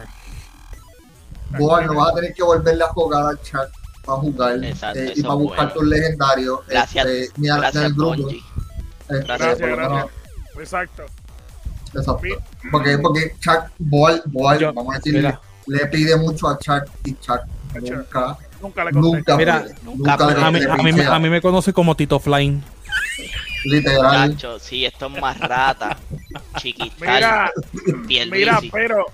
Boa 1.57 1.81
no 1.81 1.93
vas 1.95 2.11
a 2.11 2.15
tener 2.15 2.33
que 2.33 2.41
volverle 2.43 2.83
a 2.83 2.87
jugar 2.87 3.25
al 3.27 3.41
chat 3.41 3.69
para 4.03 4.17
jugar 4.19 4.63
Exacto, 4.63 4.99
eh, 4.99 5.13
y 5.15 5.21
para 5.21 5.35
buscar 5.35 5.65
bueno. 5.67 5.73
tus 5.73 5.83
legendarios. 5.85 6.59
Gracias, 6.67 7.05
este, 7.05 7.41
ni 7.41 7.49
a- 7.49 7.55
ni 7.55 7.59
gracias 7.61 7.83
al 7.85 7.93
grupo. 7.93 8.29
Este, 8.29 8.43
Gracias, 9.23 9.59
gracias. 9.59 10.05
Exacto. 10.57 11.03
Exacto. 11.95 12.27
Porque, 12.71 12.97
porque 12.97 13.35
Chuck 13.39 13.65
Boal, 13.79 14.21
Boal, 14.25 14.59
Yo- 14.59 14.73
vamos 14.73 14.93
a 14.95 14.97
decir, 14.97 15.13
mira. 15.13 15.39
le 15.67 15.85
pide 15.87 16.15
mucho 16.17 16.47
a 16.49 16.57
Chuck 16.57 16.85
y 17.05 17.13
Chuck 17.15 17.41
Chuck. 17.73 17.81
nunca, 17.81 18.37
Nunca 18.61 18.83
le 18.85 18.91
nunca, 18.93 19.35
Mira, 19.37 19.59
puede, 19.61 19.75
nunca 19.83 20.17
nunca 20.17 20.27
le. 20.27 20.41
A 20.45 20.51
mí, 20.51 20.59
a 20.69 20.77
mí 20.93 21.01
a 21.01 21.19
mí 21.19 21.29
me 21.29 21.41
conoce 21.41 21.73
como 21.73 21.95
Tito 21.95 22.19
Flying. 22.19 22.61
literal. 23.65 24.31
Chacho, 24.37 24.59
sí, 24.59 24.85
esto 24.85 25.07
es 25.07 25.21
más 25.21 25.39
rata. 25.39 25.97
Chiquital. 26.57 27.51
Mira, 28.07 28.25
mira, 28.31 28.59
pero, 28.71 29.05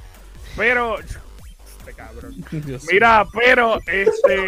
pero, 0.56 1.00
este 1.00 1.94
cabrón. 1.96 2.36
Mira, 2.92 3.26
pero, 3.34 3.80
este, 3.88 4.46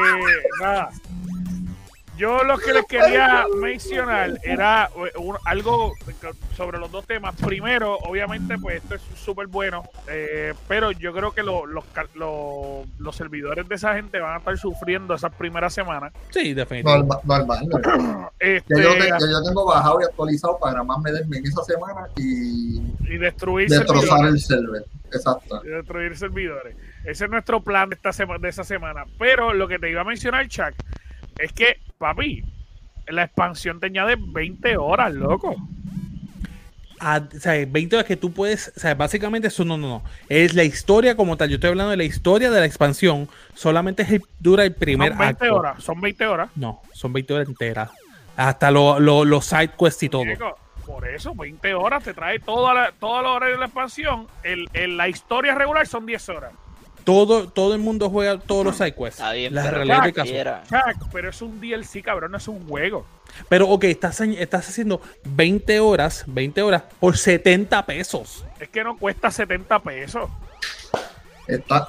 nada. 0.62 0.90
Yo 2.22 2.44
lo 2.44 2.56
que 2.60 2.72
les 2.72 2.86
quería 2.86 3.46
mencionar 3.60 4.40
era 4.44 4.90
eh, 4.96 5.12
un- 5.18 5.38
algo 5.46 5.94
sobre 6.56 6.78
los 6.78 6.92
dos 6.92 7.08
temas. 7.08 7.34
Primero, 7.36 7.98
obviamente, 7.98 8.60
pues 8.60 8.84
esto 8.84 8.94
es 8.94 9.02
súper 9.16 9.48
bueno, 9.48 9.84
eh, 10.08 10.54
pero 10.68 10.92
yo 10.92 11.14
creo 11.14 11.32
que 11.32 11.42
lo- 11.42 11.66
los, 11.66 11.84
lo- 12.14 12.84
los 13.00 13.16
servidores 13.16 13.68
de 13.68 13.74
esa 13.74 13.96
gente 13.96 14.20
van 14.20 14.36
a 14.36 14.38
estar 14.38 14.56
sufriendo 14.56 15.16
esas 15.16 15.34
primeras 15.34 15.74
semanas. 15.74 16.14
Sí, 16.30 16.54
definitivamente. 16.54 17.16
Normal, 17.26 17.68
normal. 17.68 18.30
Este, 18.40 18.76
Ya 18.78 18.84
yo, 18.84 18.94
te- 19.00 19.10
ya 19.10 19.18
yo 19.20 19.44
tengo 19.44 19.66
bajado 19.66 20.00
y 20.02 20.04
actualizado 20.04 20.60
para 20.60 20.74
nada 20.74 20.84
más 20.84 21.00
meterme 21.00 21.38
en 21.38 21.46
esa 21.48 21.64
semana 21.64 22.08
y 22.18 22.78
y 23.08 23.18
destruir 23.18 23.68
destrozar 23.70 24.08
servidores. 24.20 24.34
el 24.34 24.40
server. 24.40 24.86
Exacto. 25.14 25.62
y 25.66 25.68
destruir 25.70 26.18
servidores. 26.18 26.76
Ese 27.04 27.26
es 27.26 27.32
nuestro 27.32 27.62
plan 27.62 27.90
de 27.90 27.96
esta 27.96 28.14
semana, 28.14 28.40
de 28.40 28.50
esa 28.50 28.64
semana. 28.64 29.06
Pero 29.20 29.54
lo 29.54 29.68
que 29.68 29.80
te 29.80 29.90
iba 29.90 30.02
a 30.02 30.06
mencionar, 30.06 30.48
Chuck, 30.48 30.74
es 31.42 31.52
que, 31.54 31.78
papi, 31.98 32.44
la 33.08 33.24
expansión 33.24 33.80
te 33.80 33.88
añade 33.88 34.16
20 34.18 34.78
horas, 34.78 35.14
loco. 35.14 35.56
a- 37.04 37.18
o 37.36 37.40
sea, 37.40 37.54
20 37.68 37.96
horas 37.96 38.06
que 38.08 38.16
tú 38.16 38.32
puedes, 38.32 38.72
o 38.78 38.80
sea, 38.80 38.94
básicamente 38.94 39.48
eso 39.48 39.66
no, 39.66 39.76
no, 39.76 39.88
no. 39.88 40.04
Es 40.30 40.54
la 40.54 40.64
historia 40.64 41.16
como 41.16 41.36
tal. 41.36 41.50
Yo 41.50 41.56
estoy 41.56 41.72
hablando 41.72 41.90
de 41.90 41.98
la 41.98 42.04
historia 42.04 42.52
de 42.52 42.60
la 42.60 42.66
expansión. 42.68 43.28
Solamente 43.56 44.04
es 44.04 44.12
el- 44.12 44.22
dura 44.40 44.64
el 44.66 44.76
primer 44.76 45.10
Son 45.10 45.18
20 45.18 45.46
acto. 45.46 45.56
horas, 45.56 45.84
son 45.84 46.00
20 46.00 46.28
horas. 46.28 46.50
No, 46.56 46.80
son 46.94 47.12
20 47.12 47.34
horas 47.34 47.48
enteras. 47.48 47.90
Hasta 48.38 48.70
lo- 48.70 49.00
lo- 49.00 49.26
los 49.26 49.46
side 49.48 49.72
quests 49.80 50.04
y 50.04 50.10
todo. 50.10 50.26
Chico, 50.26 50.56
por 50.86 51.08
eso, 51.08 51.34
20 51.34 51.74
horas 51.74 52.04
te 52.04 52.14
trae 52.14 52.38
toda 52.38 52.74
la, 52.76 52.92
toda 52.92 53.24
la 53.24 53.30
hora 53.30 53.48
de 53.48 53.58
la 53.58 53.66
expansión. 53.66 54.28
El, 54.44 54.70
el- 54.74 54.96
la 54.96 55.10
historia 55.10 55.56
regular 55.56 55.88
son 55.88 56.06
10 56.06 56.30
horas. 56.30 56.54
Todo, 57.04 57.48
todo 57.50 57.74
el 57.74 57.80
mundo 57.80 58.10
juega 58.10 58.40
todos 58.40 58.66
los 58.66 58.78
side 58.78 58.94
quests. 58.94 59.20
Está 59.20 59.34
bien, 59.34 59.54
la 59.54 59.64
pero 59.64 59.78
realidad 59.78 60.04
del 60.04 60.12
Chuck, 60.12 60.16
caso. 60.16 60.34
Era. 60.34 60.64
Chuck, 60.64 61.08
pero 61.12 61.30
es 61.30 61.42
un 61.42 61.60
DLC, 61.60 62.02
cabrón, 62.04 62.32
no 62.32 62.38
es 62.38 62.48
un 62.48 62.68
juego. 62.68 63.06
Pero, 63.50 63.70
ok, 63.70 63.86
estás, 63.86 64.20
estás 64.22 64.70
haciendo 64.70 65.02
20 65.24 65.80
horas, 65.80 66.24
20 66.28 66.62
horas 66.62 66.84
por 67.00 67.18
70 67.18 67.86
pesos. 67.86 68.46
Es 68.60 68.70
que 68.70 68.84
no 68.84 68.98
cuesta 68.98 69.32
70 69.32 69.80
pesos. 69.80 70.30
Está, 71.48 71.88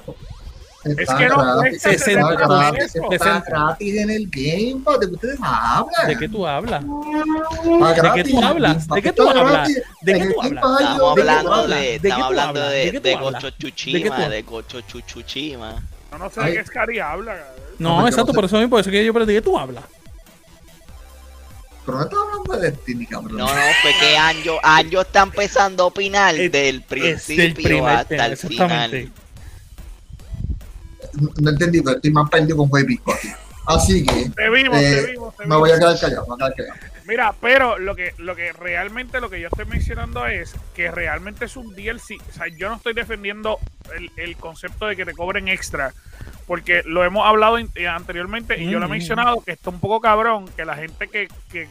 está 0.85 1.17
que 1.17 1.27
no 1.29 1.35
cuesta 1.35 1.91
está 1.91 2.05
60 2.05 2.31
gratis, 2.35 2.79
pesos. 2.93 3.01
está 3.11 3.25
60. 3.25 3.49
gratis 3.49 3.95
en 3.97 4.09
el 4.09 4.29
Game 4.29 4.81
Pass. 4.83 4.99
¿De 4.99 5.07
qué 5.07 5.13
ustedes 5.15 5.39
hablan? 5.41 6.07
¿De 6.07 6.17
qué 6.17 6.29
tú 6.29 6.47
hablas? 6.47 6.83
Está 6.83 8.05
¿De 8.05 8.13
qué 8.13 8.23
tú 8.23 8.43
hablas? 8.43 8.87
¿De 8.87 9.01
qué 9.01 9.11
tú 9.13 9.29
hablas? 9.29 9.67
¿De 10.01 10.13
qué 10.13 10.25
tú 10.25 10.41
hablas? 10.41 10.63
Estamos 10.73 10.97
dos- 10.99 11.15
¿de 11.15 11.23
qué 11.23 11.27
tú 11.33 11.43
hablando 11.43 11.67
de, 11.67 11.75
¿De 11.77 11.99
qué 11.99 12.07
estamos 12.07 12.25
hablando 12.25 12.61
de, 12.69 12.91
¿De? 12.91 13.15
Gocho 13.15 13.47
¿De 13.47 13.51
qué 13.53 13.57
Chuchima, 13.57 14.29
de 14.29 14.41
Gocho 14.41 14.81
Chuchuchima. 14.81 15.83
No, 16.11 16.17
no 16.17 16.29
sé 16.29 16.41
de 16.41 16.53
qué 16.53 16.59
es 16.59 16.69
Cari 16.69 16.99
habla. 16.99 17.35
No, 17.79 18.07
exacto, 18.07 18.33
por 18.33 18.45
eso 18.45 18.57
mismo, 18.57 18.69
por 18.71 18.79
eso 18.81 18.91
que 18.91 19.03
yo, 19.05 19.13
pero 19.13 19.25
¿de 19.25 19.33
qué 19.35 19.41
tú 19.41 19.57
hablas? 19.57 19.83
Pero 21.85 21.97
no 21.97 22.03
estás 22.05 22.19
hablando 22.19 22.53
de 22.53 22.71
Destiny, 22.71 23.05
cabrón. 23.07 23.37
No, 23.37 23.45
no, 23.45 23.61
fue 23.81 23.91
que 23.99 24.15
Anjo, 24.17 24.57
Anjo 24.63 25.01
está 25.01 25.23
empezando 25.23 25.83
a 25.83 25.87
opinar 25.87 26.33
Es- 26.35 26.51
del 26.51 26.77
Es 26.77 26.83
principio 26.83 27.85
hasta 27.87 28.25
el 28.27 28.37
final. 28.37 29.11
No, 31.41 31.49
entendí, 31.49 31.81
pero 31.81 31.95
estoy 31.97 32.11
más 32.11 32.29
perdido 32.29 32.57
con 32.57 32.69
Juez 32.69 32.85
Pico 32.85 33.13
aquí. 33.13 33.29
Así 33.65 34.05
que 34.05 34.29
Te 34.35 34.49
vimos, 34.49 34.77
Eh, 34.77 35.01
te 35.05 35.11
vimos, 35.11 35.35
te 35.37 35.45
me 35.45 35.55
voy 35.55 35.71
vimos. 35.71 35.71
a 35.71 35.95
quedar 35.95 35.99
callado, 36.01 36.21
me 36.27 36.35
voy 36.35 36.51
a 36.51 36.53
quedar 36.55 36.69
callado. 36.77 36.93
Mira, 37.05 37.33
pero 37.41 37.77
lo 37.79 37.95
que, 37.95 38.13
lo 38.17 38.35
que 38.35 38.53
realmente 38.53 39.19
lo 39.19 39.29
que 39.29 39.39
yo 39.41 39.47
estoy 39.49 39.65
mencionando 39.65 40.25
es 40.25 40.53
que 40.73 40.89
realmente 40.89 41.45
es 41.45 41.55
un 41.57 41.73
DLC. 41.75 42.17
O 42.29 42.33
sea, 42.33 42.47
yo 42.47 42.69
no 42.69 42.75
estoy 42.75 42.93
defendiendo 42.93 43.59
el, 43.95 44.09
el 44.17 44.37
concepto 44.37 44.85
de 44.87 44.95
que 44.95 45.05
te 45.05 45.13
cobren 45.13 45.47
extra. 45.49 45.93
Porque 46.47 46.81
lo 46.85 47.03
hemos 47.03 47.25
hablado 47.25 47.57
in- 47.59 47.69
eh, 47.75 47.87
anteriormente 47.87 48.61
y 48.61 48.69
yo 48.69 48.79
lo 48.79 48.85
he 48.85 48.89
Mm. 48.89 48.91
mencionado 48.91 49.41
que 49.43 49.51
está 49.51 49.69
un 49.69 49.79
poco 49.79 49.99
cabrón 50.01 50.45
que 50.55 50.65
la 50.65 50.75
gente 50.75 51.07
que, 51.07 51.27
que, 51.51 51.67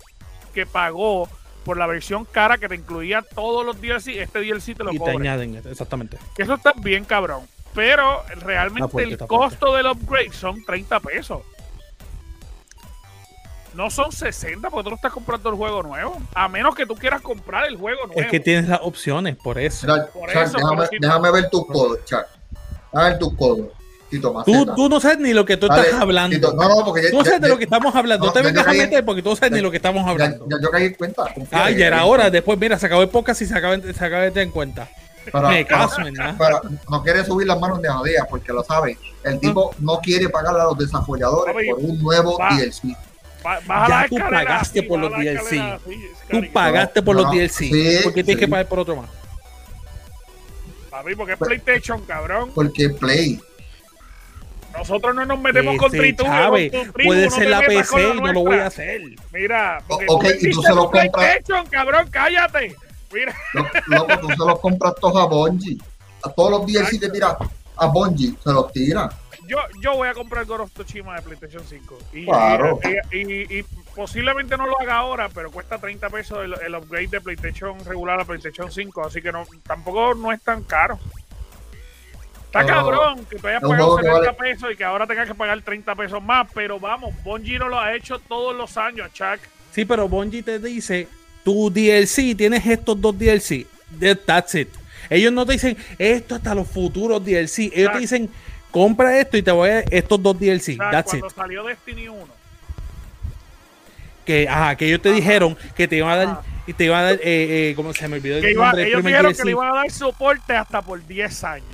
que 0.54 0.66
pagó 0.66 1.28
por 1.64 1.76
la 1.76 1.86
versión 1.86 2.24
cara 2.24 2.58
que 2.58 2.68
te 2.68 2.74
incluía 2.74 3.22
todos 3.22 3.64
los 3.64 3.80
DLC, 3.80 4.20
este 4.20 4.40
DLC 4.40 4.74
te 4.74 4.82
lo 4.84 4.92
Y 4.92 4.98
te 4.98 5.10
añaden, 5.10 5.62
exactamente. 5.70 6.16
Que 6.36 6.42
eso 6.42 6.54
está 6.54 6.72
bien 6.76 7.04
cabrón. 7.04 7.42
Pero 7.74 8.22
realmente 8.40 8.88
fuerte, 8.88 9.12
el 9.14 9.18
costo 9.26 9.74
del 9.74 9.86
upgrade 9.86 10.32
son 10.32 10.62
30 10.64 11.00
pesos. 11.00 11.42
No 13.74 13.88
son 13.88 14.12
60 14.12 14.68
porque 14.68 14.84
tú 14.84 14.90
no 14.90 14.96
estás 14.96 15.12
comprando 15.12 15.48
el 15.48 15.56
juego 15.56 15.82
nuevo. 15.82 16.20
A 16.34 16.46
menos 16.48 16.74
que 16.74 16.84
tú 16.84 16.94
quieras 16.94 17.22
comprar 17.22 17.64
el 17.66 17.76
juego 17.76 18.06
nuevo. 18.06 18.20
Es 18.20 18.26
que 18.28 18.38
tienes 18.38 18.68
las 18.68 18.80
opciones, 18.82 19.36
por 19.36 19.58
eso. 19.58 19.86
Mira, 19.86 20.06
Por 20.08 20.28
Chuck, 20.30 20.42
eso, 20.42 20.56
déjame, 20.58 20.76
pero 20.76 20.88
si- 20.90 20.98
déjame 21.00 21.30
ver 21.32 21.48
tus 21.50 21.66
codos, 21.66 22.04
Chuck. 22.04 22.26
Déjame 22.92 23.10
ver 23.10 23.18
tus 23.18 23.34
codos. 23.34 23.66
Tú, 24.44 24.90
no 24.90 25.00
sabes 25.00 25.20
ni 25.20 25.32
lo 25.32 25.46
que 25.46 25.56
tú 25.56 25.68
Dale, 25.68 25.84
estás 25.84 26.02
hablando. 26.02 26.36
Tito, 26.36 26.52
no, 26.52 26.68
no, 26.68 26.84
porque 26.84 27.04
ya, 27.04 27.10
Tú 27.10 27.16
no 27.16 27.22
ya- 27.22 27.30
sabes 27.30 27.40
de 27.40 27.48
ya- 27.48 27.54
lo 27.54 27.56
que 27.58 27.64
estamos 27.64 27.94
hablando. 27.96 28.26
No, 28.26 28.30
No, 28.30 28.32
te 28.34 28.42
vengas 28.46 28.66
a 28.66 28.72
meter 28.74 29.04
porque 29.06 29.22
tú 29.22 29.30
no 29.30 29.36
sabes 29.36 29.52
ni 29.52 29.56
ya- 29.56 29.62
lo 29.62 29.70
que 29.70 29.78
estamos 29.78 30.06
hablando. 30.06 30.44
ya 30.50 30.56
yo 30.60 30.70
caí 30.70 30.84
en 30.84 30.94
cuenta. 30.94 31.32
confía, 31.34 31.64
Ah, 31.64 31.70
ya 31.70 31.86
era 31.86 32.04
hora. 32.04 32.28
Después, 32.28 32.58
mira, 32.58 32.78
se 32.78 32.84
acabó 32.84 33.00
el 33.00 33.08
podcast 33.08 33.40
y 33.40 33.46
se 33.46 33.56
acaba, 33.56 33.78
se 33.80 34.04
acaba 34.04 34.20
de 34.24 34.30
tener 34.30 34.48
en 34.48 34.52
cuenta. 34.52 34.86
Me 35.48 35.64
caso 35.64 35.98
no 36.90 37.02
quiere 37.02 37.24
subir 37.24 37.46
las 37.46 37.58
manos 37.60 37.80
de 37.82 37.88
a 37.88 38.00
día 38.04 38.26
porque 38.28 38.52
lo 38.52 38.62
sabe. 38.64 38.98
El 39.24 39.38
tipo 39.38 39.74
no 39.78 39.98
quiere 40.00 40.28
pagarle 40.28 40.60
a 40.60 40.64
los 40.64 40.78
desarrolladores 40.78 41.54
por 41.70 41.78
un 41.78 42.02
nuevo 42.02 42.38
va. 42.38 42.50
DLC. 42.56 42.96
Ba- 43.42 43.60
baja 43.66 44.02
Ya 44.04 44.08
tú 44.08 44.16
pagaste 44.18 44.78
así, 44.80 44.88
por 44.88 44.98
los 45.00 45.10
DLC. 45.12 45.60
así, 45.60 45.80
Tú 46.30 46.42
pagaste 46.52 47.02
por 47.02 47.16
No, 47.16 47.22
los 47.22 47.30
DLC. 47.32 47.50
sí, 47.68 48.00
¿Por 48.04 48.14
qué 48.14 48.24
tienes 48.24 48.40
que 48.44 48.48
pagar 48.48 48.66
por 48.66 48.78
otro 48.80 48.96
más? 48.96 49.10
Papi, 50.90 51.14
porque 51.16 51.32
es 51.32 51.38
PlayStation, 51.38 52.00
cabrón. 52.04 52.50
Porque 52.54 52.90
Play. 52.90 53.40
Nosotros 54.76 55.14
no 55.14 55.24
nos 55.26 55.38
metemos 55.40 55.76
con 55.76 55.88
Ese 55.88 55.98
Tritu. 55.98 56.24
Chave, 56.24 56.70
puede 57.04 57.30
ser 57.30 57.48
la 57.50 57.60
PC 57.60 58.08
y 58.14 58.20
no 58.20 58.32
lo 58.32 58.40
voy 58.40 58.56
a 58.58 58.66
hacer. 58.66 59.02
Mira, 59.32 59.82
porque 59.86 60.06
O- 60.08 60.14
ok, 60.16 60.24
tú 60.40 60.46
y 60.46 60.50
tú 60.50 60.62
se 60.62 60.68
lo 60.74 60.82
compras. 60.90 61.08
PlayStation, 61.12 61.66
cabrón, 61.66 62.08
cállate. 62.10 62.74
Mira, 63.12 63.34
Lo- 63.54 63.66
Loco, 63.98 64.18
tú 64.20 64.28
se 64.28 64.36
los 64.36 64.60
compras 64.60 64.94
todos 65.00 65.16
a 65.22 65.26
Bungie. 65.26 65.78
A 66.24 66.30
todos 66.30 66.50
los 66.52 66.66
DLC 66.66 66.98
que 67.00 67.08
tiras 67.10 67.36
a 67.76 67.86
Bungie, 67.86 68.34
se 68.42 68.52
los 68.52 68.72
tira. 68.72 69.08
yo, 69.48 69.58
yo 69.80 69.96
voy 69.96 70.08
a 70.08 70.14
comprar 70.14 70.44
God 70.44 70.60
of 70.60 70.70
Tsushima 70.72 71.16
de 71.16 71.22
PlayStation 71.22 71.64
5. 71.68 71.98
Y, 72.12 72.24
Claro. 72.26 72.78
y, 73.10 73.18
y- 73.18 73.58
y 73.58 73.62
posiblemente 73.94 74.56
no 74.56 74.66
lo 74.66 74.80
haga 74.80 74.96
ahora, 74.98 75.28
pero 75.28 75.50
cuesta 75.50 75.78
30 75.78 76.08
pesos 76.10 76.38
el, 76.44 76.54
el 76.64 76.74
upgrade 76.74 77.08
de 77.08 77.20
PlayStation 77.20 77.84
regular 77.84 78.20
a 78.20 78.24
PlayStation 78.24 78.70
5. 78.70 79.04
Así 79.06 79.20
que 79.20 79.32
no 79.32 79.44
tampoco 79.66 80.14
no 80.14 80.30
es 80.32 80.40
tan 80.42 80.62
caro. 80.62 80.98
Está 82.46 82.62
No, 82.62 82.66
cabrón 82.68 83.24
que 83.26 83.36
tú 83.38 83.46
hayas 83.48 83.62
pagado 83.62 83.84
juego 83.84 83.96
que 83.96 84.02
70 84.04 84.32
vale- 84.32 84.38
pesos 84.38 84.72
y 84.72 84.76
que 84.76 84.84
ahora 84.84 85.06
tengas 85.06 85.26
que 85.26 85.34
pagar 85.34 85.60
30 85.62 85.94
pesos 85.94 86.22
más. 86.22 86.46
Pero 86.54 86.78
vamos, 86.78 87.14
Bungie 87.24 87.58
no 87.58 87.68
lo 87.68 87.80
ha 87.80 87.94
hecho 87.94 88.18
todos 88.20 88.54
los 88.54 88.76
años, 88.76 89.10
Chuck. 89.12 89.40
Sí, 89.72 89.84
pero 89.86 90.06
Bungie 90.08 90.42
te 90.42 90.58
dice, 90.58 91.08
tu 91.44 91.70
DLC, 91.70 92.34
tienes 92.36 92.64
estos 92.66 93.00
dos 93.00 93.16
DLC. 93.18 93.66
That- 94.00 94.18
That's 94.26 94.54
it. 94.54 94.68
Ellos 95.10 95.32
no 95.32 95.44
te 95.44 95.52
dicen 95.54 95.76
esto 95.98 96.34
hasta 96.36 96.54
los 96.54 96.66
futuros 96.68 97.22
DLC. 97.24 97.64
Ellos 97.64 97.72
Exacto. 97.76 97.92
te 97.96 98.00
dicen, 98.00 98.30
compra 98.70 99.18
esto 99.18 99.36
y 99.36 99.42
te 99.42 99.50
voy 99.50 99.68
a 99.70 99.74
dar 99.74 99.84
estos 99.90 100.22
dos 100.22 100.38
DLC. 100.38 100.72
O 100.74 100.76
sea, 100.76 100.90
That's 100.90 101.14
it. 101.14 101.20
cuando 101.20 101.30
salió 101.36 101.64
Destiny 101.64 102.08
1. 102.08 102.26
Que, 104.24 104.48
ajá, 104.48 104.76
que 104.76 104.86
ellos 104.86 105.02
te 105.02 105.10
dijeron 105.12 105.56
que 105.74 105.88
te 105.88 105.96
iban 105.96 106.10
a 106.12 106.16
dar, 106.16 106.28
Ajá. 106.28 106.42
y 106.66 106.72
te 106.74 106.84
iban 106.84 107.00
a 107.00 107.02
dar, 107.02 107.14
eh, 107.14 107.20
eh, 107.70 107.72
¿cómo 107.74 107.92
se 107.92 108.06
me 108.06 108.16
olvidó 108.18 108.36
el 108.36 108.42
Que 108.42 108.52
iba- 108.52 108.66
nombre 108.66 108.86
ellos 108.86 109.04
dijeron 109.04 109.32
DLC? 109.32 109.36
que 109.38 109.44
le 109.46 109.50
iban 109.50 109.68
a 109.68 109.74
dar 109.74 109.90
soporte 109.90 110.54
hasta 110.54 110.80
por 110.80 111.04
10 111.06 111.42
años. 111.44 111.66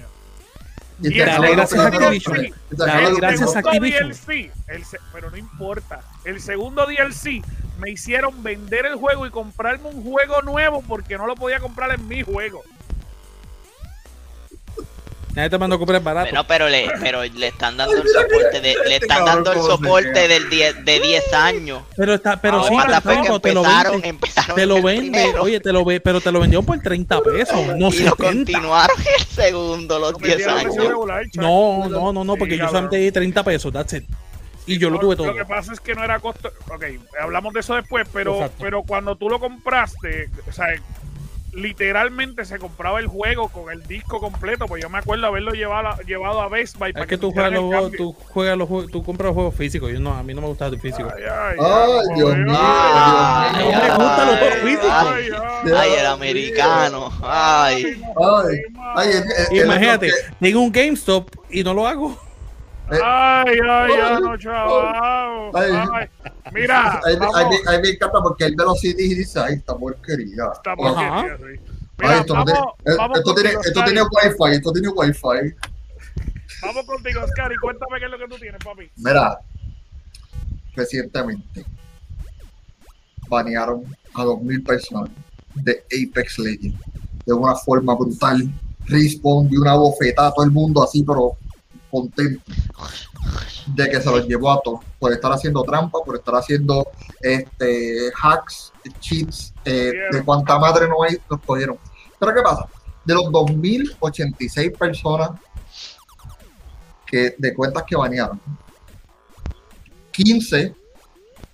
Y 1.01 1.16
sale 1.21 1.51
gracias 1.55 1.79
a 1.81 1.87
Activision. 1.87 2.37
te 2.71 2.77
Dale, 2.77 3.14
gracias 3.16 3.55
a 3.55 3.59
Activision. 3.61 4.09
DLC, 4.11 4.51
el 4.66 4.83
pero 5.12 5.31
no 5.31 5.37
importa. 5.37 6.01
El 6.25 6.41
segundo 6.41 6.87
DLC 6.87 7.43
me 7.79 7.91
hicieron 7.91 8.43
vender 8.43 8.87
el 8.87 8.97
juego 8.97 9.26
y 9.26 9.31
comprarme 9.31 9.89
un 9.89 10.03
juego 10.03 10.43
nuevo 10.43 10.83
porque 10.87 11.16
no 11.16 11.26
lo 11.26 11.35
podía 11.37 11.61
comprar 11.61 11.93
en 11.93 12.07
mi 12.07 12.22
juego. 12.22 12.62
Nadie 15.35 15.51
te 15.51 15.59
mandó 15.59 15.76
a 15.76 15.79
comprar 15.79 16.03
barato. 16.03 16.26
Bueno, 16.31 16.45
pero 16.49 16.68
le, 16.68 16.91
pero 17.01 17.22
le 17.22 17.47
están 17.47 17.76
dando 17.76 17.95
el 17.95 18.09
soporte 18.09 18.61
de, 18.61 18.74
le 18.74 18.95
este 18.95 19.07
están 19.07 19.24
dando 19.24 19.53
el 19.53 19.61
soporte 19.61 20.26
del 20.26 20.51
10 20.51 20.85
de 20.85 20.99
10 21.01 21.33
años. 21.33 21.83
pero 21.97 22.14
está, 22.14 22.41
pero 22.41 22.64
sí, 22.64 22.74
pero 23.05 23.39
te 23.39 23.55
lo 23.55 23.61
empezaron, 23.61 23.93
vende. 23.93 24.09
empezaron 24.09 24.57
Te 24.57 24.66
lo 24.66 24.76
el 24.79 24.83
vende, 24.83 25.11
primero 25.20 25.43
oye, 25.45 25.61
te 25.61 25.72
lo 25.72 25.85
ve, 25.85 26.01
pero 26.01 26.20
te 26.20 26.33
lo 26.33 26.41
vendió 26.41 26.62
por 26.62 26.81
30 26.81 27.20
pesos, 27.20 27.66
no 27.76 27.89
y 27.91 28.01
lo 28.01 28.11
70. 28.11 28.16
continuaron 28.16 28.97
el 29.16 29.26
segundo 29.26 29.99
los 30.01 30.12
Lo 30.12 30.18
10 30.18 30.39
metieron 30.39 30.59
en 30.59 31.11
años. 31.12 31.31
No, 31.35 31.89
no, 31.89 32.12
no, 32.12 32.24
no, 32.24 32.35
porque 32.35 32.55
Sí, 32.55 32.61
yo 32.61 32.66
solamente 32.66 32.97
di 32.97 33.12
30 33.12 33.45
pesos, 33.45 33.72
that's 33.72 33.93
it. 33.93 34.05
Y 34.69 34.79
yo 34.79 34.91
lo 34.91 34.99
tuve 35.01 35.16
todo. 35.16 35.29
Lo 35.29 35.35
que 35.35 35.45
pasa 35.45 35.73
es 35.73 35.81
que 35.81 35.95
no 35.95 36.05
era 36.05 36.21
costo. 36.21 36.51
Ok, 36.73 36.85
hablamos 37.21 37.53
de 37.55 37.61
eso 37.61 37.75
después, 37.75 38.07
pero, 38.12 38.35
Exacto. 38.35 38.57
pero 38.61 38.83
cuando 38.83 39.16
tú 39.16 39.29
lo 39.29 39.41
compraste, 39.41 40.29
o 40.49 40.53
sea, 40.53 40.66
literalmente 41.55 42.45
se 42.45 42.59
compraba 42.59 43.01
el 43.01 43.07
juego 43.07 43.49
con 43.49 43.73
el 43.73 43.83
disco 43.87 44.21
completo. 44.21 44.66
Pues 44.66 44.83
yo 44.83 44.91
me 44.91 44.99
acuerdo 44.99 45.27
haberlo 45.27 45.53
llevado, 45.53 45.89
a- 45.89 45.99
llevado 46.03 46.41
a 46.43 46.49
Best 46.49 46.77
Buy. 46.79 46.91
Es 46.91 46.95
para 46.95 47.07
que 47.07 47.16
tú 47.19 47.33
juegas 47.33 47.53
los 47.53 47.64
juegos, 47.64 47.93
tú 47.97 48.12
juegas 48.12 48.59
los 48.59 48.69
juegos, 48.69 48.91
tú 48.93 49.03
compras 49.03 49.27
los 49.29 49.35
juegos 49.35 49.55
físicos. 49.57 49.91
Yo 49.91 49.99
no, 49.99 50.12
a 50.14 50.23
mí 50.23 50.35
no 50.35 50.43
me 50.43 50.47
gusta 50.49 50.66
el 50.66 50.79
físico. 50.79 51.11
Ay, 51.16 51.23
ay, 51.25 51.57
Ay, 51.59 51.59
Dios 51.59 52.05
ay, 52.11 52.16
Dios 52.16 52.37
mío. 52.37 53.81
Me 53.81 53.89
gustan 53.97 54.27
los 54.27 54.39
juegos 54.39 54.59
físicos. 54.62 54.91
Ay, 54.93 55.29
ay, 55.64 55.73
Ay, 55.75 55.91
el 55.99 56.07
americano. 56.07 57.11
Ay. 57.23 58.03
Imagínate, 59.51 60.11
tengo 60.41 60.61
un 60.61 60.71
GameStop 60.73 61.29
y 61.51 61.64
no 61.64 61.75
lo 61.75 61.87
hago. 61.87 62.28
Ay, 62.91 63.59
ay, 63.68 63.93
ay, 63.93 64.22
no, 64.22 64.36
chaval. 64.39 65.51
Ay. 65.55 65.72
Ay, 65.93 66.09
Mira, 66.53 67.01
Ahí, 67.05 67.14
ahí 67.34 67.45
me- 67.51 67.70
ahí 67.70 67.82
me 67.82 67.89
encanta 67.91 68.20
porque 68.22 68.45
él 68.47 68.55
ve 68.57 68.64
los 68.64 68.80
CDs 68.80 69.01
y 69.01 69.14
dice, 69.16 69.39
ay, 69.41 69.55
esta 69.55 69.76
porquería. 69.76 70.45
Está 70.55 70.72
Ajá. 70.72 70.76
porquería, 70.76 71.36
sí. 71.36 71.45
Ay, 71.45 71.61
Mira, 71.99 72.18
esto, 72.20 72.32
vamos, 72.34 72.47
tiene, 72.53 72.97
vamos 72.97 73.18
esto, 73.18 73.34
tiene, 73.34 73.51
esto 73.51 73.84
tiene 73.84 74.03
wifi, 74.03 74.55
esto 74.57 74.72
tiene 74.72 74.89
wifi. 74.89 75.55
Vamos 76.62 76.86
contigo, 76.86 77.20
Oscar, 77.22 77.53
y 77.53 77.57
cuéntame 77.57 77.99
qué 77.99 78.05
es 78.07 78.11
lo 78.11 78.18
que 78.18 78.28
tú 78.28 78.36
tienes, 78.36 78.64
papi. 78.64 78.91
Mira, 78.97 79.39
recientemente 80.74 81.64
banearon 83.28 83.84
a 84.14 84.24
2.000 84.24 84.64
personas 84.64 85.11
de 85.55 85.84
Apex 85.86 86.39
Legends 86.39 86.80
de 87.26 87.32
una 87.34 87.55
forma 87.57 87.95
brutal. 87.95 88.49
Respawn 88.86 89.49
dio 89.49 89.61
una 89.61 89.74
bofetada 89.74 90.28
a 90.28 90.32
todo 90.32 90.45
el 90.47 90.51
mundo 90.51 90.82
así, 90.82 91.03
pero 91.03 91.36
contento 91.91 92.43
de 93.66 93.91
que 93.91 94.01
se 94.01 94.11
los 94.11 94.26
llevó 94.26 94.53
a 94.53 94.61
todos 94.61 94.80
por 94.99 95.12
estar 95.12 95.32
haciendo 95.32 95.62
trampa, 95.62 95.99
por 96.05 96.16
estar 96.16 96.34
haciendo 96.34 96.86
este 97.20 98.11
hacks, 98.20 98.72
cheats, 99.01 99.53
eh, 99.64 99.93
de 100.11 100.24
cuánta 100.24 100.59
madre 100.59 100.89
no 100.89 101.03
hay, 101.03 101.18
los 101.28 101.41
cogieron. 101.41 101.78
Pero 102.18 102.34
¿qué 102.34 102.43
pasa? 102.43 102.66
De 103.05 103.14
los 103.14 103.24
2.086 103.24 104.76
personas 104.76 105.30
que, 107.07 107.34
de 107.36 107.55
cuentas 107.55 107.84
que 107.84 107.97
banearon, 107.97 108.41
15 110.12 110.74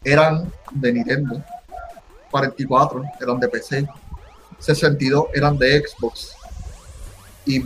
eran 0.05 0.53
de 0.71 0.93
Nintendo, 0.93 1.43
44 2.31 3.03
eran 3.21 3.41
de 3.41 3.49
PC, 3.49 3.87
62 4.59 5.27
eran 5.35 5.59
de 5.59 5.83
Xbox 5.87 6.35
y 7.47 7.61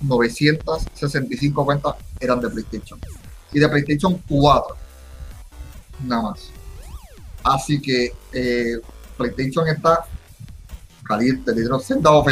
1965 0.00 1.64
cuentas 1.64 1.94
eran 2.20 2.40
de 2.40 2.50
PlayStation. 2.50 2.98
Y 3.52 3.58
de 3.58 3.68
PlayStation 3.68 4.20
4, 4.28 4.76
nada 6.04 6.22
más. 6.22 6.50
Así 7.42 7.80
que 7.80 8.12
eh, 8.32 8.80
PlayStation 9.16 9.66
está 9.68 10.04
caliente, 11.04 11.52
le 11.52 11.60
dieron 11.60 11.80
senda. 11.80 12.10
Lo 12.10 12.24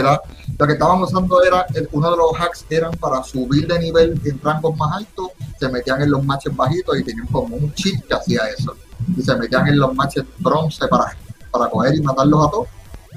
que 0.67 0.73
estaban 0.73 1.01
usando 1.01 1.43
era, 1.43 1.67
uno 1.93 2.11
de 2.11 2.17
los 2.17 2.33
hacks 2.39 2.67
eran 2.69 2.93
para 2.93 3.23
subir 3.23 3.67
de 3.67 3.79
nivel 3.79 4.21
en 4.25 4.41
rangos 4.41 4.77
más 4.77 4.97
altos, 4.97 5.29
se 5.59 5.69
metían 5.69 6.03
en 6.03 6.11
los 6.11 6.25
matches 6.25 6.55
bajitos 6.55 6.99
y 6.99 7.05
tenían 7.05 7.27
como 7.29 7.57
un 7.57 7.73
cheat 7.75 8.05
que 8.05 8.15
hacía 8.15 8.43
eso. 8.57 8.77
Y 9.17 9.23
se 9.23 9.37
metían 9.37 9.69
en 9.69 9.79
los 9.79 9.95
matches 9.95 10.25
bronce 10.39 10.87
para, 10.89 11.17
para 11.51 11.71
coger 11.71 11.95
y 11.95 12.01
matarlos 12.01 12.47
a 12.47 12.51
todos 12.51 12.69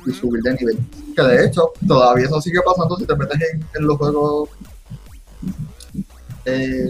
y 0.07 0.13
subir 0.13 0.41
de 0.41 0.53
nivel. 0.53 0.79
Que 1.15 1.21
de 1.21 1.45
hecho, 1.45 1.71
todavía 1.87 2.25
eso 2.25 2.41
sigue 2.41 2.59
pasando 2.65 2.97
si 2.97 3.05
te 3.05 3.15
metes 3.15 3.39
en, 3.53 3.65
en 3.75 3.87
los 3.87 3.97
juegos 3.97 4.49
eh, 6.45 6.85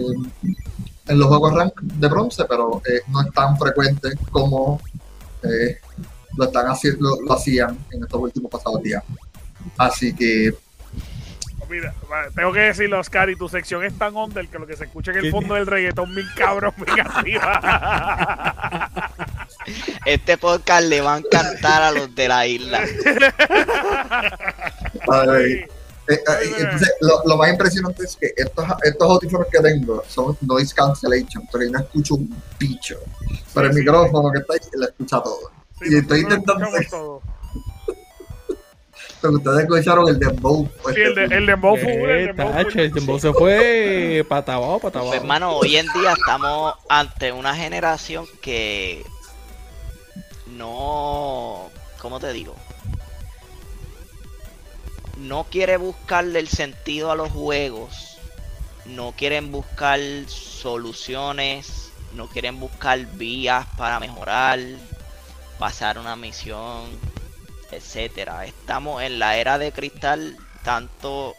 en 1.08 1.18
los 1.18 1.26
juegos 1.26 1.54
rank 1.54 1.80
de 1.80 2.08
bronce, 2.08 2.44
pero 2.48 2.80
eh, 2.88 3.00
no 3.08 3.22
es 3.22 3.32
tan 3.32 3.58
frecuente 3.58 4.10
como 4.30 4.80
eh, 5.42 5.78
lo 6.36 6.44
están 6.44 6.66
haciendo, 6.66 7.18
lo 7.26 7.32
hacían 7.32 7.76
en 7.90 8.02
estos 8.02 8.20
últimos 8.20 8.50
pasados 8.50 8.82
días. 8.82 9.02
Así 9.76 10.14
que 10.14 10.54
Mira, 11.68 11.94
va, 12.10 12.30
tengo 12.34 12.50
que 12.52 12.60
decirlo, 12.60 12.98
Oscar, 12.98 13.28
y 13.28 13.36
tu 13.36 13.46
sección 13.46 13.84
es 13.84 13.92
tan 13.98 14.16
under 14.16 14.48
que 14.48 14.58
lo 14.58 14.66
que 14.66 14.74
se 14.74 14.84
escucha 14.84 15.10
en 15.10 15.18
el 15.18 15.30
fondo 15.30 15.52
del 15.54 15.66
reggaetón, 15.66 16.14
mil 16.14 16.26
cabrón, 16.34 16.72
bien 16.78 17.06
arriba. 17.14 17.50
Este 20.04 20.38
podcast 20.38 20.86
le 20.86 21.00
va 21.00 21.14
a 21.14 21.18
encantar 21.18 21.82
a 21.82 21.90
los 21.90 22.14
de 22.14 22.28
la 22.28 22.46
isla. 22.46 22.80
ay. 25.10 25.64
Eh, 26.10 26.14
eh, 26.14 26.54
entonces, 26.60 26.90
lo, 27.02 27.20
lo 27.26 27.36
más 27.36 27.50
impresionante 27.50 28.02
es 28.02 28.16
que 28.16 28.32
estos, 28.34 28.64
estos 28.82 29.10
audífonos 29.10 29.46
que 29.52 29.58
tengo 29.60 30.02
son 30.08 30.38
noise 30.40 30.74
cancellation, 30.74 31.46
pero 31.52 31.64
yo 31.64 31.70
no 31.72 31.80
escucho 31.80 32.14
un 32.14 32.34
bicho. 32.58 32.96
Pero 33.52 33.66
el 33.66 33.74
sí. 33.74 33.80
micrófono 33.80 34.32
que 34.32 34.38
está 34.38 34.54
ahí 34.54 34.60
lo 34.72 34.86
escucha 34.88 35.22
todo. 35.22 35.50
Sí, 35.82 35.92
y 35.92 35.96
estoy 35.98 36.20
intentando 36.20 36.66
todo. 36.90 37.22
Pero 39.20 39.34
ustedes 39.34 39.58
escucharon 39.64 40.08
el 40.08 40.18
dembow. 40.18 40.66
pues, 40.82 40.94
Sí, 40.94 41.02
el, 41.02 41.14
de, 41.14 41.24
el 41.24 41.44
dembow 41.46 41.76
full, 41.76 41.88
el 42.08 42.26
dembow 42.28 42.52
tacho, 42.52 42.70
full. 42.70 42.80
el 42.80 42.92
dembow 42.92 43.18
se 43.20 43.32
fue 43.34 44.24
para 44.28 44.54
abajo, 44.54 44.78
para 44.78 44.92
Pues, 44.92 45.02
abajo. 45.02 45.14
hermano, 45.14 45.56
hoy 45.58 45.76
en 45.76 45.86
día 45.92 46.14
estamos 46.14 46.72
ante 46.88 47.32
una 47.32 47.54
generación 47.54 48.24
que 48.40 49.04
no, 50.58 51.70
¿cómo 52.00 52.18
te 52.20 52.32
digo? 52.32 52.54
No 55.16 55.44
quiere 55.44 55.76
buscarle 55.76 56.40
el 56.40 56.48
sentido 56.48 57.10
a 57.10 57.16
los 57.16 57.30
juegos, 57.30 58.18
no 58.86 59.12
quieren 59.12 59.50
buscar 59.50 60.00
soluciones, 60.28 61.90
no 62.14 62.28
quieren 62.28 62.60
buscar 62.60 62.98
vías 63.16 63.66
para 63.76 64.00
mejorar, 64.00 64.60
pasar 65.58 65.98
una 65.98 66.16
misión, 66.16 66.86
etcétera. 67.70 68.44
Estamos 68.44 69.02
en 69.02 69.18
la 69.18 69.36
era 69.36 69.58
de 69.58 69.72
cristal, 69.72 70.36
tanto 70.64 71.34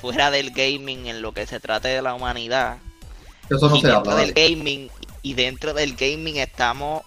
fuera 0.00 0.30
del 0.30 0.50
gaming 0.50 1.06
en 1.06 1.22
lo 1.22 1.32
que 1.32 1.46
se 1.46 1.60
trate 1.60 1.88
de 1.88 2.02
la 2.02 2.14
humanidad. 2.14 2.78
Eso 3.48 3.68
no 3.68 3.76
y 3.76 3.80
se 3.80 3.88
dentro 3.88 4.12
habla. 4.12 4.24
del 4.24 4.32
gaming 4.32 4.90
y 5.22 5.34
dentro 5.34 5.74
del 5.74 5.94
gaming 5.94 6.36
estamos 6.36 7.02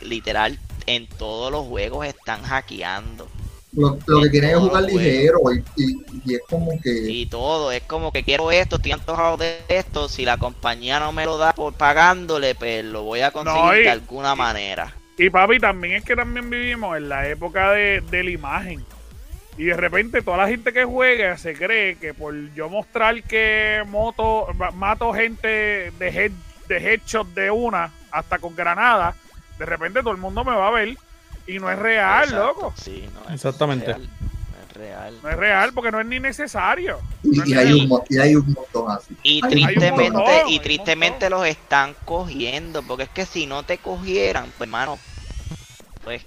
literal 0.00 0.58
en 0.86 1.06
todos 1.08 1.50
los 1.52 1.66
juegos 1.66 2.06
están 2.06 2.42
hackeando. 2.42 3.28
Lo, 3.72 3.98
lo 4.06 4.22
que 4.22 4.30
quieren 4.30 4.50
es 4.50 4.56
Todo, 4.56 4.68
jugar 4.68 4.82
ligero 4.84 5.38
y, 5.76 5.82
y- 5.82 5.96
y 6.24 6.34
es 6.36 6.40
como 6.48 6.80
que 6.80 7.10
y 7.10 7.26
todo 7.26 7.70
es 7.72 7.82
como 7.82 8.10
que 8.10 8.22
quiero 8.22 8.50
esto 8.50 8.76
estoy 8.76 8.92
antojado 8.92 9.36
de 9.36 9.58
esto 9.68 10.08
si 10.08 10.24
la 10.24 10.38
compañía 10.38 10.98
no 10.98 11.12
me 11.12 11.26
lo 11.26 11.36
da 11.36 11.52
por 11.52 11.74
pagándole 11.74 12.54
pues 12.54 12.82
lo 12.84 13.02
voy 13.02 13.20
a 13.20 13.32
conseguir 13.32 13.60
No, 13.62 13.76
y- 13.76 13.82
de 13.82 13.90
alguna 13.90 14.34
manera. 14.34 14.94
Y 15.18 15.28
papi, 15.30 15.58
también 15.58 15.94
es 15.94 16.04
que 16.04 16.14
también 16.16 16.48
vivimos 16.48 16.96
en 16.96 17.08
la 17.08 17.26
época 17.28 17.72
de, 17.72 18.02
de 18.10 18.22
la 18.22 18.30
imagen. 18.30 18.84
Y 19.58 19.64
de 19.64 19.76
repente 19.76 20.20
toda 20.22 20.36
la 20.38 20.48
gente 20.48 20.72
que 20.72 20.84
juega 20.84 21.36
se 21.38 21.54
cree 21.54 21.96
que 21.96 22.12
por 22.14 22.34
yo 22.54 22.68
mostrar 22.68 23.22
que 23.22 23.82
moto, 23.88 24.46
ma- 24.54 24.70
mato 24.70 25.12
gente 25.14 25.90
de, 25.98 26.08
head, 26.08 26.30
de 26.68 26.76
headshot 26.76 27.26
de 27.28 27.50
una, 27.50 27.90
hasta 28.10 28.38
con 28.38 28.54
granada, 28.54 29.14
de 29.58 29.66
repente 29.66 30.00
todo 30.00 30.12
el 30.12 30.18
mundo 30.18 30.44
me 30.44 30.54
va 30.54 30.68
a 30.68 30.70
ver. 30.72 30.96
Y 31.46 31.58
no 31.60 31.70
es 31.70 31.78
real, 31.78 32.24
Exacto, 32.24 32.46
loco. 32.46 32.74
sí, 32.76 33.08
no 33.14 33.28
es 33.28 33.34
Exactamente. 33.34 33.86
real, 33.86 34.02
no 34.02 34.58
es 34.60 34.74
real 34.74 35.18
No 35.22 35.28
es 35.30 35.36
real 35.36 35.72
porque 35.72 35.92
no 35.92 36.00
es 36.00 36.06
ni 36.06 36.18
necesario. 36.18 36.98
y, 37.22 37.36
No 37.38 37.60
hay 37.60 37.72
un, 37.72 38.02
y 38.08 38.18
hay 38.18 38.34
un 38.34 38.52
montón 38.52 38.90
así. 38.90 39.16
Y 39.22 39.40
Hay 39.44 39.50
tristemente, 39.52 40.10
montón, 40.10 40.48
y 40.48 40.58
tristemente 40.58 41.30
los 41.30 41.46
están 41.46 41.94
cogiendo, 42.04 42.82
porque 42.82 43.04
es 43.04 43.08
que 43.10 43.26
si 43.26 43.46
no 43.46 43.62
te 43.62 43.78
cogieran, 43.78 44.46
pues 44.58 44.66
hermano, 44.68 44.98
pues, 46.02 46.24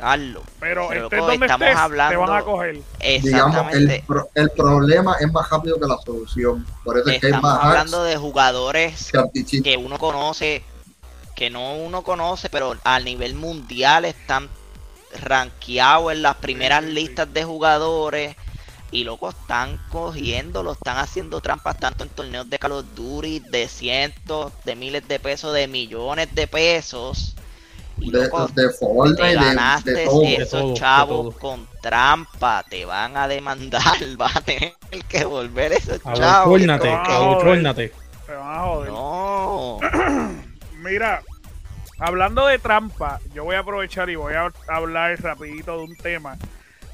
hazlo. 0.00 0.42
Pero, 0.60 0.86
Pero, 0.88 1.04
estés 1.04 1.18
loco, 1.18 1.30
donde 1.30 1.46
estamos 1.46 1.66
estés, 1.68 1.76
te 1.76 1.82
hablando- 1.82 2.20
van 2.20 2.32
a 2.38 2.42
coger. 2.42 2.72
Digamos, 2.72 2.94
el, 3.00 3.26
Exactamente. 3.26 4.04
pro- 4.06 4.30
el 4.34 4.50
problema 4.50 5.16
es 5.20 5.30
más 5.32 5.50
rápido 5.50 5.78
que 5.78 5.86
la 5.86 5.98
solución. 5.98 6.64
Por 6.84 6.96
eso 6.98 7.10
es 7.10 7.20
que 7.20 7.26
hay 7.26 7.32
Estamos 7.32 7.52
más 7.54 7.64
hablando 7.64 8.02
de 8.04 8.16
jugadores 8.16 9.10
que 9.62 9.76
uno 9.76 9.98
conoce, 9.98 10.62
que 11.38 11.50
no 11.50 11.74
uno 11.74 12.02
conoce, 12.02 12.48
pero 12.48 12.76
a 12.82 12.98
nivel 12.98 13.36
mundial 13.36 14.04
están 14.04 14.48
rankeados 15.20 16.10
en 16.10 16.22
las 16.22 16.34
primeras 16.34 16.82
sí, 16.82 16.88
sí. 16.88 16.94
listas 16.94 17.32
de 17.32 17.44
jugadores. 17.44 18.36
Y 18.90 19.04
loco, 19.04 19.28
están 19.28 19.78
cogiendo, 19.92 20.64
lo 20.64 20.72
están 20.72 20.96
haciendo 20.96 21.40
trampas 21.40 21.78
tanto 21.78 22.02
en 22.02 22.10
torneos 22.10 22.50
de 22.50 22.58
Call 22.58 22.72
of 22.72 22.86
Duty 22.96 23.38
de 23.38 23.68
cientos, 23.68 24.52
de 24.64 24.74
miles 24.74 25.06
de 25.06 25.20
pesos, 25.20 25.54
de 25.54 25.68
millones 25.68 26.34
de 26.34 26.48
pesos. 26.48 27.36
Y 28.00 28.10
de, 28.10 28.24
loco, 28.24 28.48
de 28.48 28.70
Fortnite, 28.70 29.22
te 29.22 29.28
de- 29.28 29.34
ganaste 29.34 29.92
de, 29.92 30.04
todo. 30.06 30.20
De 30.22 30.34
esos 30.34 30.50
todo, 30.50 30.68
de 30.70 30.74
chavos 30.74 31.36
con 31.36 31.68
trampa, 31.80 32.64
te 32.68 32.84
van 32.84 33.16
a 33.16 33.28
demandar, 33.28 33.98
vas 34.16 34.36
a 34.36 34.40
tener 34.40 34.74
que 35.08 35.24
volver 35.24 35.72
esos 35.72 36.02
chavos. 36.02 36.18
Te 38.26 38.32
van 38.32 38.58
a 38.58 38.62
joder. 38.64 38.90
No. 38.90 39.78
Mira, 40.78 41.22
hablando 41.98 42.46
de 42.46 42.58
trampa, 42.58 43.20
yo 43.34 43.44
voy 43.44 43.56
a 43.56 43.60
aprovechar 43.60 44.10
y 44.10 44.16
voy 44.16 44.34
a 44.34 44.52
hablar 44.68 45.20
rapidito 45.22 45.78
de 45.78 45.84
un 45.84 45.96
tema 45.96 46.36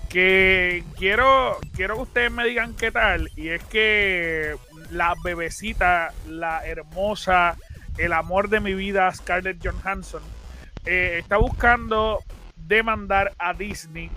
que 0.09 0.85
quiero 0.97 1.59
quiero 1.75 1.97
que 1.97 2.03
ustedes 2.03 2.31
me 2.31 2.47
digan 2.47 2.75
qué 2.75 2.93
tal 2.93 3.31
y 3.35 3.49
es 3.49 3.65
que 3.65 4.55
la 4.91 5.15
bebecita, 5.25 6.13
la 6.29 6.65
hermosa, 6.65 7.57
el 7.99 8.13
amor 8.13 8.49
de 8.49 8.61
mi 8.61 8.75
vida, 8.75 9.13
Scarlett 9.13 9.59
Johansson, 9.61 10.23
eh, 10.85 11.17
está 11.19 11.37
buscando 11.37 12.21
demandar 12.57 13.33
a 13.39 13.55
Disney 13.55 14.11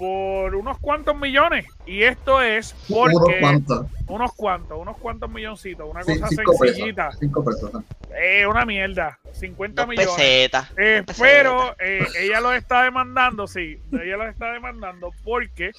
por 0.00 0.54
unos 0.54 0.78
cuantos 0.78 1.14
millones 1.14 1.66
y 1.84 2.04
esto 2.04 2.40
es 2.40 2.74
Unos 2.88 3.12
porque 3.12 3.38
cuantos. 3.38 3.86
unos 4.06 4.32
cuantos, 4.32 4.78
unos 4.80 4.96
cuantos 4.96 5.30
milloncitos, 5.30 5.86
una 5.90 6.02
Sí, 6.02 6.14
cosa 6.18 6.28
cinco 6.28 6.54
sencillita. 6.64 7.06
pesos. 7.10 7.20
Cinco. 7.20 7.84
Eh, 8.18 8.46
una 8.46 8.64
mierda. 8.64 9.18
50 9.34 9.82
Dos 9.82 9.88
millones. 9.90 10.14
pesetas. 10.16 10.72
Eh, 10.78 11.02
dos 11.06 11.18
pero 11.20 11.76
eh, 11.78 12.02
ella 12.18 12.40
lo 12.40 12.54
está 12.54 12.82
demandando, 12.84 13.46
sí. 13.46 13.78
Ella 13.92 14.16
lo 14.16 14.26
está 14.26 14.52
demandando 14.54 15.12
porque 15.22 15.72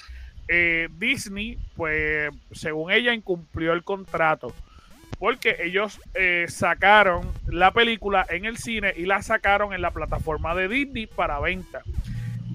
eh, 0.48 0.88
Disney, 1.00 1.58
pues, 1.76 2.30
según 2.52 2.92
ella, 2.92 3.14
incumplió 3.16 3.74
el 3.74 3.84
contrato. 3.84 4.54
Porque 5.18 5.58
ellos 5.64 6.00
eh, 6.14 6.46
sacaron 6.48 7.28
la 7.48 7.72
película 7.72 8.24
en 8.30 8.46
el 8.46 8.58
cine 8.58 8.94
y 8.96 9.06
la 9.08 9.24
sacaron 9.24 9.74
en 9.74 9.82
la 9.82 9.90
plataforma 9.90 10.54
de 10.54 10.68
Disney 10.68 11.08
para 11.08 11.40
venta. 11.40 11.82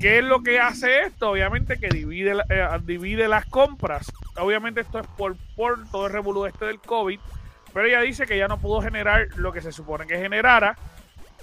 ¿Qué 0.01 0.19
es 0.19 0.25
lo 0.25 0.43
que 0.43 0.61
hace 0.61 1.03
esto? 1.03 1.31
Obviamente 1.31 1.79
que 1.79 1.87
eh, 1.87 2.69
divide 2.85 3.29
las 3.29 3.47
compras. 3.47 4.13
Obviamente 4.37 4.83
esto 4.83 4.99
es 4.99 5.07
por, 5.07 5.37
por 5.55 5.89
todo 5.91 6.07
el 6.07 6.13
revolú 6.13 6.45
este 6.45 6.67
del 6.67 6.81
COVID. 6.81 7.19
Pero 7.73 7.87
ella 7.87 8.01
dice 8.01 8.27
que 8.27 8.37
ya 8.37 8.49
no 8.49 8.59
pudo 8.59 8.83
generar 8.83 9.29
lo 9.37 9.53
que 9.53 9.63
se 9.63 9.73
supone 9.73 10.07
que 10.07 10.19
generara 10.19 10.77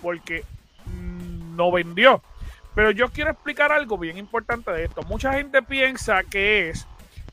porque 0.02 0.44
mm, 0.86 1.56
no 1.56 1.72
vendió. 1.72 2.22
Pero 2.76 2.92
yo 2.92 3.10
quiero 3.10 3.32
explicar 3.32 3.72
algo 3.72 3.98
bien 3.98 4.18
importante 4.18 4.72
de 4.72 4.86
esto. 4.86 5.02
Mucha 5.04 5.34
gente 5.34 5.62
piensa 5.62 6.24
que 6.24 6.70
es 6.70 6.88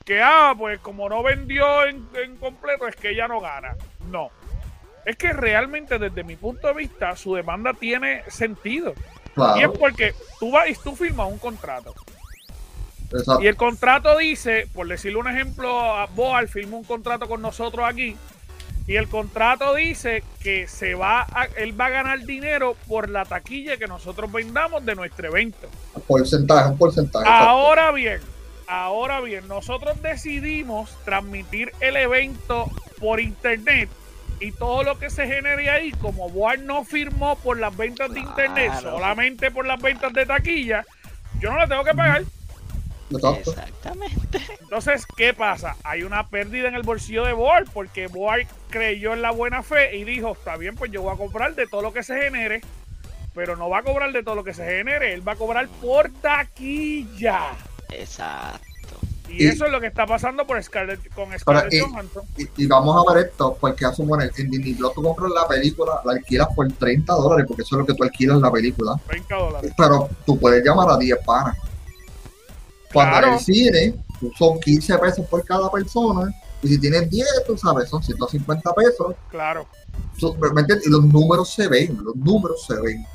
que, 0.05 0.23
ah, 0.23 0.55
pues 0.57 0.81
como 0.81 1.09
no 1.09 1.23
vendió 1.23 1.87
en, 1.87 2.07
en 2.15 2.37
completo, 2.37 2.89
es 2.89 2.97
que 2.97 3.11
ella 3.11 3.29
no 3.29 3.41
gana. 3.41 3.75
No. 4.11 4.31
Es 5.05 5.17
que 5.17 5.33
realmente, 5.33 5.99
desde 5.99 6.25
mi 6.25 6.37
punto 6.37 6.69
de 6.69 6.75
vista, 6.75 7.15
su 7.17 7.35
demanda 7.35 7.75
tiene 7.75 8.23
sentido. 8.29 8.95
Y 9.59 9.63
es 9.63 9.69
porque 9.79 10.15
tú 10.39 10.51
vas 10.51 10.69
y 10.69 10.75
tú 10.75 10.95
firmas 10.97 11.29
un 11.31 11.39
contrato. 11.39 11.95
Exacto. 13.13 13.43
Y 13.43 13.47
el 13.49 13.57
contrato 13.57 14.17
dice, 14.19 14.69
por 14.73 14.87
decirle 14.87 15.19
un 15.19 15.29
ejemplo, 15.29 15.81
a 15.97 16.07
Boal 16.07 16.49
firmó 16.49 16.79
un 16.79 16.85
contrato 16.85 17.29
con 17.29 17.43
nosotros 17.43 17.85
aquí. 17.89 18.17
Y 18.87 18.97
el 18.97 19.09
contrato 19.09 19.75
dice 19.75 20.25
que 20.43 20.67
se 20.67 20.95
va 20.95 21.23
a- 21.23 21.49
él 21.57 21.79
va 21.81 21.87
a 21.87 21.91
ganar 21.91 22.21
dinero 22.25 22.77
por 22.89 23.09
la 23.09 23.25
taquilla 23.25 23.77
que 23.77 23.87
nosotros 23.87 24.31
vendamos 24.33 24.85
de 24.85 24.95
nuestro 24.95 25.29
evento. 25.29 25.69
Porcentaje, 26.07 26.69
un 26.71 26.79
porcentaje. 26.79 27.25
exacto. 27.25 27.49
Ahora 27.49 27.93
bien, 27.93 28.21
ahora 28.67 29.21
bien, 29.21 29.47
nosotros 29.49 30.01
decidimos 30.03 30.91
transmitir 31.05 31.73
el 31.81 31.97
evento 31.97 32.67
por 32.99 33.21
internet 33.21 33.89
y 34.41 34.53
todo 34.53 34.83
lo 34.83 34.99
que 34.99 35.11
se 35.11 35.27
genere 35.27 35.69
ahí, 35.69 35.93
como 35.93 36.31
Boal 36.31 36.67
no 36.67 36.85
firmó 36.85 37.37
por 37.37 37.59
las 37.59 37.77
ventas 37.77 38.13
de 38.13 38.21
internet, 38.21 38.73
solamente 38.81 39.51
por 39.51 39.67
las 39.67 39.81
ventas 39.81 40.13
de 40.13 40.27
taquilla, 40.27 40.85
yo 41.39 41.53
no 41.53 41.59
le 41.59 41.69
tengo 41.69 41.85
que 41.85 41.95
pagar. 41.95 42.25
Exactamente. 43.11 44.41
Entonces, 44.61 45.05
¿qué 45.17 45.35
pasa? 45.35 45.77
Hay 45.83 46.05
una 46.05 46.29
pérdida 46.29 46.69
en 46.69 46.75
el 46.75 46.83
bolsillo 46.83 47.25
de 47.25 47.33
Boar 47.33 47.65
porque 47.73 48.07
Boar 48.07 48.47
creyó 48.71 49.13
en 49.13 49.23
la 49.23 49.33
buena 49.33 49.63
fe 49.63 49.97
y 49.97 50.05
dijo, 50.05 50.33
está 50.33 50.57
bien, 50.57 50.77
pues 50.77 50.91
yo 50.91 51.03
voy 51.03 51.15
a 51.15 51.19
cobrar 51.19 51.55
de 51.55 51.67
todo 51.67 51.83
lo 51.83 51.93
que 51.93 52.03
se 52.03 52.21
genere, 52.21 52.61
pero 53.35 53.57
no 53.57 53.69
va 53.69 53.79
a 53.79 53.83
cobrar 53.83 54.13
de 54.13 54.23
todo 54.23 54.37
lo 54.37 54.45
que 54.45 54.55
se 54.55 54.65
genere, 54.65 55.13
él 55.13 55.27
va 55.27 55.33
a 55.33 55.37
cobrar 55.37 55.69
por 55.81 56.11
taquilla. 56.21 57.49
Exacto. 57.91 58.70
Y 59.31 59.45
Y- 59.45 59.47
eso 59.49 59.65
es 59.67 59.73
lo 59.73 59.81
que 59.81 59.87
está 59.87 60.07
pasando 60.07 60.47
por 60.47 60.63
Scarlett, 60.63 61.13
con 61.15 61.37
Scarlett 61.39 61.73
y- 61.73 61.81
Johansson. 61.81 62.23
Y, 62.37 62.49
y 62.65 62.67
vamos 62.67 62.97
a 63.09 63.15
ver 63.15 63.27
esto, 63.27 63.57
porque 63.61 63.85
suponer, 63.95 64.33
en 64.37 64.51
Disney 64.51 64.75
Plus 64.75 64.93
tú 64.95 65.03
compras 65.03 65.31
la 65.35 65.47
película, 65.47 66.01
la 66.05 66.13
alquilas 66.13 66.49
por 66.55 66.71
30 66.73 67.13
dólares, 67.15 67.45
porque 67.47 67.63
eso 67.63 67.77
es 67.77 67.81
lo 67.81 67.87
que 67.87 67.95
tú 67.95 68.03
alquilas 68.03 68.39
la 68.41 68.51
película. 68.51 68.95
30 69.07 69.35
dólares. 69.37 69.73
Pero 69.77 70.09
tú 70.27 70.39
puedes 70.39 70.65
llamar 70.65 70.91
a 70.91 70.97
10 70.99 71.19
panas. 71.25 71.57
Cuando 72.93 73.13
Claro. 73.13 73.27
en 73.29 73.33
el 73.35 73.41
cine, 73.41 73.95
son 74.37 74.59
15 74.61 74.99
pesos 74.99 75.25
por 75.27 75.45
cada 75.45 75.71
persona, 75.71 76.33
y 76.63 76.69
si 76.69 76.79
tienes 76.81 77.09
10, 77.09 77.27
tú 77.47 77.57
sabes, 77.57 77.89
son 77.89 78.03
150 78.03 78.75
pesos. 78.75 79.15
Claro. 79.31 79.67
Tú- 80.19 80.37
¿me 80.53 80.61
entiendes? 80.61 80.87
Y 80.87 80.91
los 80.91 81.05
números 81.05 81.53
se 81.55 81.69
ven, 81.69 81.99
los 82.03 82.17
números 82.17 82.65
se 82.67 82.75
ven. 82.81 83.07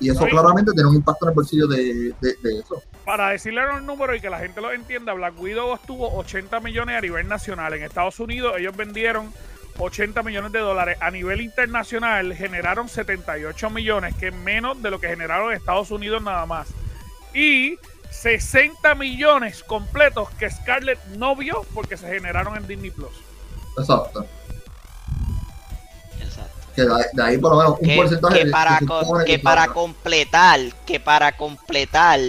Y 0.00 0.10
eso 0.10 0.26
claramente 0.26 0.72
tiene 0.72 0.88
un 0.88 0.96
impacto 0.96 1.26
en 1.26 1.30
el 1.30 1.34
bolsillo 1.34 1.66
de, 1.66 2.14
de, 2.20 2.34
de 2.42 2.60
eso. 2.60 2.82
Para 3.04 3.30
decirle 3.30 3.66
los 3.66 3.82
números 3.82 4.16
y 4.16 4.20
que 4.20 4.30
la 4.30 4.38
gente 4.38 4.60
lo 4.60 4.72
entienda, 4.72 5.12
Black 5.12 5.40
Widow 5.40 5.70
obtuvo 5.70 6.16
80 6.18 6.60
millones 6.60 6.96
a 6.96 7.00
nivel 7.00 7.26
nacional. 7.26 7.74
En 7.74 7.82
Estados 7.82 8.20
Unidos 8.20 8.54
ellos 8.58 8.76
vendieron 8.76 9.32
80 9.78 10.22
millones 10.22 10.52
de 10.52 10.58
dólares. 10.60 10.98
A 11.00 11.10
nivel 11.10 11.40
internacional 11.40 12.34
generaron 12.34 12.88
78 12.88 13.70
millones, 13.70 14.14
que 14.16 14.28
es 14.28 14.34
menos 14.34 14.80
de 14.82 14.90
lo 14.90 15.00
que 15.00 15.08
generaron 15.08 15.50
en 15.50 15.56
Estados 15.56 15.90
Unidos 15.90 16.22
nada 16.22 16.46
más. 16.46 16.68
Y 17.34 17.76
60 18.10 18.94
millones 18.94 19.62
completos 19.62 20.28
que 20.38 20.50
Scarlett 20.50 21.02
no 21.16 21.36
vio 21.36 21.64
porque 21.74 21.96
se 21.96 22.08
generaron 22.08 22.56
en 22.56 22.66
Disney 22.66 22.90
Plus. 22.90 23.12
Exacto. 23.78 24.26
Que 26.78 26.84
de, 26.84 27.06
de 27.12 27.22
ahí 27.22 27.38
por 27.38 27.50
lo 27.50 27.58
menos 27.58 27.72
un 27.80 27.88
que, 27.88 27.96
porcentaje. 27.96 28.44
que 28.44 28.50
para, 28.50 28.78
que 29.26 29.38
para 29.40 29.66
completar, 29.68 30.60
que 30.86 31.00
para 31.00 31.36
completar 31.36 32.20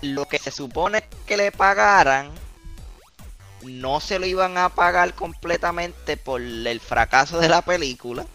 lo 0.00 0.26
que 0.26 0.38
se 0.38 0.52
supone 0.52 1.02
que 1.26 1.36
le 1.36 1.50
pagaran, 1.50 2.30
no 3.62 3.98
se 3.98 4.20
lo 4.20 4.26
iban 4.26 4.56
a 4.58 4.68
pagar 4.68 5.14
completamente 5.14 6.16
por 6.16 6.40
el 6.40 6.80
fracaso 6.80 7.40
de 7.40 7.48
la 7.48 7.62
película. 7.62 8.26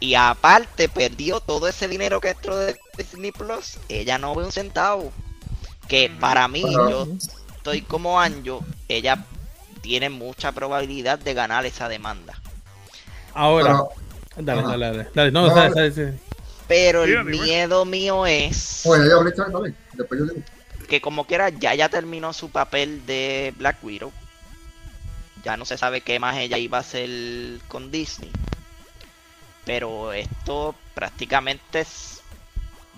Y 0.00 0.16
aparte 0.16 0.88
perdió 0.88 1.38
todo 1.38 1.68
ese 1.68 1.86
dinero 1.86 2.20
que 2.20 2.30
entró 2.30 2.56
de 2.56 2.76
Disney 2.96 3.30
Plus. 3.30 3.78
Ella 3.88 4.18
no 4.18 4.34
ve 4.34 4.44
un 4.44 4.50
centavo. 4.50 5.12
Que 5.86 6.10
para 6.18 6.48
mí, 6.48 6.62
yo 6.62 7.06
estoy 7.54 7.82
como 7.82 8.18
Anjo, 8.18 8.64
ella 8.88 9.24
tiene 9.80 10.08
mucha 10.08 10.52
probabilidad 10.52 11.18
de 11.18 11.34
ganar 11.34 11.66
esa 11.66 11.88
demanda. 11.88 12.39
Ahora, 13.34 13.82
Pero, 14.36 14.44
dale, 14.46 14.62
dale, 14.62 14.86
dale, 14.86 15.08
dale. 15.14 15.30
No, 15.32 15.46
No, 15.48 15.54
dale, 15.54 15.90
dale. 15.90 16.14
Pero 16.68 17.02
el 17.04 17.10
Dígame, 17.10 17.36
güey. 17.36 17.40
miedo 17.50 17.84
mío 17.84 18.26
es 18.26 18.82
bueno, 18.84 19.04
ya 19.08 19.14
hablé, 19.16 19.32
dale, 19.36 19.74
después 19.94 20.20
yo 20.20 20.26
digo. 20.26 20.42
que 20.88 21.00
como 21.00 21.24
quiera 21.24 21.48
ya 21.48 21.74
ya 21.74 21.88
terminó 21.88 22.32
su 22.32 22.50
papel 22.50 23.04
de 23.06 23.52
Black 23.56 23.78
Widow. 23.82 24.12
Ya 25.44 25.56
no 25.56 25.64
se 25.64 25.78
sabe 25.78 26.02
qué 26.02 26.18
más 26.20 26.36
ella 26.36 26.58
iba 26.58 26.78
a 26.78 26.82
hacer 26.82 27.08
con 27.66 27.90
Disney. 27.90 28.30
Pero 29.64 30.12
esto 30.12 30.74
prácticamente 30.94 31.80
es 31.80 32.20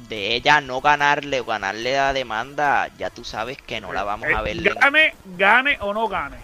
de 0.09 0.35
ella 0.35 0.61
no 0.61 0.81
ganarle 0.81 1.41
o 1.41 1.45
ganarle 1.45 1.93
la 1.95 2.13
demanda, 2.13 2.89
ya 2.99 3.11
tú 3.11 3.25
sabes 3.25 3.59
que 3.59 3.81
no 3.81 3.93
la 3.93 4.03
vamos 4.05 4.29
a 4.35 4.41
Eh, 4.41 4.55
ver. 4.55 4.75
Gane, 4.75 5.15
gane 5.37 5.79
o 5.81 5.93
no 5.95 6.09
gane. 6.09 6.39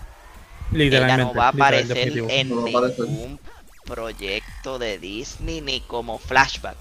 Literalmente. 0.71 1.23
ella 1.23 1.33
no 1.33 1.35
va 1.35 1.47
a 1.47 1.49
aparecer 1.49 2.13
en 2.29 2.49
ningún 2.65 3.41
proyecto 3.89 4.79
de 4.79 4.99
Disney 4.99 5.61
ni 5.61 5.81
como 5.81 6.19
flashback. 6.19 6.77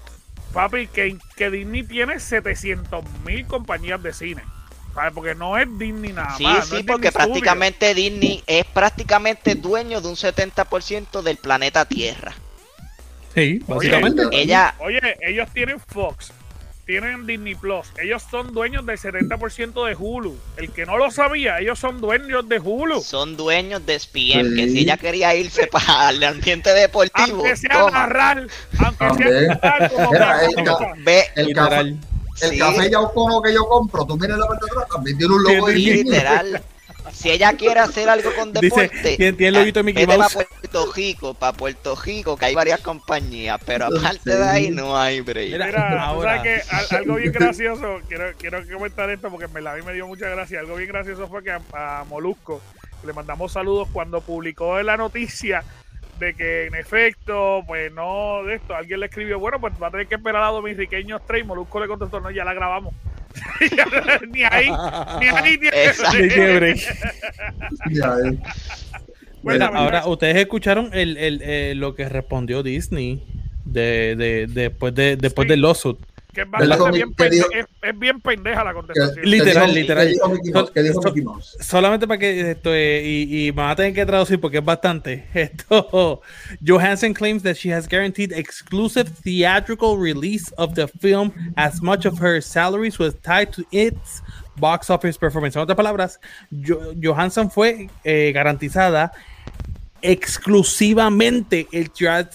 Papi, 0.52 0.86
que, 0.88 1.18
que 1.36 1.50
Disney 1.50 1.82
tiene 1.82 2.20
700 2.20 3.04
mil 3.24 3.46
compañías 3.46 4.02
de 4.02 4.12
cine. 4.12 4.42
¿Sabes? 4.94 5.12
Porque 5.14 5.34
no 5.34 5.56
es 5.58 5.68
Disney 5.78 6.12
nada 6.12 6.36
Sí, 6.36 6.42
más. 6.44 6.70
no 6.70 6.76
sí, 6.76 6.76
es 6.76 6.84
porque 6.86 7.08
Disney 7.08 7.12
prácticamente 7.26 7.94
Disney 7.94 8.42
es 8.46 8.64
prácticamente 8.66 9.54
dueño 9.54 10.00
de 10.00 10.08
un 10.08 10.16
70% 10.16 11.22
del 11.22 11.36
planeta 11.36 11.84
Tierra. 11.84 12.34
Sí, 13.34 13.62
básicamente. 13.66 14.26
Oye, 14.26 14.42
Ella, 14.42 14.74
Oye, 14.78 15.00
ellos 15.20 15.48
tienen 15.52 15.78
Fox, 15.80 16.32
tienen 16.88 17.26
Disney 17.26 17.54
Plus. 17.54 17.86
Ellos 18.02 18.22
son 18.30 18.54
dueños 18.54 18.84
del 18.86 18.96
70% 18.98 19.86
de 19.86 19.94
Hulu. 19.94 20.34
El 20.56 20.70
que 20.72 20.86
no 20.86 20.96
lo 20.96 21.10
sabía, 21.10 21.58
ellos 21.60 21.78
son 21.78 22.00
dueños 22.00 22.48
de 22.48 22.58
Hulu. 22.58 23.02
son 23.02 23.36
dueños 23.36 23.84
de 23.84 23.98
SPM, 23.98 24.56
que 24.56 24.68
si 24.70 24.78
ella 24.80 24.96
quería 24.96 25.34
irse 25.34 25.66
para 25.70 26.08
el 26.08 26.24
ambiente 26.24 26.70
deportivo, 26.72 27.36
Aunque 27.40 27.56
sea 27.56 27.78
toma. 27.78 27.90
narrar, 27.90 28.46
aunque 28.98 29.28
sea 29.28 29.40
narrar 29.62 29.92
como 29.92 30.12
Mira, 30.12 30.40
que- 30.40 30.46
el 30.46 30.64
ca- 30.64 30.92
Ve, 31.04 31.24
El 31.36 31.52
café, 31.54 31.80
el 31.80 31.98
sí, 32.52 32.58
café 32.58 32.90
Yaucono 32.90 33.42
que 33.42 33.52
yo 33.52 33.68
compro, 33.68 34.06
tú 34.06 34.16
miras 34.16 34.38
la 34.38 34.46
parte 34.46 34.64
de 34.64 34.70
atrás, 34.72 34.88
también 34.90 35.18
tiene 35.18 35.34
un 35.34 35.42
logo 35.44 35.66
de 35.68 35.74
Disney. 35.74 36.04
literal. 36.04 36.62
Si 37.12 37.30
ella 37.30 37.52
quiere 37.54 37.80
hacer 37.80 38.08
algo 38.08 38.30
con 38.34 38.52
Dice, 38.52 38.66
deporte, 38.66 39.16
tiene- 39.16 39.32
tiene 39.36 39.48
el 39.48 39.54
loguito 39.54 39.80
de 39.80 39.84
Mickey 39.84 40.06
Mouse. 40.06 40.34
para 40.34 40.46
Puerto 40.48 40.92
Rico, 40.94 41.34
para 41.34 41.52
Puerto 41.52 41.96
Rico, 41.96 42.36
que 42.36 42.46
hay 42.46 42.54
varias 42.54 42.80
compañías, 42.80 43.58
pero 43.64 43.88
Sí. 43.90 43.98
aparte 43.98 44.36
de 44.36 44.44
ahí 44.48 44.70
no 44.70 44.96
hay 44.98 45.20
break. 45.20 45.52
Mira, 45.52 46.02
ahora. 46.04 46.36
sabes 46.38 46.64
que 46.68 46.74
al- 46.94 47.00
algo 47.00 47.14
bien 47.16 47.32
gracioso, 47.32 48.00
quiero, 48.08 48.32
quiero 48.38 48.62
comentar 48.72 49.10
esto 49.10 49.30
porque 49.30 49.48
me 49.48 49.60
la 49.60 49.72
a 49.72 49.76
mí 49.76 49.82
me 49.82 49.92
dio 49.92 50.06
mucha 50.06 50.28
gracia. 50.28 50.60
Algo 50.60 50.76
bien 50.76 50.88
gracioso 50.88 51.28
fue 51.28 51.42
que 51.42 51.50
a, 51.52 51.60
a 51.72 52.04
Molusco 52.04 52.60
le 53.06 53.12
mandamos 53.12 53.52
saludos 53.52 53.88
cuando 53.92 54.20
publicó 54.20 54.80
la 54.82 54.96
noticia 54.96 55.62
de 56.18 56.34
que 56.34 56.66
en 56.66 56.74
efecto, 56.74 57.62
pues 57.66 57.92
no 57.92 58.42
de 58.44 58.56
esto, 58.56 58.74
alguien 58.74 58.98
le 58.98 59.06
escribió, 59.06 59.38
bueno, 59.38 59.60
pues 59.60 59.72
va 59.80 59.86
a 59.86 59.90
tener 59.92 60.08
que 60.08 60.16
esperar 60.16 60.42
a 60.42 60.48
Dominiqueños 60.48 61.20
3 61.26 61.42
y 61.42 61.46
Molusco 61.46 61.78
le 61.78 61.86
contestó, 61.86 62.18
no, 62.18 62.30
ya 62.32 62.44
la 62.44 62.54
grabamos. 62.54 62.92
Ni 64.32 64.42
ahí, 64.44 64.68
ni 65.20 65.26
ahí 65.28 65.58
Exacto. 65.72 66.16
De 66.16 66.28
quiebre. 66.28 66.74
Ya, 67.90 68.14
eh. 68.24 68.38
Cuéntame, 69.42 69.78
ahora 69.78 70.06
ustedes 70.06 70.36
escucharon 70.36 70.90
el, 70.92 71.16
el, 71.16 71.40
eh, 71.44 71.74
lo 71.76 71.94
que 71.94 72.08
respondió 72.08 72.62
Disney 72.62 73.22
de, 73.64 74.14
de, 74.16 74.46
después 74.48 74.94
de 74.94 75.16
después 75.16 75.46
Sí. 75.46 75.50
del 75.50 75.62
lawsuit. 75.62 75.98
Que 76.32 76.42
es, 76.42 76.50
bastante 76.50 76.90
bien 76.92 77.14
¿Qué 77.14 77.24
pende- 77.24 77.30
dijo? 77.36 77.46
es, 77.52 77.66
es 77.82 77.98
bien 77.98 78.20
pendeja 78.20 78.62
la 78.62 78.70
¿Qué- 78.70 78.76
contestación. 78.76 79.14
qué 79.24 79.26
Literal, 79.28 79.74
literal. 79.74 80.06
¿Qué 80.06 80.12
dijo 80.12 80.28
Mickey 80.28 80.52
Mouse? 80.52 80.70
¿Qué 80.72 80.82
dijo 80.82 81.02
So- 81.02 81.08
Mickey 81.08 81.22
Mouse? 81.22 81.56
Solamente 81.60 82.06
para 82.06 82.18
que 82.18 82.50
esto 82.52 82.74
eh, 82.74 83.02
y, 83.04 83.46
y 83.48 83.52
me 83.52 83.62
van 83.62 83.70
a 83.70 83.76
tener 83.76 83.94
que 83.94 84.04
traducir 84.06 84.38
porque 84.40 84.58
es 84.58 84.64
bastante. 84.64 85.26
Esto 85.34 86.20
Johansson 86.64 87.14
claims 87.14 87.42
that 87.42 87.54
she 87.56 87.72
has 87.72 87.88
guaranteed 87.88 88.32
exclusive 88.32 89.10
theatrical 89.24 89.96
release 89.98 90.52
of 90.58 90.74
the 90.74 90.86
film 90.86 91.32
as 91.56 91.80
much 91.82 92.04
of 92.06 92.18
her 92.20 92.40
salaries 92.42 92.98
was 92.98 93.14
tied 93.22 93.50
to 93.52 93.62
its 93.72 94.22
box 94.56 94.90
office 94.90 95.16
performance. 95.18 95.56
En 95.56 95.62
otras 95.62 95.76
palabras, 95.76 96.20
Jo- 96.50 96.92
Johansson 97.02 97.50
fue 97.50 97.88
eh, 98.04 98.32
garantizada 98.32 99.12
exclusivamente 100.00 101.66
el, 101.72 101.90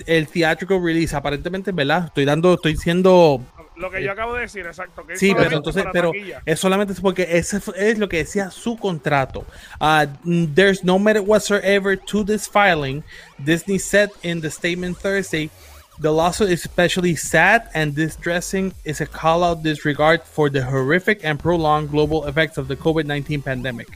el 0.08 0.28
theatrical 0.28 0.82
release. 0.84 1.16
Aparentemente, 1.16 1.72
¿verdad? 1.72 2.06
Estoy 2.08 2.26
dando, 2.26 2.54
estoy 2.56 2.76
siendo 2.76 3.42
Lo 3.76 3.90
que 3.90 4.04
yo 4.04 4.12
acabo 4.12 4.36
de 4.36 4.42
decir, 4.42 4.66
exacto. 4.66 5.06
Que 5.08 5.18
Sí, 5.18 5.34
pero 5.36 5.58
entonces, 5.58 5.84
pero 5.92 6.12
taquilla. 6.12 6.42
es 6.46 6.60
solamente 6.60 6.94
porque 7.02 7.28
ese 7.38 7.60
es 7.76 7.98
lo 7.98 8.08
que 8.08 8.18
decía 8.18 8.52
su 8.52 8.78
contrato. 8.78 9.46
Uh, 9.82 10.06
there's 10.54 10.84
no 10.84 11.00
merit 11.00 11.24
whatsoever 11.26 11.98
to 11.98 12.24
this 12.24 12.48
filing. 12.48 13.04
Disney 13.44 13.80
said 13.80 14.10
in 14.22 14.42
the 14.42 14.50
statement 14.52 14.98
Thursday, 15.00 15.50
the 16.00 16.12
lawsuit 16.12 16.50
is 16.52 16.66
especially 16.66 17.16
sad 17.16 17.64
and 17.74 17.96
distressing 17.96 18.74
is 18.84 19.02
a 19.02 19.08
call 19.08 19.44
out 19.44 19.64
disregard 19.64 20.22
for 20.24 20.52
the 20.52 20.62
horrific 20.64 21.24
and 21.24 21.40
prolonged 21.40 21.90
global 21.90 22.28
effects 22.28 22.58
of 22.60 22.68
the 22.68 22.76
COVID-19 22.76 23.44
pandemic. 23.44 23.88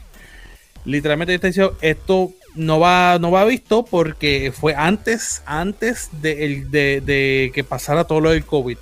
Literalmente 0.84 1.34
está 1.34 1.48
diciendo 1.48 1.76
esto 1.82 2.32
no 2.54 2.80
va 2.80 3.18
no 3.20 3.30
va 3.30 3.44
visto 3.44 3.84
porque 3.84 4.52
fue 4.58 4.74
antes 4.74 5.42
antes 5.44 6.08
de, 6.22 6.44
el- 6.44 6.70
de, 6.70 7.00
de 7.00 7.50
que 7.54 7.62
pasara 7.62 8.04
todo 8.04 8.20
lo 8.20 8.30
del 8.30 8.44
COVID. 8.44 8.78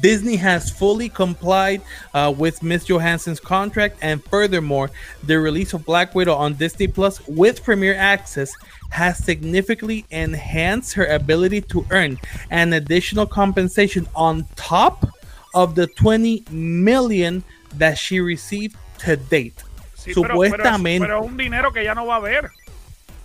Disney 0.00 0.36
has 0.36 0.70
fully 0.70 1.08
complied 1.08 1.82
uh, 2.14 2.32
with 2.36 2.62
Miss 2.62 2.84
Johansson's 2.84 3.40
contract, 3.40 3.96
and 4.02 4.22
furthermore, 4.24 4.90
the 5.22 5.38
release 5.38 5.72
of 5.72 5.84
Black 5.84 6.14
Widow 6.14 6.34
on 6.34 6.54
Disney 6.54 6.86
Plus 6.88 7.20
with 7.26 7.62
Premier 7.64 7.94
Access 7.94 8.52
has 8.90 9.18
significantly 9.18 10.04
enhanced 10.10 10.94
her 10.94 11.06
ability 11.06 11.60
to 11.62 11.84
earn 11.90 12.18
an 12.50 12.72
additional 12.74 13.26
compensation 13.26 14.06
on 14.14 14.46
top 14.56 15.06
of 15.54 15.74
the 15.74 15.86
20 15.86 16.44
million 16.50 17.42
that 17.76 17.98
she 17.98 18.20
received 18.20 18.76
to 18.98 19.16
date. 19.16 19.62
Sí, 19.96 20.12
pero- 20.14 20.28
pero 20.28 20.42
es- 20.42 20.52
Supuestamente. 20.52 21.00
Pero, 21.06 21.20
es 21.24 21.26
un 21.30 21.36
dinero 21.36 21.72
que 21.72 21.82
ya 21.84 21.94
no 21.94 22.06
va 22.06 22.14
a 22.14 22.18
haber. 22.18 22.50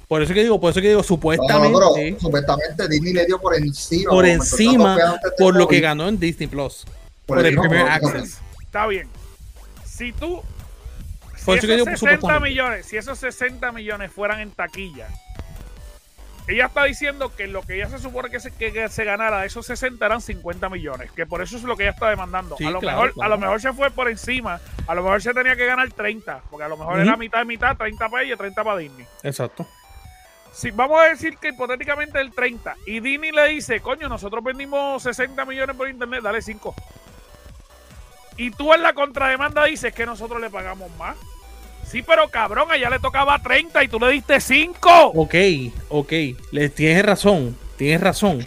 Por 0.09 0.23
eso 0.23 0.33
que 0.33 0.41
digo, 0.41 0.59
por 0.59 0.71
eso 0.71 0.81
que 0.81 0.87
digo, 0.87 1.03
supuestamente. 1.03 1.69
no, 1.71 1.93
pero 1.93 2.19
supuestamente 2.19 2.87
Disney 2.87 3.13
le 3.13 3.27
dio 3.27 3.39
por 3.39 3.55
encima. 3.55 4.09
por 4.09 4.25
encima 4.25 4.95
del 4.95 5.13
por 5.37 5.55
lo 5.55 5.67
que 5.67 5.79
ganó 5.81 6.07
en 6.07 6.19
Disney 6.19 6.47
Plus. 6.47 6.83
Por 7.27 7.37
Por, 7.37 7.45
el 7.45 7.55
por- 7.55 7.75
Access. 7.75 8.39
Está 8.59 8.87
bien. 8.87 9.07
Si 9.85 10.11
tú. 10.11 10.41
Si 11.37 11.45
que 11.45 11.51
esos 11.57 11.61
digo, 11.69 11.85
60 11.85 11.97
supuestamente. 11.97 12.49
millones, 12.49 12.85
si 12.87 12.97
esos 12.97 13.19
60 13.19 13.71
millones 13.71 14.11
fueran 14.11 14.39
en 14.39 14.49
taquilla, 14.49 15.07
ella 16.47 16.65
está 16.65 16.85
diciendo 16.85 17.31
que 17.35 17.45
lo 17.45 17.61
que 17.61 17.75
ella 17.75 17.87
se 17.89 17.99
supone 17.99 18.31
que 18.31 18.39
se, 18.39 18.49
que, 18.49 18.73
que 18.73 18.89
se 18.89 19.03
ganara 19.05 19.41
de 19.41 19.45
esos 19.47 19.67
60 19.67 20.03
eran 20.03 20.21
50 20.21 20.69
millones, 20.69 21.11
que 21.11 21.27
por 21.27 21.43
eso 21.43 21.55
es 21.55 21.61
lo 21.63 21.77
que 21.77 21.83
ella 21.83 21.91
está 21.91 22.09
demandando. 22.09 22.57
Sí, 22.57 22.65
a, 22.65 22.71
lo 22.71 22.79
claro, 22.79 22.97
mejor, 22.97 23.13
claro. 23.13 23.33
a 23.33 23.35
lo 23.35 23.39
mejor 23.41 23.61
se 23.61 23.73
fue 23.73 23.91
por 23.91 24.09
encima, 24.09 24.59
a 24.87 24.95
lo 24.95 25.03
mejor 25.03 25.21
se 25.21 25.35
tenía 25.35 25.55
que 25.55 25.67
ganar 25.67 25.87
30, 25.93 26.41
porque 26.49 26.63
a 26.63 26.67
lo 26.67 26.77
mejor 26.77 26.99
era 26.99 27.15
mitad 27.15 27.43
y 27.43 27.45
mitad, 27.45 27.77
30 27.77 28.09
para 28.09 28.23
ella, 28.23 28.35
30 28.35 28.63
para 28.63 28.77
Disney. 28.79 29.05
Exacto. 29.21 29.67
Si 30.59 30.71
vamos 30.71 30.99
a 30.99 31.05
decir 31.05 31.37
que 31.37 31.47
hipotéticamente 31.47 32.19
el 32.19 32.33
30 32.33 32.75
y 32.85 32.99
Disney 32.99 33.31
le 33.31 33.47
dice, 33.47 33.79
coño, 33.79 34.09
nosotros 34.09 34.43
vendimos 34.43 35.01
60 35.03 35.45
millones 35.45 35.73
por 35.73 35.87
internet, 35.87 36.21
dale 36.21 36.41
5. 36.41 36.75
Y 38.35 38.51
tú 38.51 38.73
en 38.73 38.83
la 38.83 38.91
contrademanda 38.91 39.63
dices 39.63 39.93
que 39.93 40.05
nosotros 40.05 40.41
le 40.41 40.49
pagamos 40.49 40.91
más. 40.97 41.15
Sí, 41.87 42.01
pero 42.01 42.27
cabrón, 42.27 42.69
a 42.71 42.75
ella 42.75 42.89
le 42.89 42.99
tocaba 42.99 43.39
30 43.39 43.85
y 43.85 43.87
tú 43.87 44.01
le 44.01 44.11
diste 44.11 44.41
5. 44.41 45.11
Ok, 45.15 45.35
ok. 45.87 46.13
Le, 46.51 46.67
tienes 46.67 47.05
razón, 47.05 47.57
tienes 47.77 48.01
razón. 48.01 48.45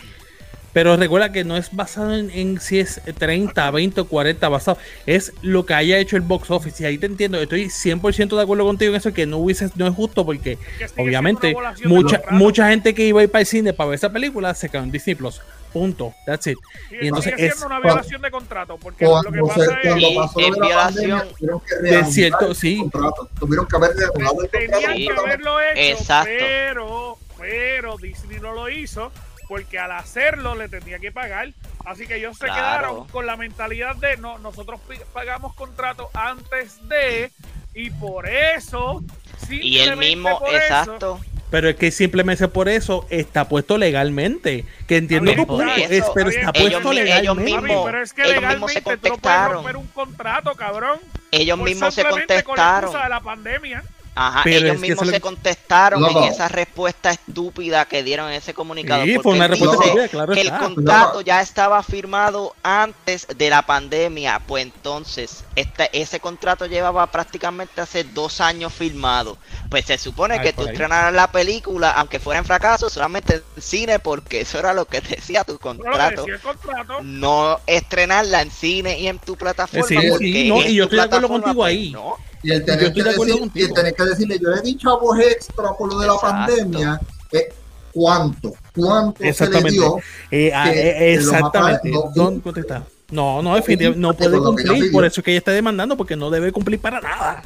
Pero 0.72 0.96
recuerda 0.96 1.32
que 1.32 1.44
no 1.44 1.56
es 1.56 1.74
basado 1.74 2.14
en, 2.14 2.30
en 2.30 2.60
si 2.60 2.78
es 2.80 3.00
30, 3.18 3.70
20 3.70 4.00
o 4.00 4.04
40 4.06 4.48
basado. 4.48 4.78
Es 5.06 5.32
lo 5.42 5.66
que 5.66 5.74
haya 5.74 5.98
hecho 5.98 6.16
el 6.16 6.22
box 6.22 6.50
office. 6.50 6.82
Y 6.82 6.86
ahí 6.86 6.98
te 6.98 7.06
entiendo. 7.06 7.40
Estoy 7.40 7.66
100% 7.66 8.36
de 8.36 8.42
acuerdo 8.42 8.64
contigo 8.64 8.92
en 8.92 8.96
eso. 8.96 9.12
Que 9.12 9.26
no 9.26 9.38
hubiese, 9.38 9.68
no 9.76 9.86
es 9.86 9.94
justo 9.94 10.24
porque 10.24 10.58
obviamente 10.96 11.54
mucha, 11.84 12.22
mucha 12.30 12.68
gente 12.68 12.94
que 12.94 13.04
iba 13.06 13.20
a 13.20 13.24
ir 13.24 13.30
para 13.30 13.40
el 13.40 13.46
cine 13.46 13.72
para 13.72 13.90
ver 13.90 13.96
esa 13.96 14.10
película 14.10 14.54
se 14.54 14.68
quedó 14.68 14.82
en 14.82 14.90
Disney 14.92 15.14
Plus. 15.14 15.40
Punto. 15.72 16.14
That's 16.26 16.46
it. 16.48 16.58
Sí, 16.90 16.96
y 17.00 17.06
entonces 17.08 17.32
sigue 17.34 17.46
es 17.46 17.62
una 17.62 17.80
violación 17.80 18.20
de 18.20 18.30
contrato. 18.30 18.76
Porque 18.78 19.06
Cuando, 19.06 19.30
lo 19.30 19.46
que 19.46 19.48
pasa 19.54 19.64
es 19.82 19.88
cuando 19.88 20.08
Sí, 20.08 20.14
pasó 20.16 20.40
es 20.40 20.44
de 20.52 20.60
la 20.60 20.66
violación. 20.66 21.18
pandemia, 21.20 21.98
De 22.00 22.04
cierto, 22.04 22.54
sí. 22.54 22.90
Tuvieron 23.38 23.66
que 23.66 23.76
haber 23.76 23.90
Tenían 24.50 24.94
que 24.96 25.10
haberlo 25.18 25.60
hecho, 25.60 25.98
Exacto. 26.00 26.30
pero, 26.38 27.18
pero 27.38 27.96
Disney 27.96 28.38
no 28.40 28.52
lo 28.52 28.68
hizo 28.68 29.10
porque 29.52 29.78
al 29.78 29.92
hacerlo 29.92 30.54
le 30.54 30.66
tenía 30.70 30.98
que 30.98 31.12
pagar. 31.12 31.50
Así 31.84 32.06
que 32.06 32.16
ellos 32.16 32.38
se 32.38 32.46
Claro. 32.46 32.54
quedaron 32.54 33.08
con 33.08 33.26
la 33.26 33.36
mentalidad 33.36 33.94
de 33.96 34.16
no, 34.16 34.38
nosotros 34.38 34.80
pagamos 35.12 35.54
contrato 35.54 36.08
antes 36.14 36.78
de 36.88 37.30
y 37.74 37.90
por 37.90 38.26
eso 38.26 39.02
Y 39.50 39.76
el 39.80 39.90
simplemente 39.90 39.96
mismo, 39.96 40.38
por 40.38 40.48
eso, 40.48 40.56
exacto. 40.56 41.20
Pero 41.50 41.68
es 41.68 41.76
que 41.76 41.90
simplemente 41.90 42.48
por 42.48 42.70
eso 42.70 43.06
está 43.10 43.46
puesto 43.46 43.76
legalmente. 43.76 44.64
Que 44.88 44.96
entiendo 44.96 45.32
tu 45.34 45.46
punto, 45.46 45.64
por 45.66 45.78
es, 45.78 45.90
eso. 45.90 46.12
pero 46.14 46.30
Está 46.30 46.50
bien. 46.52 46.70
puesto 46.70 46.92
Ellos 46.92 46.94
mi- 46.94 47.10
ellos 47.10 47.36
legalmente. 47.36 47.52
Papi, 47.52 47.64
mismos- 47.66 47.84
pero 47.84 48.02
es 48.02 48.12
que 48.14 48.22
ellos 48.22 48.34
mismos 48.36 48.72
legalmente 48.72 48.72
se 48.72 48.80
tú 48.80 48.90
no 48.90 48.96
puedes 48.96 49.10
contestaron. 49.12 49.52
romper 49.56 49.76
un 49.76 49.86
contrato, 49.88 50.54
cabrón. 50.54 50.98
ellos 51.30 51.58
Por 51.58 51.68
mismos 51.68 51.94
se 51.94 52.00
simplemente 52.00 52.42
con 52.42 52.56
la 52.56 52.62
excusa 52.62 52.76
contestaron. 52.80 53.02
de 53.02 53.08
la 53.10 53.20
pandemia. 53.20 53.84
Ajá, 54.14 54.42
Pero 54.44 54.66
ellos 54.66 54.78
mismos 54.78 55.06
se 55.08 55.12
lo- 55.14 55.20
contestaron 55.22 56.02
Loco. 56.02 56.22
en 56.22 56.32
esa 56.32 56.46
respuesta 56.46 57.10
estúpida 57.12 57.86
que 57.86 58.02
dieron 58.02 58.28
en 58.28 58.34
ese 58.34 58.52
comunicado. 58.52 59.04
Sí, 59.04 59.14
porque 59.14 59.22
fue 59.22 59.32
una 59.36 59.48
respuesta 59.48 59.76
dice 59.78 59.86
estúpida, 59.88 60.08
claro 60.08 60.34
que 60.34 60.40
el 60.42 60.46
está. 60.48 60.58
contrato 60.58 61.06
Loco. 61.14 61.20
ya 61.22 61.40
estaba 61.40 61.82
firmado 61.82 62.54
antes 62.62 63.26
de 63.34 63.48
la 63.48 63.62
pandemia. 63.62 64.40
Pues 64.46 64.64
entonces, 64.64 65.44
este, 65.56 65.88
ese 65.98 66.20
contrato 66.20 66.66
llevaba 66.66 67.06
prácticamente 67.06 67.80
hace 67.80 68.04
dos 68.04 68.42
años 68.42 68.74
firmado. 68.74 69.38
Pues 69.70 69.86
se 69.86 69.96
supone 69.96 70.34
Ay, 70.34 70.40
que 70.40 70.52
tú 70.52 70.60
ahí. 70.62 70.68
estrenaras 70.68 71.14
la 71.14 71.32
película, 71.32 71.92
aunque 71.92 72.20
fuera 72.20 72.38
en 72.38 72.44
fracaso, 72.44 72.90
solamente 72.90 73.36
en 73.56 73.62
cine, 73.62 73.98
porque 73.98 74.42
eso 74.42 74.58
era 74.58 74.74
lo 74.74 74.84
que 74.84 75.00
decía 75.00 75.42
tu 75.44 75.58
contrato. 75.58 76.20
decía 76.26 76.34
el 76.34 76.40
contrato. 76.40 76.98
No 77.02 77.60
estrenarla 77.66 78.42
en 78.42 78.50
cine 78.50 78.98
y 78.98 79.08
en 79.08 79.18
tu 79.18 79.36
plataforma. 79.36 79.86
Sí, 79.86 79.96
porque 80.10 80.24
sí, 80.26 80.48
no, 80.50 80.60
y 80.62 80.74
yo 80.74 80.84
estoy 80.84 80.98
de 80.98 81.04
acuerdo 81.06 81.28
contigo 81.28 81.54
pues, 81.54 81.70
ahí. 81.70 81.90
no. 81.92 82.16
Y 82.42 82.50
el 82.52 82.60
Yo 82.60 82.64
tener, 82.66 82.82
estoy 82.84 82.92
que 82.94 83.02
de 83.04 83.10
acuerdo 83.10 83.34
decir, 83.34 83.36
y 83.36 83.40
contigo. 83.48 83.66
el 83.68 83.74
tener 83.74 83.94
que 83.94 84.04
decirle, 84.04 84.38
yo 84.40 84.48
le 84.50 84.60
di 84.62 84.76
chavos 84.76 85.18
extra 85.20 85.72
por 85.78 85.92
lo 85.92 85.98
de 86.00 86.06
la 86.08 86.16
pandemia, 86.18 87.00
eh, 87.32 87.48
¿cuánto? 87.92 88.52
¿Cuánto 88.74 89.18
se 89.18 89.24
le 89.24 89.30
Exactamente. 89.30 89.70
dio? 89.72 89.96
Eh, 90.30 90.52
ah, 90.54 90.64
que- 90.72 90.88
eh, 90.90 90.94
que 90.98 91.14
exactamente. 91.14 91.90
probable 91.90 91.90
no 91.92 92.00
¿Dónde 92.14 92.40
cumple. 92.42 92.62
contesta? 92.62 92.86
No, 93.10 93.42
no, 93.42 93.54
definitivamente 93.54 94.00
no 94.00 94.14
puede 94.14 94.32
que 94.38 94.42
cumplir. 94.42 94.92
Por 94.92 95.04
eso 95.04 95.20
es 95.20 95.24
que 95.24 95.30
ella 95.32 95.38
está 95.38 95.52
demandando, 95.52 95.96
porque 95.96 96.16
no 96.16 96.30
debe 96.30 96.50
cumplir 96.50 96.80
para 96.80 97.00
nada. 97.00 97.42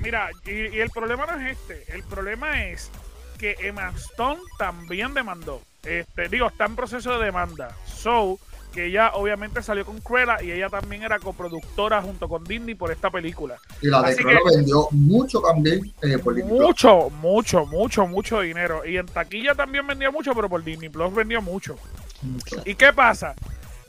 Mira, 0.00 0.28
y, 0.44 0.50
y 0.76 0.80
el 0.80 0.90
problema 0.90 1.26
no 1.26 1.40
es 1.40 1.56
este. 1.56 1.84
El 1.94 2.02
problema 2.02 2.64
es 2.66 2.90
que 3.38 3.56
Emma 3.60 3.92
Stone 3.96 4.40
también 4.58 5.14
demandó. 5.14 5.62
Este, 5.84 6.28
digo, 6.28 6.48
está 6.48 6.66
en 6.66 6.74
proceso 6.76 7.16
de 7.18 7.24
demanda. 7.26 7.74
So, 7.86 8.38
que 8.70 8.86
ella 8.86 9.12
obviamente 9.14 9.62
salió 9.62 9.84
con 9.84 10.00
Cruella 10.00 10.42
y 10.42 10.50
ella 10.52 10.68
también 10.68 11.02
era 11.02 11.18
coproductora 11.18 12.00
junto 12.02 12.28
con 12.28 12.44
Disney 12.44 12.74
por 12.74 12.90
esta 12.90 13.10
película. 13.10 13.56
Y 13.82 13.88
la 13.88 14.02
de 14.02 14.12
Así 14.12 14.22
Cruella 14.22 14.40
que- 14.48 14.56
vendió 14.56 14.88
mucho 14.92 15.40
también 15.40 15.92
eh, 16.02 16.18
por 16.18 16.34
Disney 16.34 16.50
Plus. 16.56 16.66
Mucho, 16.68 17.10
mucho, 17.10 17.66
mucho, 17.66 18.06
mucho 18.06 18.40
dinero. 18.40 18.84
Y 18.84 18.96
en 18.96 19.06
taquilla 19.06 19.54
también 19.54 19.86
vendió 19.86 20.10
mucho, 20.12 20.32
pero 20.34 20.48
por 20.48 20.62
Disney 20.64 20.88
Plus 20.88 21.14
vendió 21.14 21.42
mucho. 21.42 21.76
Mucho. 22.22 22.56
¿Y 22.64 22.74
qué 22.74 22.92
pasa? 22.92 23.34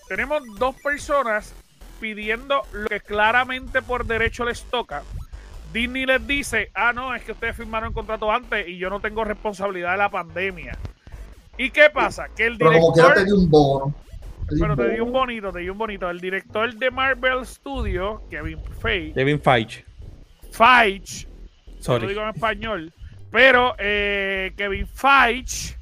Tenemos 0.07 0.41
dos 0.57 0.75
personas 0.81 1.53
pidiendo 1.99 2.63
lo 2.73 2.87
que 2.87 2.99
claramente 2.99 3.81
por 3.81 4.05
derecho 4.05 4.43
les 4.45 4.63
toca. 4.63 5.03
Disney 5.71 6.05
les 6.05 6.25
dice, 6.27 6.69
ah, 6.73 6.91
no, 6.93 7.15
es 7.15 7.23
que 7.23 7.31
ustedes 7.31 7.55
firmaron 7.55 7.93
contrato 7.93 8.29
antes 8.31 8.67
y 8.67 8.77
yo 8.77 8.89
no 8.89 8.99
tengo 8.99 9.23
responsabilidad 9.23 9.91
de 9.91 9.97
la 9.99 10.09
pandemia. 10.09 10.77
¿Y 11.57 11.69
qué 11.69 11.89
pasa? 11.93 12.27
Que 12.35 12.47
el 12.47 12.57
Pero 12.57 12.71
como 12.71 12.91
director... 12.93 13.13
te 13.15 13.25
di 13.25 13.31
un 13.31 13.49
bono. 13.49 13.93
Pero 14.59 14.75
te 14.75 14.89
di 14.89 14.99
un 14.99 15.11
bonito, 15.11 15.51
te 15.51 15.59
di 15.59 15.69
un 15.69 15.77
bonito. 15.77 16.09
El 16.09 16.19
director 16.19 16.73
de 16.73 16.91
Marvel 16.91 17.45
Studios, 17.45 18.21
Kevin 18.29 18.59
Feige, 18.81 19.13
Kevin 19.13 19.41
Feige. 19.41 19.85
Feige, 20.51 21.27
lo 21.77 21.83
Sorry. 21.83 22.07
digo 22.07 22.21
en 22.21 22.29
español, 22.29 22.93
pero 23.31 23.75
eh, 23.79 24.53
Kevin 24.57 24.87
Feige 24.87 25.77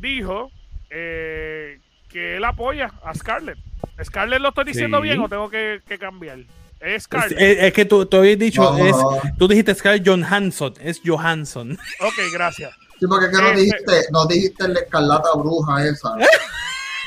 dijo 0.00 0.50
eh, 0.90 1.80
que 2.08 2.36
él 2.36 2.44
apoya 2.44 2.92
a 3.04 3.14
Scarlett. 3.14 3.58
¿Scarlett 4.02 4.40
lo 4.40 4.48
estoy 4.50 4.64
diciendo 4.64 4.98
Sí. 4.98 5.02
bien 5.04 5.20
o 5.20 5.28
tengo 5.28 5.48
que, 5.50 5.80
que 5.86 5.98
cambiar? 5.98 6.38
Es 6.38 6.46
Es, 6.80 7.02
Scarlett. 7.04 7.38
es- 7.40 7.58
es 7.64 7.72
que 7.72 7.84
tú, 7.84 8.06
tú 8.06 8.18
habías 8.18 8.38
dicho, 8.38 8.62
No, 8.62 8.78
es, 8.78 8.92
no, 8.92 9.10
no. 9.12 9.20
tú 9.38 9.48
dijiste 9.48 9.74
Scarlett 9.74 10.06
Johansson, 10.06 10.74
es 10.80 11.00
Johansson. 11.04 11.72
ok, 12.00 12.14
gracias. 12.32 12.72
Sí, 13.00 13.06
porque 13.08 13.26
es 13.26 13.30
que 13.36 13.42
no 13.42 13.48
Este- 13.48 13.60
dijiste, 13.60 13.92
no 14.12 14.26
dijiste 14.26 14.68
la 14.68 14.80
escarlata 14.80 15.28
bruja 15.36 15.86
esa. 15.86 16.10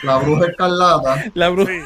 La 0.03 0.17
bruja 0.17 0.47
escarlata. 0.47 1.25
La 1.33 1.49
bruja. 1.49 1.71
Sí, 1.71 1.81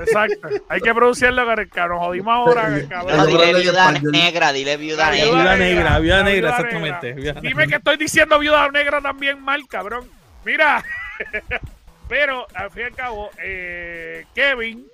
exacto. 0.00 0.48
Hay 0.68 0.80
que 0.80 0.94
pronunciarlo, 0.94 1.46
que 1.56 1.80
nos 1.80 1.98
jodimos 1.98 2.34
ahora. 2.34 2.68
No, 2.68 3.26
dile 3.26 3.54
viuda 3.60 3.92
negra, 3.92 4.52
dile 4.52 4.76
viuda 4.76 5.10
negra. 5.10 5.26
Viuda 5.26 5.56
negra, 5.56 5.98
viuda 5.98 6.22
negra, 6.22 6.50
exactamente, 6.50 7.12
viuda 7.12 7.32
Dime 7.34 7.48
negra. 7.48 7.66
que 7.66 7.76
estoy 7.76 7.96
diciendo 7.96 8.38
viuda 8.38 8.70
negra 8.70 9.00
también 9.00 9.40
mal, 9.42 9.66
cabrón. 9.68 10.08
Mira, 10.44 10.84
pero 12.08 12.46
al 12.54 12.70
fin 12.70 12.82
y 12.82 12.86
al 12.86 12.94
cabo, 12.94 13.30
eh, 13.42 14.26
Kevin 14.34 14.86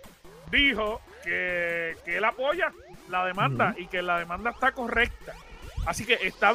dijo 0.50 1.00
que, 1.24 1.96
que 2.04 2.16
él 2.18 2.24
apoya 2.24 2.72
la 3.08 3.24
demanda 3.24 3.74
y 3.76 3.86
que 3.86 4.02
la 4.02 4.18
demanda 4.18 4.50
está 4.50 4.72
correcta. 4.72 5.34
Así 5.86 6.04
que 6.04 6.18
está, 6.22 6.54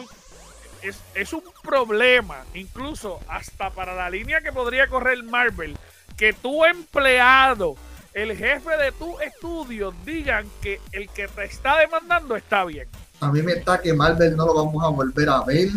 es, 0.82 1.02
es 1.14 1.34
un 1.34 1.44
problema, 1.64 2.44
incluso 2.54 3.20
hasta 3.28 3.70
para 3.72 3.96
la 3.96 4.10
línea 4.10 4.42
que 4.42 4.52
podría 4.54 4.88
correr 4.88 5.22
Marvel, 5.24 5.76
que 6.18 6.34
tu 6.34 6.64
empleado, 6.66 7.76
el 8.14 8.36
jefe 8.36 8.78
de 8.78 8.92
tu 8.92 9.20
estudio, 9.20 9.94
digan 10.06 10.46
que 10.62 10.80
el 10.92 11.10
que 11.10 11.28
te 11.28 11.46
está 11.46 11.80
demandando 11.80 12.36
está 12.36 12.66
bien. 12.66 12.88
A 13.20 13.32
mí 13.32 13.42
me 13.42 13.54
está 13.54 13.82
que 13.82 13.94
Marvel 13.94 14.36
no 14.36 14.46
lo 14.46 14.54
vamos 14.54 14.84
a 14.84 14.88
volver 14.90 15.30
a 15.30 15.44
ver. 15.44 15.70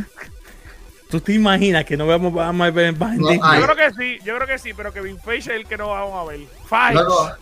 ¿Tú 1.11 1.20
te 1.20 1.32
imaginas 1.32 1.84
que 1.84 1.97
no 1.97 2.07
veamos 2.07 2.39
a 2.39 2.53
Marvel 2.53 2.97
más 2.97 3.14
en 3.14 3.22
No. 3.22 3.30
Yo 3.30 3.66
creo 3.66 3.76
que 3.76 3.95
sí, 3.95 4.18
yo 4.24 4.36
creo 4.36 4.47
que 4.47 4.59
sí, 4.59 4.74
pero 4.74 4.93
Kevin 4.93 5.18
Feige 5.18 5.55
es 5.55 5.61
el 5.61 5.66
que 5.66 5.76
no 5.76 5.89
vamos 5.89 6.14
a 6.14 6.30
ver. 6.30 6.41
Feige. 6.68 6.95
Luego, 6.95 7.32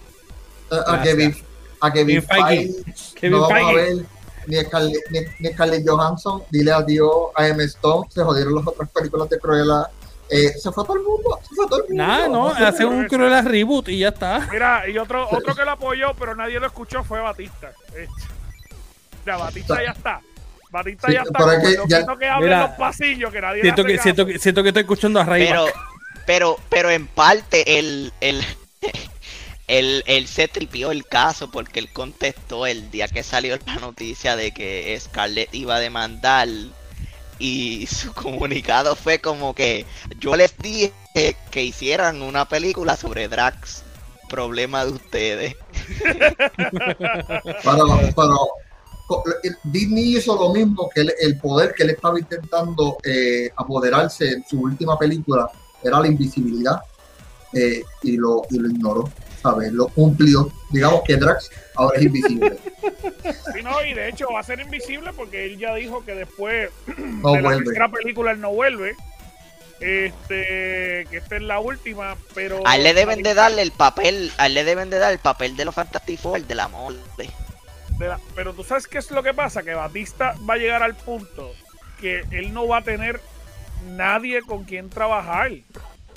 a. 0.70 1.03
Kevin, 1.03 1.36
a 1.80 1.92
Kevin 1.92 2.22
Feige. 2.22 2.44
Feige 2.47 2.84
Kevin 3.14 3.32
no 3.32 3.49
vamos 3.49 3.70
a 3.70 3.74
ver 3.74 4.16
ni 4.47 4.57
Scarlett, 4.64 5.11
ni, 5.11 5.20
ni 5.40 5.53
Scarlett 5.53 5.86
Johansson, 5.86 6.42
dile 6.51 6.72
adiós 6.72 7.30
a 7.34 7.49
M. 7.49 7.62
Stone, 7.64 8.09
se 8.11 8.22
jodieron 8.22 8.55
las 8.55 8.66
otras 8.66 8.88
películas 8.90 9.28
de 9.28 9.38
Cruella. 9.38 9.90
Eh, 10.29 10.53
se 10.59 10.72
fue 10.72 10.85
todo 10.85 10.97
el 10.97 11.03
mundo, 11.03 11.39
se 11.49 11.55
fue 11.55 11.66
todo 11.68 11.83
el 11.85 11.89
mundo. 11.89 12.05
Nada, 12.05 12.29
no, 12.29 12.49
hace 12.49 12.85
un 12.85 13.07
Cruella 13.07 13.43
reboot 13.43 13.89
y 13.89 14.01
ya 14.01 14.09
está. 14.09 14.49
Mira, 14.51 14.89
y 14.89 14.99
otro, 14.99 15.29
otro 15.31 15.55
que 15.55 15.64
lo 15.64 15.70
apoyó, 15.70 16.14
pero 16.18 16.35
nadie 16.35 16.59
lo 16.59 16.66
escuchó, 16.66 17.05
fue 17.05 17.20
Batista. 17.20 17.70
Este. 17.89 18.09
Ya, 19.24 19.37
Batista 19.37 19.83
ya 19.85 19.91
está. 19.93 20.20
Batista 20.70 21.09
Sí, 21.09 21.14
ya 21.14 21.22
está. 21.22 21.39
como 21.39 21.61
que 21.61 21.68
el 21.68 21.79
ya- 21.89 22.07
que 22.07 22.45
Mira, 22.45 22.61
los 22.62 22.70
pasillos, 22.72 23.33
que 23.33 23.41
nadie 23.41 23.62
Siento 23.62 23.85
que, 23.85 23.99
siento, 23.99 24.27
que, 24.27 24.39
siento 24.39 24.62
que 24.62 24.68
estoy 24.70 24.83
escuchando 24.83 25.20
a 25.20 25.24
Ray 25.24 25.47
Pero, 25.47 25.66
pero, 26.27 26.57
pero 26.68 26.91
en 26.91 27.07
parte 27.07 27.79
él, 27.79 28.12
él, 28.20 28.43
él, 29.68 30.03
él 30.07 30.27
se 30.27 30.49
tripió 30.49 30.91
el 30.91 31.07
caso 31.07 31.51
porque 31.51 31.79
él 31.81 31.93
contestó 31.93 32.66
el 32.66 32.91
día 32.91 33.07
que 33.09 33.22
salió 33.22 33.57
la 33.66 33.77
noticia 33.77 34.35
de 34.37 34.53
que 34.53 34.97
Scarlett 35.01 35.55
iba 35.55 35.77
a 35.77 35.81
demandar 35.81 36.49
y 37.39 37.87
su 37.87 38.12
comunicado 38.12 38.97
fue 38.97 39.20
como 39.20 39.55
que 39.55 39.84
yo 40.18 40.37
les 40.37 40.57
dije 40.59 40.93
que 41.51 41.62
hicieran 41.64 42.22
una 42.22 42.49
película 42.49 42.97
sobre 42.97 43.28
Drax. 43.28 43.82
Problema 44.28 44.84
de 44.84 44.91
ustedes. 44.91 45.57
Pero, 47.62 47.87
pero 48.16 48.39
Disney 49.62 50.16
hizo 50.16 50.34
lo 50.34 50.53
mismo 50.53 50.91
que 50.93 51.07
el 51.20 51.39
poder 51.39 51.74
que 51.74 51.84
él 51.84 51.91
estaba 51.91 52.18
intentando 52.18 52.99
eh, 53.05 53.51
apoderarse 53.57 54.32
en 54.32 54.45
su 54.45 54.61
última 54.61 54.99
película 54.99 55.49
era 55.82 56.01
la 56.01 56.09
invisibilidad 56.09 56.80
eh, 57.53 57.82
y, 58.03 58.16
lo, 58.16 58.43
y 58.51 58.59
lo 58.59 58.68
ignoró, 58.68 59.11
¿sabes? 59.51 59.72
Lo 59.72 59.88
cumplió. 59.88 60.51
Digamos 60.70 61.03
que 61.07 61.16
Drax 61.16 61.51
ahora 61.76 61.99
es 61.99 62.05
invisible. 62.07 62.59
Sí, 63.55 63.62
no, 63.62 63.84
y 63.84 63.94
de 63.94 64.09
hecho 64.09 64.26
va 64.32 64.40
a 64.40 64.42
ser 64.42 64.61
invisible 64.61 65.12
porque 65.12 65.47
él 65.47 65.59
ya 65.59 65.74
dijo 65.74 66.05
que 66.05 66.14
después 66.14 66.70
No 66.97 67.32
de 67.32 67.42
la 67.42 67.49
vuelve. 67.49 67.64
tercera 67.64 67.88
película 67.90 68.32
él 68.32 68.40
no 68.40 68.51
vuelve. 68.53 68.94
Este, 69.78 71.07
que 71.11 71.18
esta 71.18 71.36
es 71.36 71.42
la 71.42 71.61
última, 71.61 72.16
pero. 72.34 72.61
A 72.66 72.76
él 72.76 72.82
le 72.82 72.94
deben 72.94 73.22
de 73.22 73.34
darle 73.34 73.61
el 73.62 73.72
papel, 73.72 74.32
a 74.38 74.47
él 74.47 74.55
le 74.55 74.64
deben 74.64 74.88
de 74.90 74.99
dar 74.99 75.12
el 75.12 75.18
papel 75.18 75.55
de 75.57 75.64
los 75.66 75.74
Fantastic 75.74 76.18
Four, 76.18 76.38
el 76.38 76.47
de 76.47 76.55
la 76.55 76.68
molde. 76.68 77.30
de 77.99 78.09
la- 78.09 78.18
pero 78.34 78.53
tú 78.55 78.64
sabes 78.64 78.86
qué 78.86 78.99
es 78.99 79.11
lo 79.11 79.22
que 79.22 79.34
pasa, 79.34 79.62
que 79.62 79.74
Batista 79.74 80.34
va 80.49 80.55
a 80.55 80.57
llegar 80.59 80.82
al 80.82 80.94
punto 80.94 81.53
que 82.01 82.24
él 82.30 82.53
no 82.53 82.66
va 82.66 82.78
a 82.78 82.82
tener 82.82 83.20
nadie 83.86 84.42
con 84.42 84.64
quien 84.64 84.88
trabajar. 84.90 85.51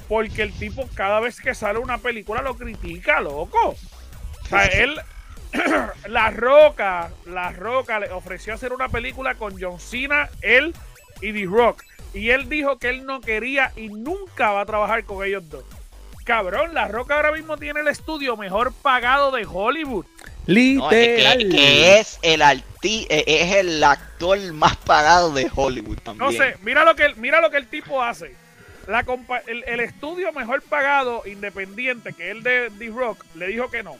Porque 0.09 0.41
el 0.41 0.51
tipo 0.51 0.89
cada 0.95 1.21
vez 1.21 1.39
que 1.39 1.55
sale 1.55 1.79
una 1.79 1.99
película 1.99 2.41
lo 2.41 2.55
critica, 2.55 3.21
loco. 3.21 3.77
O 4.43 4.47
sea, 4.49 4.65
él, 4.65 4.99
La 6.07 6.31
Roca, 6.31 7.11
La 7.25 7.51
Roca 7.51 7.99
le 7.99 8.11
ofreció 8.11 8.53
hacer 8.53 8.73
una 8.73 8.89
película 8.89 9.35
con 9.35 9.55
John 9.61 9.79
Cena, 9.79 10.29
él 10.41 10.75
y 11.21 11.31
The 11.31 11.45
Rock. 11.45 11.83
Y 12.13 12.31
él 12.31 12.49
dijo 12.49 12.79
que 12.79 12.89
él 12.89 13.05
no 13.05 13.21
quería 13.21 13.71
y 13.75 13.89
nunca 13.89 14.51
va 14.51 14.61
a 14.61 14.65
trabajar 14.65 15.05
con 15.05 15.23
ellos 15.23 15.47
dos. 15.47 15.63
Cabrón, 16.25 16.73
La 16.73 16.87
Roca 16.87 17.15
ahora 17.15 17.31
mismo 17.31 17.57
tiene 17.57 17.79
el 17.79 17.87
estudio 17.87 18.35
mejor 18.35 18.73
pagado 18.73 19.31
de 19.31 19.45
Hollywood. 19.45 20.05
No, 20.47 20.91
es 20.91 21.37
que, 21.37 21.49
que 21.49 21.99
es 21.99 22.19
el 22.23 22.41
arti 22.41 23.05
eh, 23.09 23.23
es 23.27 23.55
el 23.57 23.83
actor 23.83 24.39
más 24.53 24.75
pagado 24.77 25.31
de 25.31 25.49
Hollywood 25.53 25.99
también. 25.99 26.25
No 26.25 26.31
sé, 26.31 26.57
mira 26.63 26.83
lo 26.83 26.95
que 26.95 27.13
mira 27.15 27.39
lo 27.39 27.51
que 27.51 27.57
el 27.57 27.67
tipo 27.67 28.01
hace. 28.01 28.35
La 28.89 29.05
compa- 29.05 29.43
el, 29.45 29.63
el 29.67 29.79
estudio 29.81 30.33
mejor 30.33 30.63
pagado 30.63 31.21
independiente 31.27 32.13
que 32.13 32.31
el 32.31 32.41
de 32.41 32.71
The 32.79 32.89
Rock 32.89 33.23
le 33.35 33.47
dijo 33.47 33.69
que 33.69 33.83
no. 33.83 33.95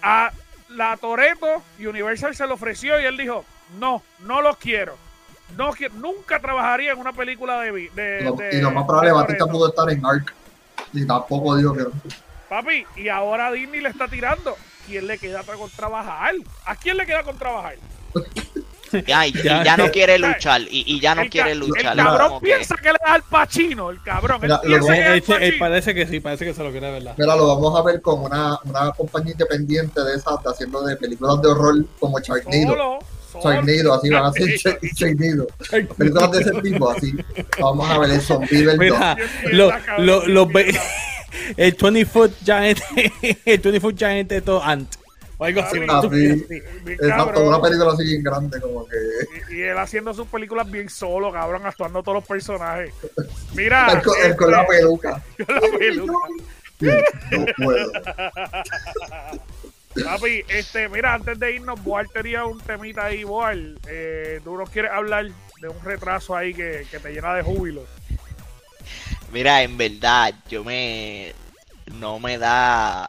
A 0.00 0.32
la 0.70 0.96
Toreto 0.96 1.62
Universal 1.78 2.34
se 2.34 2.46
lo 2.46 2.54
ofreció 2.54 2.98
y 2.98 3.04
él 3.04 3.18
dijo, 3.18 3.44
no, 3.78 4.02
no 4.20 4.40
los 4.40 4.56
quiero. 4.56 4.96
No 5.58 5.72
nunca 5.96 6.40
trabajaría 6.40 6.92
en 6.92 6.98
una 6.98 7.12
película 7.12 7.60
de, 7.60 7.90
de, 7.94 8.20
Lo- 8.22 8.32
de- 8.32 8.56
y 8.56 8.60
lo 8.62 8.70
más 8.70 8.84
probable, 8.86 9.12
Batista 9.12 9.46
pudo 9.46 9.68
estar 9.68 9.90
en 9.90 10.04
Ark. 10.04 10.32
Y 10.94 11.06
tampoco 11.06 11.54
dijo 11.56 11.74
que 11.74 11.82
no. 11.82 11.90
Papi, 12.48 12.86
y 12.96 13.08
ahora 13.08 13.52
Disney 13.52 13.80
le 13.82 13.90
está 13.90 14.08
tirando. 14.08 14.56
quién 14.86 15.06
le 15.06 15.18
queda 15.18 15.42
con 15.42 15.68
trabajar. 15.70 16.34
¿A 16.64 16.76
quién 16.76 16.96
le 16.96 17.04
queda 17.04 17.22
con 17.22 17.36
trabajar? 17.38 17.76
Ya, 19.06 19.26
y, 19.26 19.30
y 19.30 19.42
Ya. 19.42 19.76
no 19.76 19.90
quiere 19.90 20.18
luchar. 20.26 20.60
Y, 20.62 20.84
y 20.86 21.00
ya 21.00 21.14
no 21.14 21.22
El 21.22 21.30
quiere 21.30 21.54
luchar. 21.54 21.92
El 21.98 22.04
cabrón 22.04 22.40
piensa 22.42 22.76
que 22.76 22.88
le 22.92 22.98
da 23.04 23.14
al 23.14 23.22
pachino, 23.22 23.90
el 23.90 24.02
cabrón. 24.02 24.40
Él 24.42 24.48
lo 24.50 24.60
que- 24.60 25.48
es 25.48 25.54
parece 25.58 25.94
que 25.94 26.06
sí, 26.06 26.20
parece 26.20 26.44
que 26.44 26.54
se 26.54 26.62
lo 26.62 26.70
quiere, 26.70 26.90
¿verdad? 26.90 27.14
Mira, 27.16 27.36
lo 27.36 27.46
vamos 27.48 27.78
a 27.78 27.82
ver 27.82 28.00
con 28.00 28.20
una, 28.22 28.58
una 28.64 28.90
compañía 28.92 29.32
independiente 29.32 30.00
de 30.02 30.16
esas, 30.16 30.42
de 30.42 30.50
haciendo 30.50 30.82
de 30.82 30.96
películas 30.96 31.40
de 31.42 31.48
horror 31.48 31.84
como 31.98 32.18
Sharknado. 32.20 32.68
Solo. 32.68 32.98
Sharknado, 33.42 33.94
así 33.94 34.10
van 34.10 34.24
a 34.26 34.32
ser 34.32 34.48
Sharknado. 34.94 35.46
Películas 35.96 36.30
de 36.32 36.40
ese 36.40 36.50
tipo, 36.62 36.90
así. 36.90 37.12
Vamos 37.60 37.90
a 37.90 37.98
ver 37.98 38.10
el 38.10 38.20
Zombie 38.20 38.58
del 38.64 38.76
2. 38.76 38.78
Mira, 38.78 39.16
lo, 39.98 40.26
lo, 40.26 40.48
el 41.56 41.72
20 41.80 42.06
foot 42.06 42.32
giant, 42.44 42.78
el 43.44 43.58
20 43.58 43.80
foot 43.80 43.96
giant 43.98 44.28
de 44.28 44.40
todo 44.40 44.62
ant. 44.62 44.88
O 45.38 45.44
algo 45.44 45.60
así. 45.60 45.80
Papi, 45.80 46.26
una 46.26 46.92
Exacto, 46.92 47.62
película 47.62 47.92
así 47.92 48.04
bien 48.04 48.22
grande, 48.22 48.60
como 48.60 48.86
que. 48.86 48.96
Y, 49.50 49.56
y 49.56 49.62
él 49.62 49.78
haciendo 49.78 50.14
sus 50.14 50.26
películas 50.28 50.70
bien 50.70 50.88
solo, 50.88 51.32
cabrón, 51.32 51.66
actuando 51.66 52.02
todos 52.02 52.16
los 52.16 52.26
personajes. 52.26 52.92
Mira, 53.54 53.92
El, 53.92 54.02
con, 54.02 54.14
el 54.22 54.36
con 54.36 54.50
la 54.50 54.62
este, 54.62 54.74
peluca. 54.76 55.22
con 55.46 55.72
la 55.72 55.78
peluca. 55.78 56.18
No 56.80 57.46
puedo. 57.64 57.92
Papi, 60.04 60.42
este, 60.48 60.88
mira, 60.88 61.14
antes 61.14 61.38
de 61.38 61.54
irnos, 61.54 61.82
Boal 61.84 62.08
tenía 62.12 62.44
un 62.44 62.60
temita 62.60 63.04
ahí, 63.06 63.22
Boal. 63.22 63.78
Eh, 63.88 64.40
tú 64.42 64.56
nos 64.56 64.68
quieres 64.70 64.90
hablar 64.90 65.26
de 65.60 65.68
un 65.68 65.80
retraso 65.82 66.36
ahí 66.36 66.52
que, 66.52 66.84
que 66.90 66.98
te 66.98 67.12
llena 67.12 67.34
de 67.34 67.42
júbilo. 67.42 67.84
Mira, 69.32 69.62
en 69.62 69.76
verdad, 69.76 70.34
yo 70.48 70.64
me. 70.64 71.32
No 71.98 72.18
me 72.18 72.38
da 72.38 73.08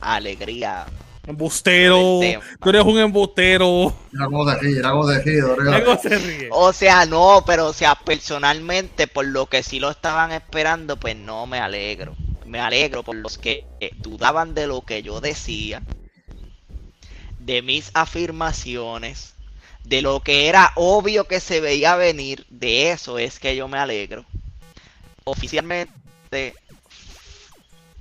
alegría. 0.00 0.86
Embustero. 1.30 2.20
Tú 2.60 2.68
eres 2.70 2.82
un 2.82 2.98
embustero. 2.98 3.94
Mira 4.10 4.26
cómo 4.26 4.50
se 4.50 4.58
ríe, 4.58 4.74
mira 4.76 4.90
cómo 4.90 5.06
se 5.06 5.22
ríe. 5.22 5.40
Doreo. 5.40 5.72
Algo 5.72 5.96
se 5.96 6.18
ríe. 6.18 6.48
O 6.50 6.72
sea, 6.72 7.06
no, 7.06 7.44
pero 7.46 7.66
o 7.66 7.72
sea, 7.72 7.94
personalmente, 7.94 9.06
por 9.06 9.24
lo 9.26 9.46
que 9.46 9.62
sí 9.62 9.78
lo 9.78 9.90
estaban 9.90 10.32
esperando, 10.32 10.96
pues 10.96 11.14
no 11.16 11.46
me 11.46 11.60
alegro. 11.60 12.16
Me 12.44 12.58
alegro 12.58 13.04
por 13.04 13.14
los 13.14 13.38
que 13.38 13.64
eh, 13.78 13.92
dudaban 14.02 14.54
de 14.54 14.66
lo 14.66 14.82
que 14.82 15.02
yo 15.02 15.20
decía, 15.20 15.84
de 17.38 17.62
mis 17.62 17.92
afirmaciones, 17.94 19.34
de 19.84 20.02
lo 20.02 20.20
que 20.20 20.48
era 20.48 20.72
obvio 20.74 21.24
que 21.24 21.38
se 21.38 21.60
veía 21.60 21.94
venir. 21.94 22.44
De 22.50 22.90
eso 22.90 23.18
es 23.18 23.38
que 23.38 23.54
yo 23.54 23.68
me 23.68 23.78
alegro. 23.78 24.24
Oficialmente, 25.24 25.94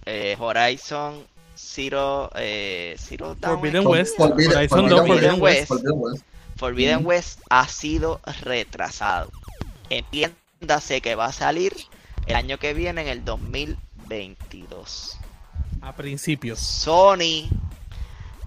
eh, 0.06 0.36
Horizon 0.40 1.28
Zero, 1.74 2.30
eh, 2.36 2.96
Zero 3.00 3.36
Dawn, 3.36 3.56
Forbidden. 3.60 3.86
West. 3.88 4.18
Forbidden- 4.18 4.56
Horizon 4.58 4.90
Forbidden 4.90 4.90
2, 4.90 5.06
West. 5.06 5.08
Forbidden 5.08 5.42
West. 5.42 5.68
Forbidden 5.68 6.00
West. 6.00 6.24
Forbidden 6.58 6.98
Ujú. 7.00 7.08
West 7.10 7.40
ha 7.50 7.68
sido 7.68 8.20
retrasado. 8.42 9.30
Entiéndase 9.90 11.02
que 11.02 11.16
va 11.16 11.26
a 11.28 11.32
salir 11.32 11.74
el 12.26 12.36
año 12.36 12.58
que 12.58 12.74
viene, 12.74 13.02
en 13.02 13.08
el 13.08 13.24
2022. 13.24 15.18
A 15.82 15.94
principios. 15.96 16.60
Sony 16.60 17.48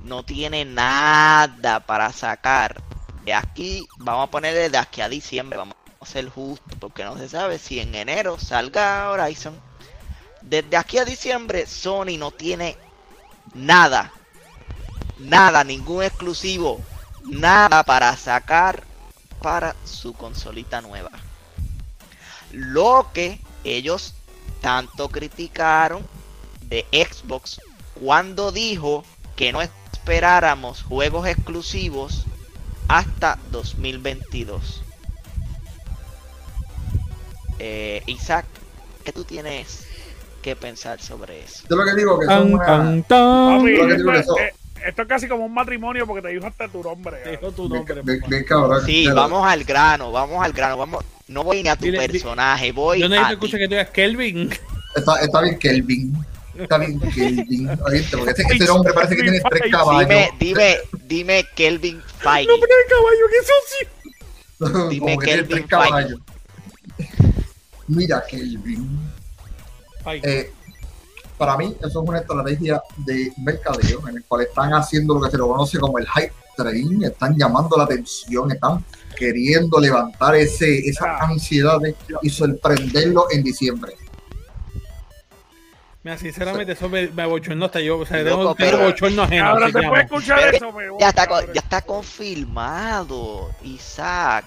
no 0.04 0.24
tiene 0.24 0.64
nada 0.64 1.80
para 1.80 2.12
sacar. 2.12 2.82
De 3.24 3.32
aquí, 3.34 3.86
vamos 3.98 4.28
a 4.28 4.30
ponerle 4.30 4.68
de 4.68 4.78
aquí 4.78 5.00
a 5.00 5.08
diciembre, 5.08 5.56
vamos 5.56 5.76
a 6.00 6.06
ser 6.06 6.28
justos, 6.28 6.76
porque 6.80 7.04
no 7.04 7.16
se 7.16 7.28
sabe 7.28 7.58
si 7.58 7.78
en 7.78 7.94
enero 7.94 8.38
salga 8.38 9.08
Horizon. 9.10 9.54
Desde 10.42 10.76
aquí 10.76 10.98
a 10.98 11.04
diciembre, 11.04 11.66
Sony 11.66 12.18
no 12.18 12.32
tiene 12.32 12.76
nada, 13.54 14.12
nada, 15.18 15.64
ningún 15.64 16.02
exclusivo, 16.02 16.80
nada 17.24 17.82
para 17.82 18.16
sacar 18.16 18.84
para 19.40 19.74
su 19.84 20.12
consolita 20.12 20.80
nueva. 20.80 21.10
Lo 22.52 23.10
que 23.12 23.40
ellos 23.64 24.14
tanto 24.60 25.08
criticaron 25.08 26.06
de 26.62 26.86
Xbox 26.92 27.60
cuando 27.94 28.52
dijo 28.52 29.04
que 29.36 29.52
no 29.52 29.60
esperáramos 29.60 30.82
juegos 30.82 31.26
exclusivos 31.26 32.24
hasta 32.88 33.38
2022. 33.50 34.82
Eh, 37.58 38.02
Isaac, 38.06 38.46
¿qué 39.04 39.12
tú 39.12 39.24
tienes 39.24 39.86
que 40.42 40.54
pensar 40.56 41.00
sobre 41.00 41.42
eso? 41.44 41.64
Yo 41.70 41.76
lo 41.76 41.84
que 41.84 41.94
digo 41.94 42.18
que 42.18 42.26
son 42.26 42.34
Tan, 42.36 42.52
una. 42.52 42.66
tan, 42.66 43.02
tan. 43.04 43.58
Papi, 43.58 43.76
lo 43.76 43.86
que 43.86 43.92
esto, 43.92 43.96
digo 43.96 44.12
que 44.12 44.18
es, 44.18 44.24
eso- 44.24 44.38
eh, 44.38 44.54
esto 44.86 45.02
es 45.02 45.08
casi 45.08 45.28
como 45.28 45.46
un 45.46 45.54
matrimonio 45.54 46.06
porque 46.06 46.22
te 46.22 46.28
dijo 46.34 46.46
hasta 46.46 46.68
tu 46.68 46.82
nombre. 46.82 47.16
Dijo 47.30 47.52
tu 47.52 47.68
nombre. 47.68 47.94
papá. 48.02 48.26
bien 48.28 48.44
cabrón. 48.44 48.84
Sí, 48.84 49.06
vamos 49.08 49.46
al 49.46 49.64
grano, 49.64 50.12
vamos 50.12 50.44
al 50.44 50.52
grano, 50.52 50.76
vamos. 50.76 51.04
No 51.28 51.44
voy 51.44 51.62
ni 51.62 51.68
a 51.70 51.76
tu 51.76 51.84
Dile- 51.86 52.00
di- 52.02 52.08
personaje, 52.08 52.72
voy 52.72 52.98
Yo 53.00 53.06
a 53.06 53.08
necesito 53.08 53.32
escuchar 53.34 53.60
que 53.60 53.66
tú 53.68 53.70
digas 53.70 53.90
Kelvin. 53.90 54.50
Está, 54.96 55.20
está 55.20 55.40
bien 55.40 55.58
Kelvin. 55.58 56.12
Está 56.58 56.76
bien 56.78 57.00
Kelvin. 57.00 57.70
Oíste, 57.86 58.16
porque 58.18 58.32
ese, 58.32 58.42
ese 58.54 58.70
hombre 58.70 58.92
parece 58.92 59.16
que 59.16 59.22
tiene 59.22 59.40
tres 59.48 59.70
caballos. 59.70 60.08
Dime, 60.08 60.30
dime, 60.38 60.76
dime 61.06 61.44
Kelvin 61.54 62.02
Feige. 62.18 62.46
No, 62.48 62.54
pero 62.60 62.74
el 62.82 62.90
caballo, 62.90 63.24
qué 63.30 64.68
sucio. 64.68 64.88
dime 64.90 65.00
Como 65.06 65.18
que 65.20 65.26
tiene 65.26 65.42
Kelvin 65.48 65.66
caballos. 65.68 66.20
Mira, 67.88 68.22
Kelvin. 68.28 69.11
Eh, 70.22 70.52
para 71.38 71.56
mí, 71.56 71.74
eso 71.80 72.02
es 72.02 72.08
una 72.08 72.18
estrategia 72.18 72.82
de 72.98 73.32
mercadeo 73.38 74.08
en 74.08 74.16
el 74.18 74.24
cual 74.24 74.42
están 74.42 74.72
haciendo 74.74 75.14
lo 75.14 75.22
que 75.22 75.30
se 75.30 75.38
lo 75.38 75.48
conoce 75.48 75.78
como 75.78 75.98
el 75.98 76.06
hype 76.08 76.32
train, 76.56 77.02
están 77.04 77.36
llamando 77.36 77.76
la 77.76 77.84
atención, 77.84 78.52
están 78.52 78.84
queriendo 79.16 79.80
levantar 79.80 80.34
ese, 80.36 80.78
esa 80.88 81.06
Ah. 81.18 81.26
ansiedad 81.28 81.78
de- 81.80 81.96
y 82.22 82.30
sorprenderlo 82.30 83.26
en 83.30 83.42
diciembre. 83.42 83.94
Mira, 86.04 86.18
sinceramente, 86.18 86.72
eso 86.72 86.88
me, 86.88 87.06
me 87.08 87.22
abochornó 87.22 87.66
hasta 87.66 87.80
yo. 87.80 87.98
O 87.98 88.04
sea, 88.06 88.24
tengo, 88.24 88.54
pero- 88.56 88.78
bochorno 88.80 89.22
ajeno. 89.22 89.54
Después 89.60 89.72
de 89.72 89.86
amo. 89.86 89.96
escuchar 89.96 90.38
Pero 90.40 90.56
eso, 90.56 90.72
me 90.72 90.90
voy, 90.90 91.00
Ya 91.00 91.08
está, 91.10 91.28
ya 91.52 91.60
está 91.60 91.80
confirmado, 91.82 93.50
Isaac. 93.62 94.44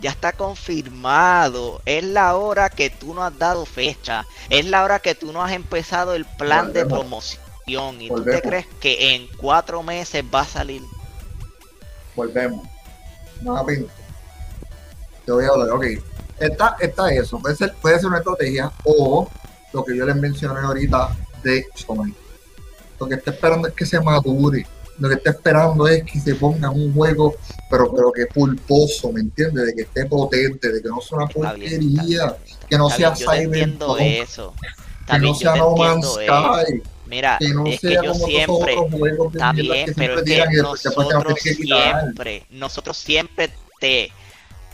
Ya 0.00 0.10
está 0.10 0.32
confirmado. 0.32 1.82
Es 1.84 2.04
la 2.04 2.36
hora 2.36 2.70
que 2.70 2.90
tú 2.90 3.14
no 3.14 3.22
has 3.22 3.38
dado 3.38 3.66
fecha. 3.66 4.26
Es 4.48 4.64
la 4.66 4.84
hora 4.84 4.98
que 5.00 5.14
tú 5.14 5.32
no 5.32 5.42
has 5.42 5.52
empezado 5.52 6.14
el 6.14 6.24
plan 6.24 6.72
de 6.72 6.86
promoción. 6.86 8.00
¿Y 8.00 8.08
tú 8.08 8.24
te 8.24 8.42
crees 8.42 8.66
que 8.80 9.14
en 9.14 9.28
cuatro 9.36 9.82
meses 9.82 10.24
va 10.34 10.40
a 10.40 10.46
salir? 10.46 10.82
Volvemos. 12.16 12.66
Nuevamente. 13.40 13.90
Te 15.24 15.32
voy 15.32 15.44
a 15.44 15.48
hablar, 15.48 15.70
ok. 15.70 15.84
Está, 16.38 16.76
está 16.80 17.12
eso. 17.12 17.38
Puede 17.38 17.54
ser, 17.54 17.74
puede 17.74 17.98
ser 17.98 18.06
una 18.06 18.18
estrategia 18.18 18.72
o 18.84 19.28
lo 19.72 19.84
que 19.84 19.96
yo 19.96 20.06
les 20.06 20.16
mencioné 20.16 20.60
ahorita 20.60 21.16
de 21.42 21.66
Sony. 21.74 22.12
Lo 22.98 23.06
que 23.06 23.14
está 23.14 23.30
esperando 23.30 23.68
es 23.68 23.74
que 23.74 23.86
se 23.86 24.00
madure. 24.00 24.66
Lo 25.00 25.08
que 25.08 25.14
está 25.14 25.30
esperando 25.30 25.88
es 25.88 26.04
que 26.04 26.20
se 26.20 26.34
ponga 26.34 26.70
un 26.70 26.92
juego, 26.92 27.34
pero, 27.70 27.92
pero 27.92 28.12
que 28.12 28.26
pulposo, 28.26 29.10
¿me 29.10 29.20
entiendes? 29.20 29.66
De 29.66 29.74
que 29.74 29.82
esté 29.82 30.04
potente, 30.04 30.70
de 30.70 30.82
que 30.82 30.88
no 30.88 31.00
sea 31.00 31.18
una 31.18 31.26
porquería, 31.26 32.02
bien, 32.02 32.30
que 32.68 32.78
no 32.78 32.90
sea 32.90 33.16
Cyberpunk, 33.16 33.98
eso. 34.00 34.54
Que 35.06 35.18
no 35.18 35.34
sea 35.34 35.56
No 35.56 35.74
Man's. 35.74 36.06
Sky, 36.06 36.82
Mira, 37.06 37.38
que 37.40 37.48
no 37.48 37.66
es 37.66 37.80
que 37.80 37.94
yo 37.94 38.14
siempre, 38.14 38.76
Está 39.32 39.52
bien, 39.52 39.92
pero 39.96 40.20
es 40.20 40.24
que 40.24 40.62
nosotros 40.62 41.38
siempre, 41.40 42.46
nosotros 42.50 42.96
siempre 42.96 43.50
te, 43.80 44.12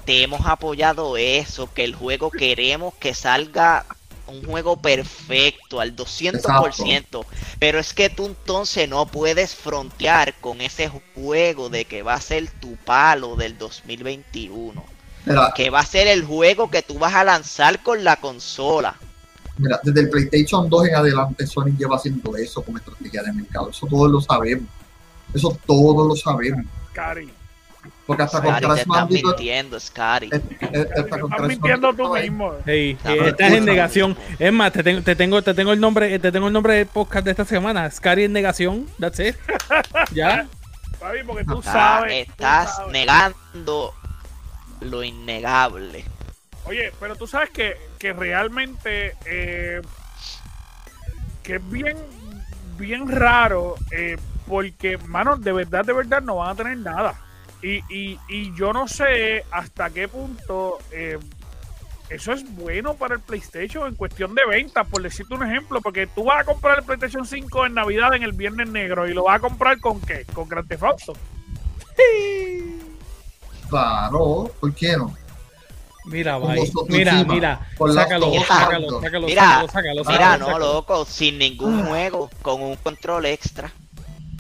te 0.04 0.22
hemos 0.22 0.44
apoyado 0.44 1.16
eso, 1.16 1.72
que 1.72 1.84
el 1.84 1.94
juego 1.94 2.30
queremos 2.30 2.92
que 2.94 3.14
salga 3.14 3.86
un 4.28 4.44
juego 4.44 4.76
perfecto 4.76 5.80
al 5.80 5.94
200%, 5.94 7.24
pero 7.58 7.78
es 7.78 7.94
que 7.94 8.10
tú 8.10 8.26
entonces 8.26 8.88
no 8.88 9.06
puedes 9.06 9.54
frontear 9.54 10.34
con 10.40 10.60
ese 10.60 10.90
juego 11.14 11.68
de 11.68 11.84
que 11.84 12.02
va 12.02 12.14
a 12.14 12.20
ser 12.20 12.48
tu 12.60 12.76
palo 12.76 13.36
del 13.36 13.56
2021, 13.58 14.84
Mira, 15.24 15.52
que 15.54 15.70
va 15.70 15.80
a 15.80 15.86
ser 15.86 16.06
el 16.06 16.24
juego 16.24 16.70
que 16.70 16.82
tú 16.82 16.98
vas 16.98 17.14
a 17.14 17.24
lanzar 17.24 17.82
con 17.82 18.04
la 18.04 18.16
consola. 18.16 18.96
Mira, 19.58 19.80
desde 19.82 20.00
el 20.00 20.10
PlayStation 20.10 20.68
2 20.68 20.88
en 20.88 20.94
adelante 20.96 21.46
Sony 21.46 21.76
lleva 21.78 21.96
haciendo 21.96 22.36
eso 22.36 22.62
como 22.62 22.78
estrategia 22.78 23.22
de 23.22 23.32
mercado. 23.32 23.70
Eso 23.70 23.86
todos 23.86 24.10
lo 24.10 24.20
sabemos. 24.20 24.68
Eso 25.32 25.58
todos 25.66 26.06
lo 26.06 26.14
sabemos. 26.14 26.66
Cari, 26.92 27.30
Porque 28.06 28.22
hasta 28.22 28.40
con 28.40 28.50
Scary, 28.50 28.60
te 28.60 28.66
Crash 28.66 28.78
estás 28.80 29.10
mintiendo, 29.10 29.80
Scary. 29.80 30.30
eh, 30.32 30.40
eh, 30.60 30.86
estás 30.96 31.48
mintiendo 31.48 31.92
tú 31.92 32.14
mismo. 32.14 32.54
Hey, 32.64 32.96
eh, 33.04 33.18
estás 33.26 33.52
en 33.52 33.64
negación. 33.64 34.16
Es 34.38 34.52
más, 34.52 34.72
te 34.72 34.82
tengo, 34.84 35.02
te 35.02 35.16
tengo, 35.16 35.42
te 35.42 35.54
tengo 35.54 35.72
el 35.72 35.80
nombre, 35.80 36.16
te 36.20 36.30
tengo 36.30 36.46
el 36.46 36.52
nombre 36.52 36.74
del 36.74 36.86
podcast 36.86 37.24
de 37.24 37.32
esta 37.32 37.44
semana. 37.44 37.90
Scary 37.90 38.24
en 38.24 38.32
negación. 38.32 38.86
That's 39.00 39.18
it. 39.20 39.34
Ya. 40.12 40.46
Papi, 41.00 41.18
porque 41.26 41.44
tú 41.44 41.58
Está- 41.58 41.72
sabes. 41.72 42.26
tú 42.26 42.32
estás 42.32 42.76
sabes. 42.76 42.92
negando 42.92 43.92
lo 44.80 45.02
innegable. 45.02 46.04
Oye, 46.64 46.92
pero 47.00 47.16
tú 47.16 47.26
sabes 47.26 47.50
que, 47.50 47.76
que 47.98 48.12
realmente 48.12 49.14
eh, 49.24 49.82
que 51.42 51.56
es 51.56 51.70
bien 51.70 51.96
bien 52.78 53.08
raro 53.08 53.74
eh, 53.90 54.16
porque, 54.46 54.96
mano, 54.98 55.36
de 55.36 55.52
verdad, 55.52 55.84
de 55.84 55.92
verdad 55.92 56.22
no 56.22 56.36
van 56.36 56.50
a 56.50 56.54
tener 56.54 56.76
nada. 56.78 57.14
Y, 57.62 57.82
y, 57.88 58.18
y 58.28 58.54
yo 58.54 58.72
no 58.72 58.86
sé 58.86 59.44
hasta 59.50 59.90
qué 59.90 60.08
punto 60.08 60.78
eh, 60.92 61.18
eso 62.08 62.32
es 62.32 62.44
bueno 62.54 62.94
para 62.94 63.14
el 63.16 63.20
PlayStation 63.20 63.88
en 63.88 63.94
cuestión 63.96 64.34
de 64.34 64.46
ventas, 64.46 64.86
por 64.86 65.02
decirte 65.02 65.34
un 65.34 65.42
ejemplo, 65.42 65.80
porque 65.80 66.06
tú 66.06 66.24
vas 66.24 66.40
a 66.40 66.44
comprar 66.44 66.78
el 66.78 66.84
PlayStation 66.84 67.26
5 67.26 67.66
en 67.66 67.74
Navidad 67.74 68.14
en 68.14 68.22
el 68.22 68.32
Viernes 68.32 68.68
Negro 68.68 69.08
y 69.08 69.14
lo 69.14 69.24
vas 69.24 69.36
a 69.36 69.40
comprar 69.40 69.80
con 69.80 70.00
qué? 70.00 70.24
Con 70.32 70.48
Grand 70.48 70.68
Theft 70.68 70.84
Auto. 70.84 71.14
Claro, 73.68 74.52
¿por 74.60 74.74
qué 74.74 74.96
no? 74.96 75.12
Mira, 76.04 76.36
vosotros 76.36 76.86
Mira, 76.88 77.12
encima, 77.14 77.34
mira. 77.34 77.68
Sácalo, 77.92 78.32
sácalo, 78.46 79.00
sácalo, 79.00 79.26
Mira, 79.26 79.42
sácalo, 79.42 79.68
sácalo, 79.68 80.04
Mira, 80.04 80.04
sácalo, 80.04 80.38
no, 80.38 80.46
sácalo. 80.46 80.72
loco, 80.74 81.04
sin 81.04 81.38
ningún 81.38 81.84
juego, 81.86 82.30
con 82.42 82.62
un 82.62 82.76
control 82.76 83.26
extra. 83.26 83.72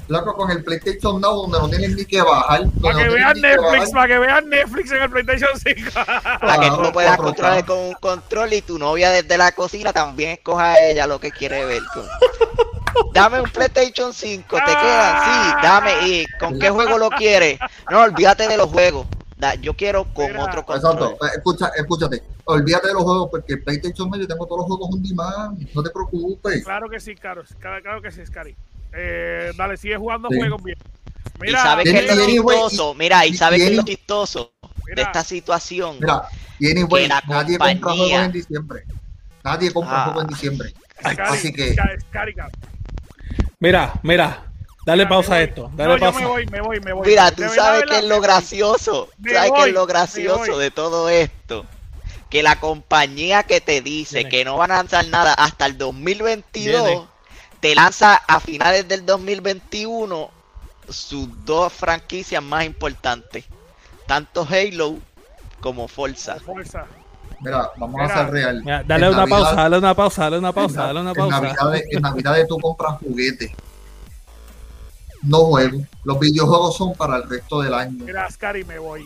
Loco, 0.08 0.34
con 0.34 0.50
el 0.52 0.62
PlayStation 0.62 1.20
Now, 1.20 1.42
donde 1.42 1.58
no 1.58 1.68
tienes 1.68 1.96
ni 1.96 2.04
que 2.04 2.22
bajar. 2.22 2.60
Para 2.80 2.94
no 2.94 2.98
que 2.98 3.04
tienes 3.08 3.14
vean 3.14 3.40
Netflix, 3.40 3.90
para 3.90 4.06
que 4.06 4.18
vean 4.18 4.48
Netflix 4.48 4.92
en 4.92 5.02
el 5.02 5.10
PlayStation 5.10 5.50
5. 5.58 5.90
Para 6.40 6.60
que 6.60 6.70
tú 6.70 6.82
lo 6.82 6.92
puedas 6.92 7.18
4K. 7.18 7.22
controlar 7.22 7.64
con 7.64 7.78
un 7.78 7.92
control 7.94 8.52
y 8.52 8.62
tu 8.62 8.78
novia 8.78 9.10
desde 9.10 9.36
la 9.36 9.50
cocina 9.52 9.92
también 9.92 10.30
escoja 10.30 10.72
a 10.74 10.80
ella 10.80 11.06
lo 11.08 11.18
que 11.18 11.30
quiere 11.32 11.64
ver. 11.64 11.82
con- 11.92 12.06
Dame 13.12 13.40
un 13.40 13.50
PlayStation 13.50 14.12
5, 14.14 14.56
te 14.56 14.64
quedan, 14.64 15.24
sí, 15.24 15.54
dame. 15.62 15.92
¿Y 16.08 16.26
con 16.38 16.58
qué 16.58 16.70
juego 16.70 16.98
lo 16.98 17.10
quieres? 17.10 17.58
No, 17.90 18.02
olvídate 18.02 18.46
de 18.48 18.56
los 18.56 18.68
juegos. 18.70 19.06
Da- 19.36 19.54
yo 19.56 19.74
quiero 19.74 20.04
con 20.14 20.26
Mira, 20.28 20.44
otro 20.44 20.64
control. 20.64 20.92
Exacto, 20.94 21.26
eh, 21.26 21.30
escucha, 21.36 21.70
escúchate. 21.76 22.22
Olvídate 22.44 22.88
de 22.88 22.94
los 22.94 23.02
juegos 23.02 23.28
porque 23.30 23.54
el 23.54 23.62
PlayStation 23.62 24.08
medio 24.08 24.26
tengo 24.26 24.46
todos 24.46 24.60
los 24.60 24.66
juegos 24.66 24.88
on 24.94 25.02
demand. 25.02 25.68
No 25.74 25.82
te 25.82 25.90
preocupes. 25.90 26.64
Claro 26.64 26.88
que 26.88 27.00
sí, 27.00 27.14
Caro. 27.16 27.42
Claro, 27.58 27.82
claro 27.82 28.00
que 28.00 28.10
sí, 28.12 28.24
Scary. 28.24 28.56
Eh, 28.92 29.52
dale, 29.56 29.76
sigue 29.76 29.96
jugando 29.96 30.28
Sí. 30.30 30.36
juegos 30.38 30.62
bien. 30.62 30.78
y 31.44 31.50
sabes 31.52 31.84
Tiene- 31.84 32.00
que 32.00 32.06
es 32.12 32.16
lo 32.16 32.26
chistoso, 32.26 32.94
mira, 32.94 33.26
y 33.26 33.30
y 33.30 33.36
sabes 33.36 33.60
que 33.60 33.66
es 33.68 33.76
lo 33.76 33.82
chistoso 33.82 34.52
de 34.62 34.92
Mira. 34.94 35.02
esta 35.02 35.22
situación. 35.22 35.96
Mira, 36.00 36.22
y 36.58 36.70
anyway, 36.70 37.02
Que 37.02 37.08
la 37.08 37.22
nadie 37.26 37.58
compra 37.58 37.92
juegos 37.92 38.12
en 38.12 38.32
diciembre. 38.32 38.84
Nadie 39.44 39.72
compra 39.72 39.96
Ah. 39.96 40.04
juegos 40.06 40.22
en 40.22 40.28
diciembre. 40.28 40.74
Scary, 40.98 41.16
así 41.20 41.52
que-. 41.52 41.76
Mira, 43.60 43.92
mira. 44.02 44.42
Dale 44.86 44.98
Mira, 45.04 45.08
pausa 45.08 45.34
a 45.34 45.42
esto. 45.42 45.68
No, 45.70 45.76
Dale 45.76 45.94
yo 45.94 45.98
pausa. 46.00 46.20
me 46.20 46.26
voy, 46.26 46.46
me 46.46 46.60
voy, 46.60 46.80
me 46.80 46.92
voy. 46.92 47.08
Mira, 47.08 47.30
tú 47.32 47.42
sabes 47.54 47.84
que 47.90 47.98
es 47.98 48.04
lo 48.04 48.20
gracioso. 48.20 49.08
¿Sabes 49.30 49.50
qué 49.56 49.62
es 49.68 49.74
lo 49.74 49.84
gracioso 49.86 50.58
de 50.58 50.70
todo 50.70 51.08
esto? 51.08 51.66
Que 52.30 52.42
la 52.44 52.60
compañía 52.60 53.42
que 53.42 53.60
te 53.60 53.82
dice 53.82 54.18
Viene. 54.18 54.30
que 54.30 54.44
no 54.44 54.56
van 54.56 54.70
a 54.70 54.76
lanzar 54.76 55.06
nada 55.08 55.34
hasta 55.34 55.66
el 55.66 55.76
2022, 55.76 56.84
Viene. 56.84 57.06
Te 57.60 57.74
lanza 57.74 58.16
a 58.16 58.40
finales 58.40 58.86
del 58.88 59.04
2021 59.06 60.30
sus 60.88 61.28
dos 61.44 61.72
franquicias 61.72 62.42
más 62.42 62.64
importantes. 62.64 63.44
Tanto 64.06 64.46
Halo 64.48 64.96
como 65.60 65.88
Forza. 65.88 66.36
Mira, 67.40 67.70
vamos 67.76 68.00
Mira. 68.00 68.14
a 68.14 68.18
ser 68.18 68.30
real. 68.30 68.62
Mira, 68.64 68.82
dale 68.84 69.06
En 69.06 69.12
una 69.12 69.20
Navidad- 69.26 69.38
pausa, 69.38 69.54
dale 69.62 69.78
una 69.78 69.94
pausa, 69.94 70.22
dale 70.24 70.38
una 70.38 70.52
pausa, 70.52 70.80
en, 70.80 70.86
dale 70.86 71.00
una 71.00 71.10
en 71.10 71.16
pausa. 71.16 71.40
Navidades, 71.40 71.82
en 71.90 72.02
Navidades 72.02 72.48
tú 72.48 72.58
compras 72.60 72.98
juguetes. 73.00 73.50
No 75.22 75.38
juegos. 75.46 75.82
Los 76.04 76.18
videojuegos 76.20 76.76
son 76.76 76.94
para 76.94 77.16
el 77.16 77.28
resto 77.28 77.60
del 77.60 77.74
año. 77.74 78.04
Mira, 78.04 78.30
Scary, 78.30 78.64
me 78.64 78.78
voy. 78.78 79.04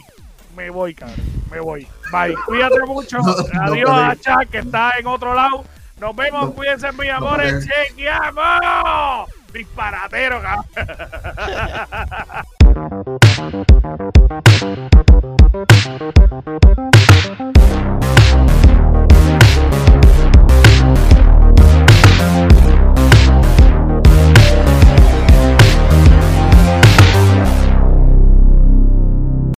Me 0.55 0.69
voy, 0.69 0.95
cabrón. 0.95 1.17
Me 1.51 1.61
voy. 1.61 1.87
Bye. 2.13 2.35
Cuídate 2.47 2.81
mucho. 2.87 3.19
No, 3.23 3.33
no 3.33 3.73
Adiós 3.73 3.91
a 3.91 4.17
Chuck, 4.17 4.51
que 4.51 4.59
está 4.59 4.93
en 4.99 5.07
otro 5.07 5.35
lado. 5.35 5.65
Nos 6.01 6.17
vemos, 6.17 6.55
cuídense, 6.55 6.91
mis 6.93 7.11
amores. 7.11 7.67
¡Chequeamos! 7.67 9.29
Disparatero, 9.53 10.41
cabrón. 10.41 10.65